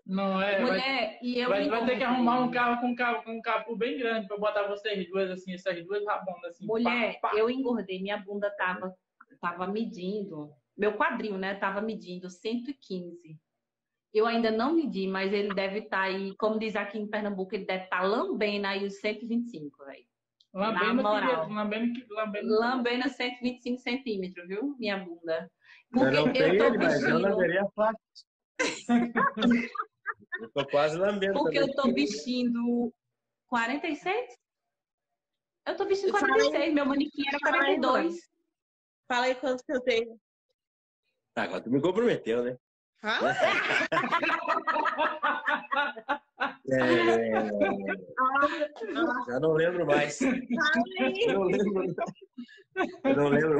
[0.06, 0.60] Não é?
[0.60, 3.32] Vai, Mulher, e eu vai, vai ter que arrumar um carro com um, carro, com
[3.32, 6.66] um capu bem grande pra botar vocês duas, assim, essas duas rabonas, assim.
[6.66, 7.36] Mulher, pá, pá.
[7.38, 8.94] eu engordei, minha bunda tava,
[9.40, 13.38] tava medindo, meu quadril, né, tava medindo 115.
[14.12, 17.64] Eu ainda não medi, mas ele deve estar aí, como diz aqui em Pernambuco, ele
[17.64, 20.04] deve estar lambendo aí os 125, velho.
[20.52, 21.20] Lambendo, na moral.
[21.46, 22.48] queria- lambendo, lambendo.
[22.48, 25.50] Lambendo 125 centímetros, viu, minha bunda?
[25.92, 27.98] Eu Porque não eu tenho tô ele, mas eu vestindo, lamberia fácil.
[30.40, 31.70] eu tô quase lambendo porque também.
[31.70, 32.94] eu tô vestindo
[33.48, 34.36] 46?
[35.66, 36.32] Eu tô vestindo Fala aí.
[36.40, 38.16] 46, meu manequim era Fala aí, 42.
[39.08, 40.20] Fala aí quanto que eu tenho.
[41.36, 42.56] Ah, agora tu me comprometeu, né?
[43.02, 43.18] Hã?
[46.66, 47.50] É,
[49.28, 50.18] já não lembro mais.
[50.22, 50.32] Eu
[51.34, 51.94] não lembro.
[53.04, 53.58] Eu não lembro.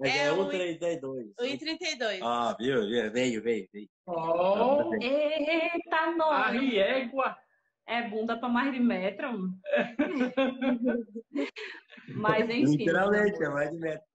[0.00, 1.34] Mas É é, um- 1,32.
[1.38, 2.20] 1,32.
[2.22, 2.80] Ah, viu?
[2.88, 3.12] viu?
[3.12, 3.88] Veio, veio, veio.
[4.06, 6.46] Oh, Eita, nós!
[6.46, 7.36] a riégua.
[7.86, 9.50] É bunda pra mais de metro.
[12.08, 12.76] Mas enfim.
[12.78, 14.06] Literalmente, é mais de metro.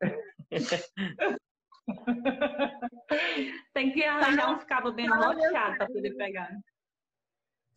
[3.74, 6.50] Tem que arranjar uns cabos bem Fala, roteados pra poder pegar.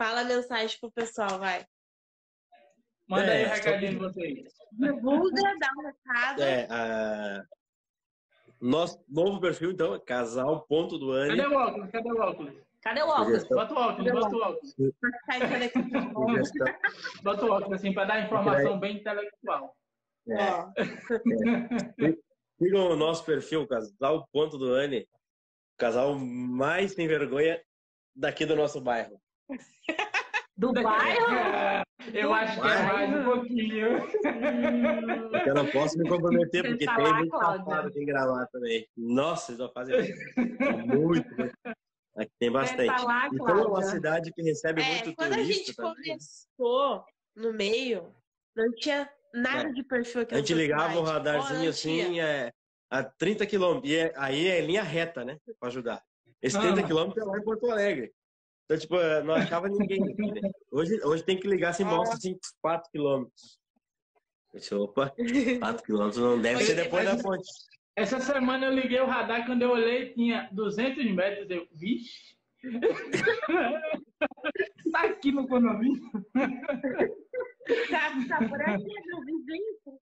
[0.00, 1.64] Fala mensagem pro pessoal, vai.
[3.08, 4.52] Manda É, aí o recadinho de vocês.
[4.72, 6.42] Divulga, dá um recado.
[6.42, 7.44] É, a...
[8.60, 11.54] Nosso novo perfil, então, é casal ponto do Cadê ano.
[11.54, 11.90] o óculos?
[11.90, 12.54] Cadê o óculos?
[12.82, 13.48] Cadê o óculos?
[13.48, 14.74] Bota o óculos, bota o óculos.
[16.14, 16.66] Sugestão.
[17.22, 19.76] Bota o óculos, assim, pra dar informação bem intelectual.
[20.28, 20.50] É.
[20.50, 20.72] Ó,
[22.58, 25.06] Sigam o nosso perfil, casal ponto do Anne.
[25.76, 27.60] Casal mais sem vergonha
[28.14, 29.20] daqui do nosso bairro.
[30.58, 31.84] Do bairro?
[32.14, 33.88] Eu acho que é mais um pouquinho.
[35.46, 38.88] Eu não posso me comprometer, porque tá tem muito safado aqui em gravar também.
[38.96, 40.16] Nossa, eles vão fazer
[40.86, 41.52] muito, muito.
[42.16, 42.86] Aqui tem bastante.
[42.86, 45.76] Tá lá, E como é uma cidade que recebe É, muito quando a turista gente
[45.76, 47.04] também, começou
[47.34, 48.14] no meio,
[48.56, 49.72] não tinha nada É.
[49.72, 51.10] de perfil aqui a gente ligava o cidade.
[51.10, 52.52] radarzinho Ó, não assim é,
[52.90, 53.90] a 30 quilômetros.
[53.92, 55.38] E é- aí é linha reta, né?
[55.58, 56.02] Pra ajudar.
[56.42, 56.84] Esse 30 Ah.
[56.84, 58.12] quilômetros é lá em Porto Alegre.
[58.64, 60.02] Então, tipo, é, não achava ninguém.
[60.02, 60.50] aqui, né?
[60.70, 61.86] Hoje, hoje tem que ligar assim, Ah.
[61.86, 63.58] mostra assim, 4 quilômetros.
[64.52, 65.12] Eu disse, Opa,
[65.60, 67.44] 4 quilômetros não deve ser depois da ponte.
[67.94, 71.48] Essa semana eu liguei o radar, quando eu olhei tinha 200 metros.
[71.50, 72.36] Eu, vixe.
[74.92, 76.00] tá aqui no condomínio.
[77.90, 80.00] Tá, tá por aqui, meu vizinho.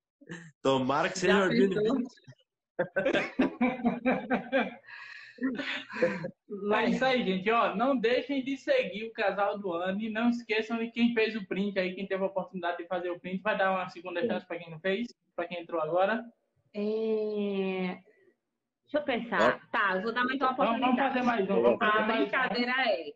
[0.62, 1.48] Tomara que seja?
[1.48, 1.74] 20.
[6.74, 7.50] É isso aí, gente.
[7.50, 11.34] Ó, não deixem de seguir o casal do ano e não esqueçam de quem fez
[11.36, 14.24] o print aí, quem teve a oportunidade de fazer o print, vai dar uma segunda
[14.24, 16.24] chance para quem não fez, para quem entrou agora.
[16.72, 17.98] É...
[18.84, 19.68] Deixa eu pensar.
[19.70, 21.14] Tá, eu vou dar mais uma Vamos, vamos oportunidade.
[21.14, 21.62] fazer mais um.
[21.62, 22.22] Vamos fazer A mais um.
[22.22, 23.12] brincadeira é.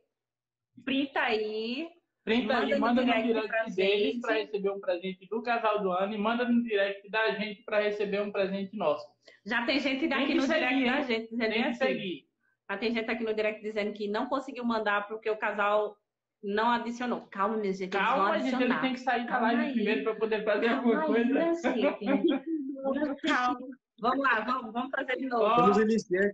[0.84, 1.88] Printa aí.
[2.28, 5.42] Printa Manda aí, no manda no direct direct pra deles para receber um presente do
[5.42, 9.06] casal do ano e manda no direct da gente para receber um presente nosso.
[9.46, 11.78] Já tem gente Tem daqui que no seguir, direct da gente dizendo Tem que assim.
[11.86, 12.28] seguir.
[12.70, 15.96] Já tem gente aqui no direct dizendo que não conseguiu mandar porque o casal
[16.42, 17.22] não adicionou.
[17.28, 17.94] Calma, minha gente.
[17.96, 18.80] eles vão Calma, gente, ele adicionar.
[18.82, 19.72] tem que sair da Calma live aí.
[19.72, 21.72] primeiro para poder fazer alguma Calma aí, coisa.
[21.74, 22.04] gente.
[23.26, 23.58] Calma.
[24.00, 25.56] Vamos lá, vamos, vamos fazer de novo.
[25.56, 26.30] Vamos iniciar.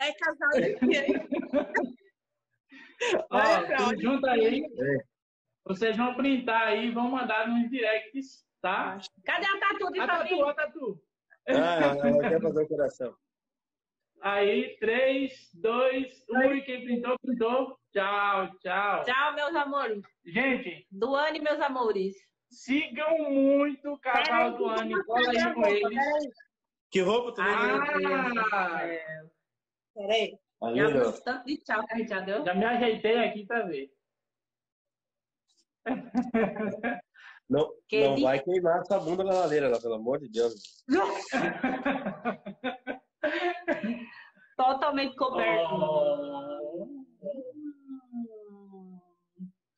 [0.00, 0.76] É casal de
[3.76, 4.62] tudo junto aí.
[4.64, 5.13] É.
[5.64, 8.98] Vocês vão printar aí, vão mandar nos directs, tá?
[9.24, 10.38] Cadê a tatu de A Fabrício?
[10.38, 11.02] tatu, a tatu.
[11.48, 13.16] Ah, ela quer fazer o coração.
[14.20, 17.78] Aí, 3, 2, 1, e quem printou, printou.
[17.92, 19.02] Tchau, tchau.
[19.04, 20.02] Tchau, meus amores.
[20.24, 22.14] Gente, Duane, meus amores.
[22.50, 26.34] sigam muito o casal do ano e cola aí com eles.
[26.90, 29.30] Que roupa tu Ah, céu.
[29.94, 30.38] Peraí.
[30.74, 32.44] Já de tchau que a gente já deu?
[32.44, 33.90] já me ajeitei aqui pra ver.
[37.48, 40.82] Não, Que não ele- vai queimar essa bunda na ladeira, lá, pelo amor de Deus.
[44.56, 45.74] Totalmente coberto.
[45.74, 47.04] Oh.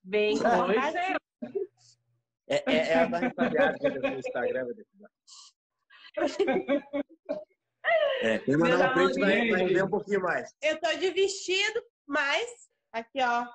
[0.05, 0.55] Bem Pois.
[0.55, 1.19] conversadeiro.
[2.49, 4.67] É, é, é a da rapaziada que no Instagram.
[8.23, 10.55] É, quem mandar Meus um print vai ver um pouquinho mais.
[10.63, 13.47] Eu tô de vestido, mas aqui, ó,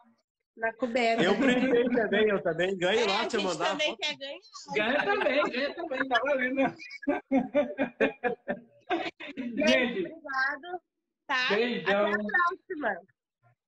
[0.57, 1.23] na coberta.
[1.23, 3.69] Eu printei também, eu também ganho É, lá a se eu gente mandar.
[3.71, 4.39] também quer ganhar.
[4.75, 6.75] Ganha também, ganha também, tá valendo.
[9.37, 10.81] Gente, Obrigado,
[11.25, 11.47] tá?
[11.49, 12.07] beijão.
[12.07, 13.01] Até a próxima.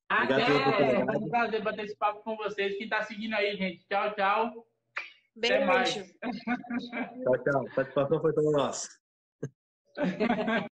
[0.09, 1.05] Até.
[1.05, 2.77] Foi um prazer bater esse papo com vocês.
[2.77, 3.85] Quem tá seguindo aí, gente.
[3.87, 4.67] Tchau, tchau.
[5.37, 5.93] Até mais.
[5.95, 6.13] Beijo.
[7.23, 7.67] Tchau, tchau.
[7.67, 8.89] A satisfação foi toda nossa.